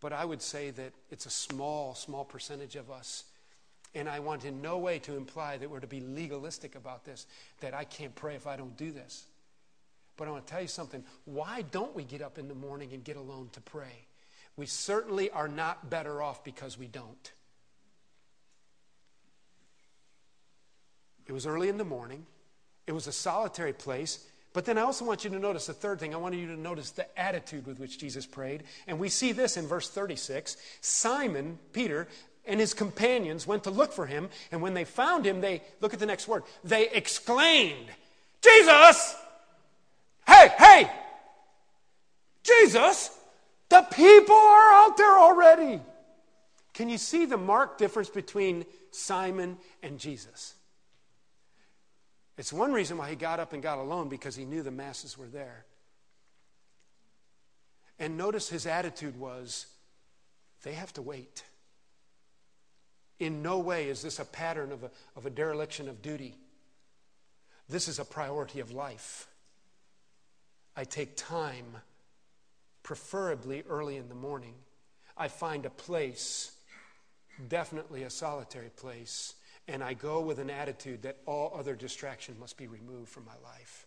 But 0.00 0.12
I 0.12 0.24
would 0.24 0.42
say 0.42 0.70
that 0.70 0.92
it's 1.10 1.26
a 1.26 1.30
small, 1.30 1.94
small 1.94 2.24
percentage 2.24 2.76
of 2.76 2.90
us. 2.90 3.24
And 3.94 4.08
I 4.08 4.20
want 4.20 4.44
in 4.44 4.62
no 4.62 4.78
way 4.78 4.98
to 5.00 5.16
imply 5.16 5.56
that 5.56 5.68
we're 5.68 5.80
to 5.80 5.86
be 5.86 6.00
legalistic 6.00 6.74
about 6.74 7.04
this, 7.04 7.26
that 7.60 7.74
I 7.74 7.84
can't 7.84 8.14
pray 8.14 8.34
if 8.34 8.46
I 8.46 8.56
don't 8.56 8.76
do 8.76 8.92
this. 8.92 9.24
But 10.16 10.28
I 10.28 10.30
want 10.30 10.46
to 10.46 10.52
tell 10.52 10.62
you 10.62 10.68
something. 10.68 11.02
Why 11.24 11.62
don't 11.70 11.94
we 11.94 12.04
get 12.04 12.22
up 12.22 12.38
in 12.38 12.48
the 12.48 12.54
morning 12.54 12.92
and 12.92 13.02
get 13.02 13.16
alone 13.16 13.48
to 13.52 13.60
pray? 13.60 14.06
We 14.56 14.66
certainly 14.66 15.30
are 15.30 15.48
not 15.48 15.90
better 15.90 16.22
off 16.22 16.44
because 16.44 16.78
we 16.78 16.86
don't. 16.86 17.32
It 21.26 21.32
was 21.32 21.46
early 21.46 21.68
in 21.68 21.78
the 21.78 21.84
morning, 21.84 22.26
it 22.86 22.92
was 22.92 23.06
a 23.06 23.12
solitary 23.12 23.72
place. 23.72 24.26
But 24.52 24.64
then 24.64 24.78
I 24.78 24.82
also 24.82 25.04
want 25.04 25.22
you 25.22 25.30
to 25.30 25.38
notice 25.38 25.66
the 25.66 25.72
third 25.72 26.00
thing. 26.00 26.12
I 26.12 26.18
want 26.18 26.34
you 26.34 26.48
to 26.48 26.56
notice 26.56 26.90
the 26.90 27.06
attitude 27.18 27.66
with 27.66 27.78
which 27.78 27.98
Jesus 27.98 28.26
prayed. 28.26 28.64
And 28.86 28.98
we 28.98 29.08
see 29.08 29.32
this 29.32 29.56
in 29.56 29.66
verse 29.66 29.88
36. 29.88 30.56
Simon, 30.80 31.58
Peter, 31.72 32.08
and 32.46 32.58
his 32.58 32.74
companions 32.74 33.46
went 33.46 33.64
to 33.64 33.70
look 33.70 33.92
for 33.92 34.06
him. 34.06 34.28
And 34.50 34.60
when 34.60 34.74
they 34.74 34.84
found 34.84 35.24
him, 35.24 35.40
they, 35.40 35.62
look 35.80 35.94
at 35.94 36.00
the 36.00 36.06
next 36.06 36.26
word, 36.26 36.42
they 36.64 36.88
exclaimed, 36.90 37.86
Jesus! 38.42 39.14
Hey, 40.26 40.48
hey! 40.58 40.90
Jesus! 42.42 43.16
The 43.68 43.82
people 43.82 44.34
are 44.34 44.84
out 44.84 44.96
there 44.96 45.18
already. 45.18 45.80
Can 46.74 46.88
you 46.88 46.98
see 46.98 47.24
the 47.24 47.36
marked 47.36 47.78
difference 47.78 48.08
between 48.08 48.64
Simon 48.90 49.58
and 49.80 49.98
Jesus? 49.98 50.54
It's 52.40 52.54
one 52.54 52.72
reason 52.72 52.96
why 52.96 53.10
he 53.10 53.16
got 53.16 53.38
up 53.38 53.52
and 53.52 53.62
got 53.62 53.76
alone 53.76 54.08
because 54.08 54.34
he 54.34 54.46
knew 54.46 54.62
the 54.62 54.70
masses 54.70 55.18
were 55.18 55.26
there. 55.26 55.66
And 57.98 58.16
notice 58.16 58.48
his 58.48 58.64
attitude 58.64 59.20
was 59.20 59.66
they 60.62 60.72
have 60.72 60.90
to 60.94 61.02
wait. 61.02 61.44
In 63.18 63.42
no 63.42 63.58
way 63.58 63.90
is 63.90 64.00
this 64.00 64.18
a 64.18 64.24
pattern 64.24 64.72
of 64.72 64.84
a, 64.84 64.90
of 65.16 65.26
a 65.26 65.30
dereliction 65.30 65.86
of 65.86 66.00
duty. 66.00 66.34
This 67.68 67.88
is 67.88 67.98
a 67.98 68.06
priority 68.06 68.60
of 68.60 68.72
life. 68.72 69.26
I 70.74 70.84
take 70.84 71.18
time 71.18 71.76
preferably 72.82 73.64
early 73.68 73.98
in 73.98 74.08
the 74.08 74.14
morning. 74.14 74.54
I 75.14 75.28
find 75.28 75.66
a 75.66 75.70
place, 75.70 76.52
definitely 77.50 78.04
a 78.04 78.08
solitary 78.08 78.70
place, 78.70 79.34
and 79.70 79.84
I 79.84 79.94
go 79.94 80.20
with 80.20 80.40
an 80.40 80.50
attitude 80.50 81.02
that 81.02 81.16
all 81.26 81.54
other 81.56 81.76
distraction 81.76 82.34
must 82.40 82.56
be 82.56 82.66
removed 82.66 83.08
from 83.08 83.24
my 83.24 83.48
life. 83.48 83.86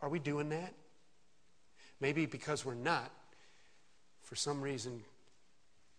Are 0.00 0.08
we 0.08 0.18
doing 0.18 0.48
that? 0.48 0.72
Maybe 2.00 2.24
because 2.24 2.64
we're 2.64 2.74
not, 2.74 3.12
for 4.22 4.36
some 4.36 4.62
reason, 4.62 5.02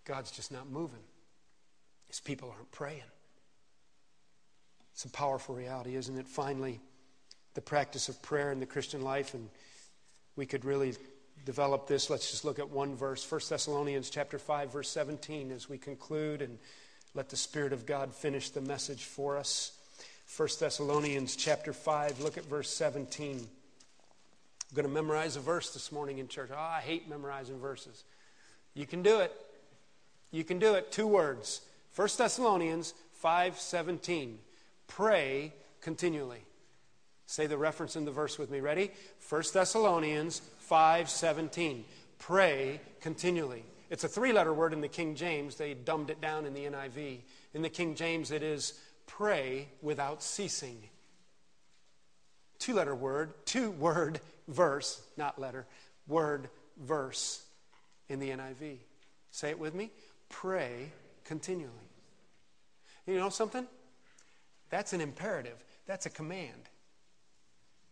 God's 0.04 0.32
just 0.32 0.52
not 0.52 0.70
moving. 0.70 1.04
His 2.08 2.20
people 2.20 2.50
aren't 2.50 2.72
praying. 2.72 3.04
It's 4.94 5.06
a 5.06 5.10
powerful 5.10 5.54
reality, 5.54 5.96
isn't 5.96 6.18
it? 6.18 6.28
Finally, 6.28 6.82
the 7.54 7.62
practice 7.62 8.10
of 8.10 8.22
prayer 8.24 8.52
in 8.52 8.60
the 8.60 8.66
Christian 8.66 9.02
life, 9.04 9.36
and 9.36 9.48
we 10.36 10.48
could 10.48 10.66
really 10.66 10.96
develop 11.46 11.88
this. 11.88 12.10
Let's 12.10 12.32
just 12.32 12.46
look 12.46 12.58
at 12.58 12.70
one 12.70 12.96
verse, 12.96 13.30
1 13.32 13.42
Thessalonians 13.48 14.10
chapter 14.10 14.40
5, 14.40 14.74
verse 14.74 14.90
17, 14.90 15.52
as 15.52 15.70
we 15.70 15.78
conclude 15.78 16.42
and 16.42 16.58
let 17.16 17.30
the 17.30 17.38
Spirit 17.38 17.74
of 17.74 17.86
God 17.86 18.14
finish 18.14 18.50
the 18.50 18.62
message 18.62 19.04
for 19.04 19.38
us. 19.38 19.74
1 20.36 20.50
Thessalonians 20.60 21.36
chapter 21.36 21.74
5, 21.74 22.22
look 22.22 22.38
at 22.38 22.46
verse 22.46 22.70
17. 22.70 23.38
I'm 23.38 24.76
going 24.76 24.88
to 24.88 24.94
memorize 24.94 25.36
a 25.36 25.40
verse 25.40 25.72
this 25.72 25.92
morning 25.92 26.18
in 26.18 26.28
church. 26.28 26.50
Oh, 26.52 26.58
I 26.58 26.82
hate 26.82 27.08
memorizing 27.08 27.60
verses. 27.60 28.04
You 28.74 28.88
can 28.88 29.04
do 29.04 29.20
it. 29.20 29.32
You 30.32 30.44
can 30.44 30.58
do 30.58 30.74
it. 30.74 30.92
Two 30.92 31.06
words. 31.06 31.62
1 31.96 32.08
Thessalonians 32.18 32.96
5:17. 33.24 34.38
Pray 34.88 35.54
continually. 35.82 36.42
Say 37.28 37.46
the 37.46 37.58
reference 37.58 37.96
in 37.96 38.06
the 38.06 38.12
verse 38.12 38.40
with 38.40 38.50
me. 38.50 38.60
Ready? 38.60 38.92
1 39.30 39.54
Thessalonians 39.54 40.42
5:17. 40.70 41.84
Pray 42.18 42.82
continually. 43.00 43.64
It's 43.94 44.04
a 44.04 44.08
three-letter 44.08 44.52
word 44.52 44.74
in 44.74 44.82
the 44.82 44.88
King 44.88 45.14
James. 45.14 45.56
They 45.56 45.76
dumbed 45.76 46.10
it 46.10 46.20
down 46.20 46.48
in 46.48 46.56
the 46.56 46.66
NIV. 46.66 47.20
In 47.54 47.62
the 47.62 47.70
King 47.70 47.94
James 47.94 48.32
it 48.32 48.42
is 48.42 48.74
pray 49.06 49.68
without 49.84 50.24
ceasing. 50.24 50.90
Two-letter 52.58 52.96
word, 52.96 53.34
two-word 53.46 54.20
verse, 54.48 55.00
not 55.16 55.40
letter, 55.40 55.68
word 56.08 56.50
verse 56.76 57.44
in 58.10 58.18
the 58.20 58.32
NIV. 58.32 58.78
Say 59.30 59.52
it 59.52 59.60
with 59.60 59.76
me. 59.76 59.92
Pray 60.28 60.92
continually. 61.24 61.70
You 63.06 63.20
know 63.20 63.30
something? 63.30 63.68
That's 64.72 64.94
an 64.94 65.02
imperative. 65.02 65.64
That's 65.86 66.08
a 66.08 66.10
command. 66.10 66.68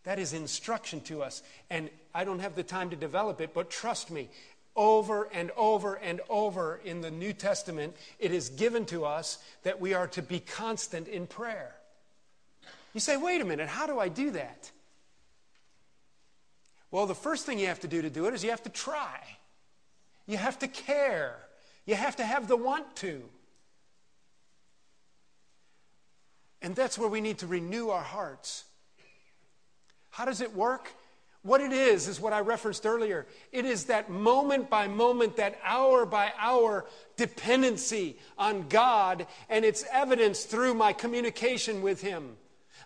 That 0.02 0.18
is 0.18 0.32
instruction 0.32 1.00
to 1.02 1.22
us. 1.22 1.44
And 1.70 1.90
I 2.12 2.24
don't 2.24 2.40
have 2.40 2.56
the 2.56 2.64
time 2.64 2.90
to 2.90 2.96
develop 2.96 3.40
it, 3.40 3.54
but 3.54 3.70
trust 3.70 4.10
me, 4.10 4.30
over 4.74 5.28
and 5.32 5.50
over 5.56 5.94
and 5.94 6.20
over 6.28 6.80
in 6.84 7.00
the 7.00 7.10
New 7.10 7.32
Testament, 7.32 7.94
it 8.18 8.32
is 8.32 8.48
given 8.48 8.86
to 8.86 9.04
us 9.04 9.38
that 9.62 9.80
we 9.80 9.94
are 9.94 10.06
to 10.08 10.22
be 10.22 10.40
constant 10.40 11.08
in 11.08 11.26
prayer. 11.26 11.74
You 12.94 13.00
say, 13.00 13.16
wait 13.16 13.40
a 13.40 13.44
minute, 13.44 13.68
how 13.68 13.86
do 13.86 13.98
I 13.98 14.08
do 14.08 14.30
that? 14.32 14.70
Well, 16.90 17.06
the 17.06 17.14
first 17.14 17.46
thing 17.46 17.58
you 17.58 17.68
have 17.68 17.80
to 17.80 17.88
do 17.88 18.02
to 18.02 18.10
do 18.10 18.26
it 18.26 18.34
is 18.34 18.44
you 18.44 18.50
have 18.50 18.62
to 18.64 18.70
try. 18.70 19.18
You 20.26 20.36
have 20.36 20.58
to 20.60 20.68
care. 20.68 21.36
You 21.86 21.94
have 21.94 22.16
to 22.16 22.24
have 22.24 22.48
the 22.48 22.56
want 22.56 22.96
to. 22.96 23.22
And 26.60 26.76
that's 26.76 26.98
where 26.98 27.08
we 27.08 27.20
need 27.20 27.38
to 27.38 27.46
renew 27.46 27.88
our 27.88 28.02
hearts. 28.02 28.64
How 30.10 30.24
does 30.24 30.40
it 30.40 30.54
work? 30.54 30.92
What 31.42 31.60
it 31.60 31.72
is, 31.72 32.06
is 32.06 32.20
what 32.20 32.32
I 32.32 32.40
referenced 32.40 32.86
earlier. 32.86 33.26
It 33.50 33.64
is 33.64 33.86
that 33.86 34.08
moment 34.08 34.70
by 34.70 34.86
moment, 34.86 35.36
that 35.36 35.58
hour 35.64 36.06
by 36.06 36.32
hour 36.38 36.86
dependency 37.16 38.16
on 38.38 38.68
God, 38.68 39.26
and 39.48 39.64
it's 39.64 39.84
evidenced 39.90 40.50
through 40.50 40.74
my 40.74 40.92
communication 40.92 41.82
with 41.82 42.00
Him. 42.00 42.36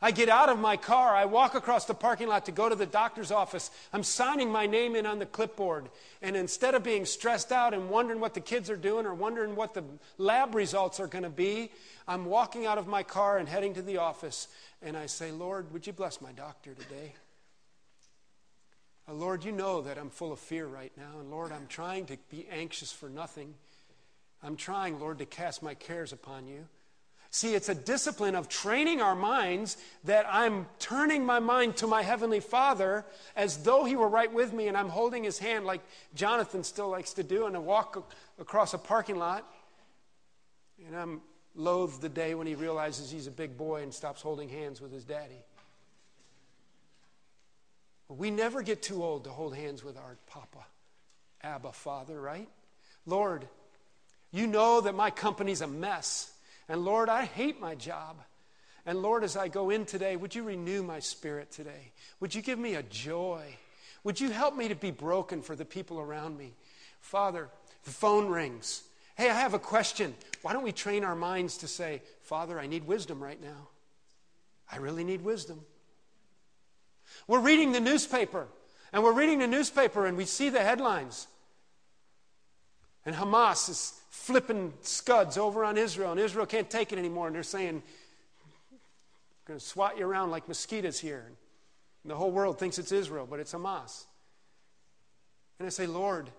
I 0.01 0.11
get 0.11 0.29
out 0.29 0.49
of 0.49 0.59
my 0.59 0.77
car, 0.77 1.15
I 1.15 1.25
walk 1.25 1.55
across 1.55 1.85
the 1.87 1.95
parking 1.95 2.29
lot 2.29 2.47
to 2.47 2.53
go 2.53 2.69
to 2.69 2.75
the 2.75 2.87
doctor's 2.87 3.31
office. 3.31 3.71
I'm 3.93 4.03
signing 4.03 4.51
my 4.51 4.67
name 4.67 4.95
in 4.95 5.07
on 5.07 5.19
the 5.19 5.27
clipboard. 5.27 5.89
And 6.23 6.37
instead 6.37 6.75
of 6.75 6.83
being 6.83 7.07
stressed 7.07 7.53
out 7.53 7.73
and 7.73 7.89
wondering 7.89 8.21
what 8.21 8.35
the 8.35 8.41
kids 8.41 8.69
are 8.69 8.77
doing 8.77 9.07
or 9.07 9.15
wondering 9.15 9.57
what 9.57 9.75
the 9.75 9.85
lab 10.19 10.55
results 10.55 11.01
are 11.01 11.07
going 11.07 11.25
to 11.25 11.31
be, 11.31 11.71
I'm 12.07 12.27
walking 12.27 12.67
out 12.67 12.79
of 12.79 12.87
my 12.87 13.03
car 13.03 13.39
and 13.39 13.49
heading 13.49 13.75
to 13.75 13.83
the 13.83 13.99
office. 13.99 14.49
And 14.83 14.97
I 14.97 15.07
say, 15.07 15.31
Lord, 15.31 15.73
would 15.73 15.87
you 15.87 15.93
bless 15.93 16.21
my 16.21 16.33
doctor 16.33 16.75
today? 16.75 17.15
Uh, 19.09 19.15
Lord, 19.15 19.45
you 19.45 19.53
know 19.53 19.83
that 19.83 19.99
I'm 19.99 20.11
full 20.11 20.33
of 20.33 20.39
fear 20.39 20.67
right 20.67 20.93
now. 20.97 21.21
And 21.21 21.31
Lord, 21.31 21.53
I'm 21.53 21.67
trying 21.69 22.07
to 22.07 22.17
be 22.31 22.47
anxious 22.51 22.93
for 22.93 23.09
nothing. 23.09 23.55
I'm 24.43 24.57
trying, 24.57 24.99
Lord, 25.01 25.19
to 25.19 25.27
cast 25.27 25.63
my 25.63 25.75
cares 25.75 26.13
upon 26.13 26.47
you. 26.47 26.67
See, 27.31 27.55
it's 27.55 27.69
a 27.69 27.75
discipline 27.75 28.35
of 28.35 28.49
training 28.49 29.01
our 29.01 29.15
minds 29.15 29.77
that 30.05 30.27
I'm 30.29 30.67
turning 30.79 31.25
my 31.25 31.39
mind 31.39 31.77
to 31.79 31.87
my 31.87 32.03
Heavenly 32.03 32.41
Father 32.41 33.05
as 33.35 33.59
though 33.59 33.85
He 33.85 33.97
were 33.97 34.09
right 34.09 34.33
with 34.33 34.53
me 34.53 34.69
and 34.69 34.77
I'm 34.77 34.89
holding 34.89 35.25
His 35.25 35.39
hand 35.39 35.67
like 35.67 35.83
Jonathan 36.15 36.65
still 36.65 36.89
likes 36.89 37.13
to 37.15 37.23
do 37.23 37.47
and 37.47 37.55
I 37.55 37.59
walk 37.59 38.11
across 38.39 38.75
a 38.75 38.79
parking 38.79 39.17
lot. 39.17 39.45
And 40.87 40.97
I'm 40.97 41.21
loathed 41.55 42.01
the 42.01 42.09
day 42.09 42.35
when 42.35 42.47
he 42.47 42.55
realizes 42.55 43.11
he's 43.11 43.27
a 43.27 43.31
big 43.31 43.57
boy 43.57 43.83
and 43.83 43.93
stops 43.93 44.23
holding 44.23 44.49
hands 44.49 44.81
with 44.81 44.93
his 44.93 45.05
daddy. 45.05 45.43
We 48.09 48.31
never 48.31 48.63
get 48.63 48.83
too 48.83 49.03
old 49.03 49.25
to 49.25 49.31
hold 49.31 49.55
hands 49.55 49.83
with 49.83 49.97
our 49.97 50.17
Papa, 50.27 50.65
Abba 51.43 51.73
Father, 51.73 52.21
right? 52.21 52.49
Lord, 53.05 53.49
you 54.31 54.47
know 54.47 54.81
that 54.81 54.95
my 54.95 55.11
company's 55.11 55.61
a 55.61 55.67
mess. 55.67 56.33
And 56.69 56.85
Lord, 56.85 57.09
I 57.09 57.25
hate 57.25 57.61
my 57.61 57.75
job. 57.75 58.17
And 58.85 59.03
Lord, 59.03 59.25
as 59.25 59.37
I 59.37 59.49
go 59.49 59.71
in 59.71 59.85
today, 59.85 60.15
would 60.15 60.35
you 60.35 60.45
renew 60.45 60.83
my 60.83 61.01
spirit 61.01 61.51
today? 61.51 61.93
Would 62.21 62.35
you 62.35 62.43
give 62.43 62.59
me 62.59 62.75
a 62.75 62.83
joy? 62.85 63.43
Would 64.05 64.21
you 64.21 64.31
help 64.31 64.57
me 64.57 64.69
to 64.69 64.77
be 64.77 64.93
broken 64.93 65.43
for 65.43 65.57
the 65.57 65.65
people 65.65 65.99
around 65.99 66.39
me? 66.39 66.53
Father, 67.01 67.49
the 67.85 67.91
phone 67.91 68.29
rings. 68.29 68.85
Hey, 69.17 69.31
I 69.31 69.35
have 69.35 69.55
a 69.55 69.59
question. 69.59 70.15
Why 70.43 70.53
don't 70.53 70.63
we 70.63 70.73
train 70.73 71.03
our 71.03 71.17
minds 71.17 71.59
to 71.59 71.69
say, 71.69 72.03
Father, 72.23 72.61
I 72.61 72.67
need 72.67 72.87
wisdom 72.87 73.21
right 73.21 73.41
now? 73.41 73.69
I 74.71 74.77
really 74.77 75.05
need 75.05 75.23
wisdom. 75.23 75.61
We're 77.27 77.41
reading 77.41 77.73
the 77.73 77.81
newspaper, 77.81 78.47
and 78.93 79.03
we're 79.03 79.13
reading 79.13 79.39
the 79.39 79.47
newspaper, 79.47 80.07
and 80.07 80.17
we 80.17 80.25
see 80.25 80.49
the 80.51 80.63
headlines. 80.63 81.27
And 83.05 83.15
Hamas 83.15 83.69
is 83.69 84.01
flipping 84.11 84.73
scuds 84.83 85.39
over 85.39 85.65
on 85.65 85.79
Israel, 85.79 86.11
and 86.11 86.21
Israel 86.21 86.47
can't 86.47 86.69
take 86.69 86.93
it 86.93 86.99
anymore. 86.99 87.27
And 87.29 87.37
they're 87.37 87.43
saying, 87.43 87.83
We're 88.73 89.49
going 89.49 89.61
to 89.61 89.65
swat 89.65 89.99
you 89.99 90.07
around 90.07 90.31
like 90.31 90.49
mosquitoes 90.49 90.99
here. 90.99 91.25
And 92.03 92.11
the 92.11 92.17
whole 92.17 92.31
world 92.31 92.59
thinks 92.59 92.79
it's 92.79 92.93
Israel, 92.93 93.27
but 93.29 93.41
it's 93.41 93.53
Hamas. 93.53 94.05
And 95.59 95.67
I 95.67 95.71
say, 95.71 95.87
Lord, 95.87 96.31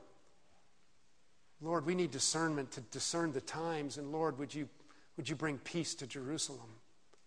Lord, 1.62 1.86
we 1.86 1.96
need 1.96 2.12
discernment 2.12 2.72
to 2.72 2.82
discern 2.82 3.32
the 3.32 3.42
times. 3.42 3.98
And 3.98 4.12
Lord, 4.12 4.38
would 4.38 4.54
you, 4.54 4.70
would 5.16 5.28
you 5.28 5.36
bring 5.36 5.58
peace 5.58 5.96
to 5.96 6.08
Jerusalem? 6.08 6.70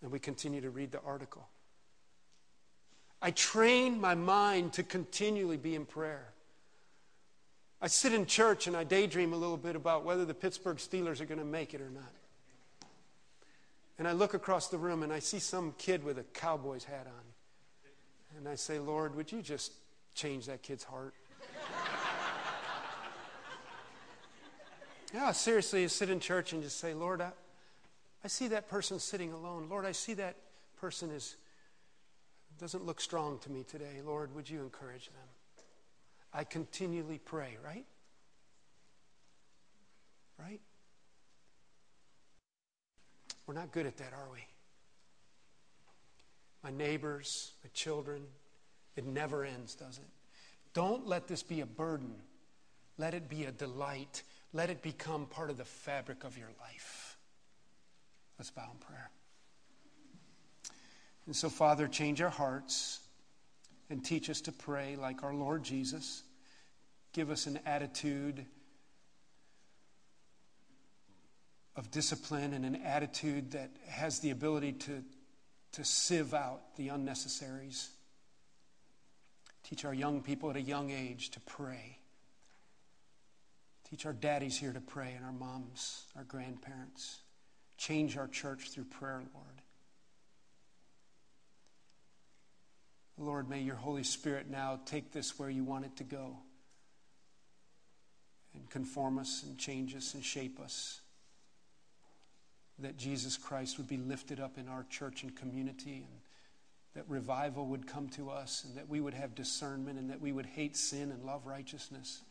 And 0.03 0.11
we 0.11 0.19
continue 0.19 0.61
to 0.61 0.71
read 0.71 0.93
the 0.93 1.01
article. 1.01 1.49
I 3.23 3.31
train 3.31 4.01
my 4.01 4.15
mind 4.15 4.75
to 4.75 4.83
continually 4.83 5.59
be 5.59 5.75
in 5.75 5.85
prayer. 5.85 6.33
I 7.83 7.87
sit 7.87 8.13
in 8.13 8.27
church 8.27 8.67
and 8.67 8.77
I 8.77 8.85
daydream 8.85 9.33
a 9.33 9.37
little 9.37 9.57
bit 9.57 9.77
about 9.77 10.05
whether 10.05 10.25
the 10.25 10.35
Pittsburgh 10.35 10.77
Steelers 10.77 11.21
are 11.21 11.25
going 11.27 11.39
to 11.39 11.45
make 11.45 11.75
it 11.75 11.81
or 11.81 11.91
not. 11.91 12.13
And 13.99 14.09
I 14.09 14.13
look 14.13 14.33
across 14.35 14.69
the 14.69 14.79
room 14.79 15.03
and 15.03 15.13
I 15.13 15.19
see 15.19 15.39
some 15.39 15.75
kid 15.77 16.03
with 16.03 16.19
a 16.19 16.23
Cowboys 16.23 16.85
hat 16.85 17.07
on. 17.07 18.39
And 18.39 18.49
I 18.49 18.55
say, 18.55 18.79
Lord, 18.79 19.15
would 19.15 19.31
you 19.31 19.43
just 19.43 19.73
change 20.15 20.47
that 20.47 20.63
kid's 20.63 20.85
heart? 20.85 21.15
yeah, 25.13 25.33
seriously, 25.33 25.83
you 25.83 25.89
sit 25.89 26.09
in 26.09 26.21
church 26.21 26.53
and 26.53 26.63
just 26.63 26.79
say, 26.79 26.95
Lord, 26.95 27.21
I, 27.21 27.33
I 28.25 28.29
see 28.29 28.49
that 28.49 28.69
person 28.69 28.99
sitting 28.99 29.33
alone. 29.33 29.69
Lord, 29.69 29.85
I 29.85 29.93
see 29.93 30.15
that 30.15 30.37
person 30.81 31.11
is 31.11 31.37
doesn't 32.61 32.85
look 32.85 33.01
strong 33.01 33.39
to 33.39 33.51
me 33.51 33.65
today. 33.65 34.03
Lord, 34.05 34.35
would 34.35 34.49
you 34.49 34.61
encourage 34.61 35.07
them? 35.07 35.29
I 36.33 36.45
continually 36.45 37.19
pray, 37.19 37.57
right? 37.65 37.87
Right? 40.39 40.61
We're 43.47 43.55
not 43.55 43.73
good 43.73 43.87
at 43.87 43.97
that, 43.97 44.13
are 44.13 44.29
we? 44.33 44.47
My 46.63 46.71
neighbors, 46.71 47.53
my 47.65 47.71
children, 47.73 48.23
it 48.95 49.07
never 49.07 49.45
ends, 49.45 49.75
does 49.75 49.97
it? 49.97 50.09
Don't 50.75 51.07
let 51.07 51.27
this 51.27 51.43
be 51.43 51.63
a 51.63 51.67
burden. 51.67 52.13
Let 52.99 53.15
it 53.15 53.29
be 53.29 53.45
a 53.45 53.51
delight. 53.51 54.23
Let 54.53 54.69
it 54.69 54.83
become 54.83 55.27
part 55.27 55.49
of 55.49 55.57
the 55.57 55.65
fabric 55.65 56.25
of 56.25 56.37
your 56.37 56.51
life. 56.61 57.17
Let's 58.39 58.51
bow 58.51 58.69
in 58.71 58.79
prayer. 58.79 59.11
And 61.31 61.37
so, 61.37 61.49
Father, 61.49 61.87
change 61.87 62.21
our 62.21 62.29
hearts 62.29 62.99
and 63.89 64.05
teach 64.05 64.29
us 64.29 64.41
to 64.41 64.51
pray 64.51 64.97
like 64.97 65.23
our 65.23 65.33
Lord 65.33 65.63
Jesus. 65.63 66.25
Give 67.13 67.31
us 67.31 67.47
an 67.47 67.61
attitude 67.65 68.47
of 71.77 71.89
discipline 71.93 72.53
and 72.53 72.65
an 72.65 72.75
attitude 72.75 73.53
that 73.53 73.71
has 73.87 74.19
the 74.19 74.31
ability 74.31 74.73
to, 74.73 75.05
to 75.75 75.85
sieve 75.85 76.35
out 76.35 76.75
the 76.75 76.89
unnecessaries. 76.89 77.91
Teach 79.63 79.85
our 79.85 79.95
young 79.95 80.23
people 80.23 80.51
at 80.51 80.57
a 80.57 80.61
young 80.61 80.91
age 80.91 81.31
to 81.31 81.41
pray. 81.43 81.99
Teach 83.89 84.05
our 84.05 84.15
daddies 84.15 84.59
here 84.59 84.73
to 84.73 84.81
pray 84.81 85.15
and 85.15 85.25
our 85.25 85.31
moms, 85.31 86.07
our 86.17 86.25
grandparents. 86.25 87.21
Change 87.79 88.17
our 88.17 88.27
church 88.27 88.71
through 88.71 88.87
prayer, 88.87 89.23
Lord. 89.33 89.60
Lord, 93.21 93.51
may 93.51 93.61
your 93.61 93.77
Holy 93.77 94.03
Spirit 94.03 94.49
now 94.51 94.81
take 94.87 95.13
this 95.13 95.39
where 95.39 95.51
you 95.51 95.63
want 95.63 95.85
it 95.85 95.95
to 95.97 96.05
go 96.05 96.39
and 98.55 98.69
conform 98.71 99.19
us 99.19 99.43
and 99.43 99.59
change 99.59 99.95
us 99.95 100.15
and 100.15 100.25
shape 100.25 100.59
us. 100.59 101.03
That 102.79 102.97
Jesus 102.97 103.37
Christ 103.37 103.77
would 103.77 103.89
be 103.89 103.99
lifted 103.99 104.41
up 104.41 104.57
in 104.57 104.69
our 104.69 104.87
church 104.89 105.23
and 105.23 105.37
community, 105.37 105.97
and 105.97 106.21
that 106.95 107.05
revival 107.09 107.67
would 107.67 107.87
come 107.87 108.09
to 108.11 108.31
us, 108.31 108.65
and 108.67 108.75
that 108.79 108.89
we 108.89 109.03
would 109.03 109.13
have 109.13 109.35
discernment, 109.35 109.99
and 109.99 110.09
that 110.09 110.23
we 110.23 110.33
would 110.33 110.47
hate 110.47 110.75
sin 110.75 111.11
and 111.11 111.23
love 111.23 111.47
righteousness, 111.47 112.23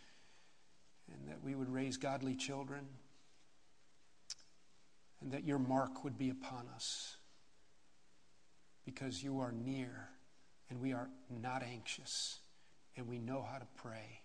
and 1.14 1.30
that 1.30 1.44
we 1.44 1.54
would 1.54 1.72
raise 1.72 1.98
godly 1.98 2.34
children, 2.34 2.88
and 5.22 5.34
that 5.34 5.44
your 5.44 5.60
mark 5.60 6.04
would 6.04 6.18
be 6.18 6.32
upon 6.32 6.66
us 6.74 7.16
because 8.86 9.22
you 9.22 9.40
are 9.40 9.52
near 9.52 10.10
and 10.70 10.80
we 10.82 10.94
are 10.94 11.10
not 11.30 11.64
anxious, 11.64 12.40
and 12.96 13.08
we 13.08 13.18
know 13.18 13.46
how 13.50 13.58
to 13.58 13.68
pray. 13.76 14.22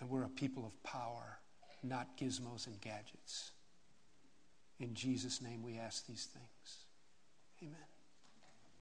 And 0.00 0.10
we're 0.10 0.24
a 0.24 0.28
people 0.28 0.64
of 0.64 0.82
power, 0.82 1.38
not 1.82 2.18
gizmos 2.18 2.66
and 2.66 2.80
gadgets. 2.80 3.52
In 4.78 4.94
Jesus' 4.94 5.40
name 5.40 5.62
we 5.62 5.78
ask 5.78 6.06
these 6.06 6.26
things. 6.26 6.84
Amen. 7.62 7.95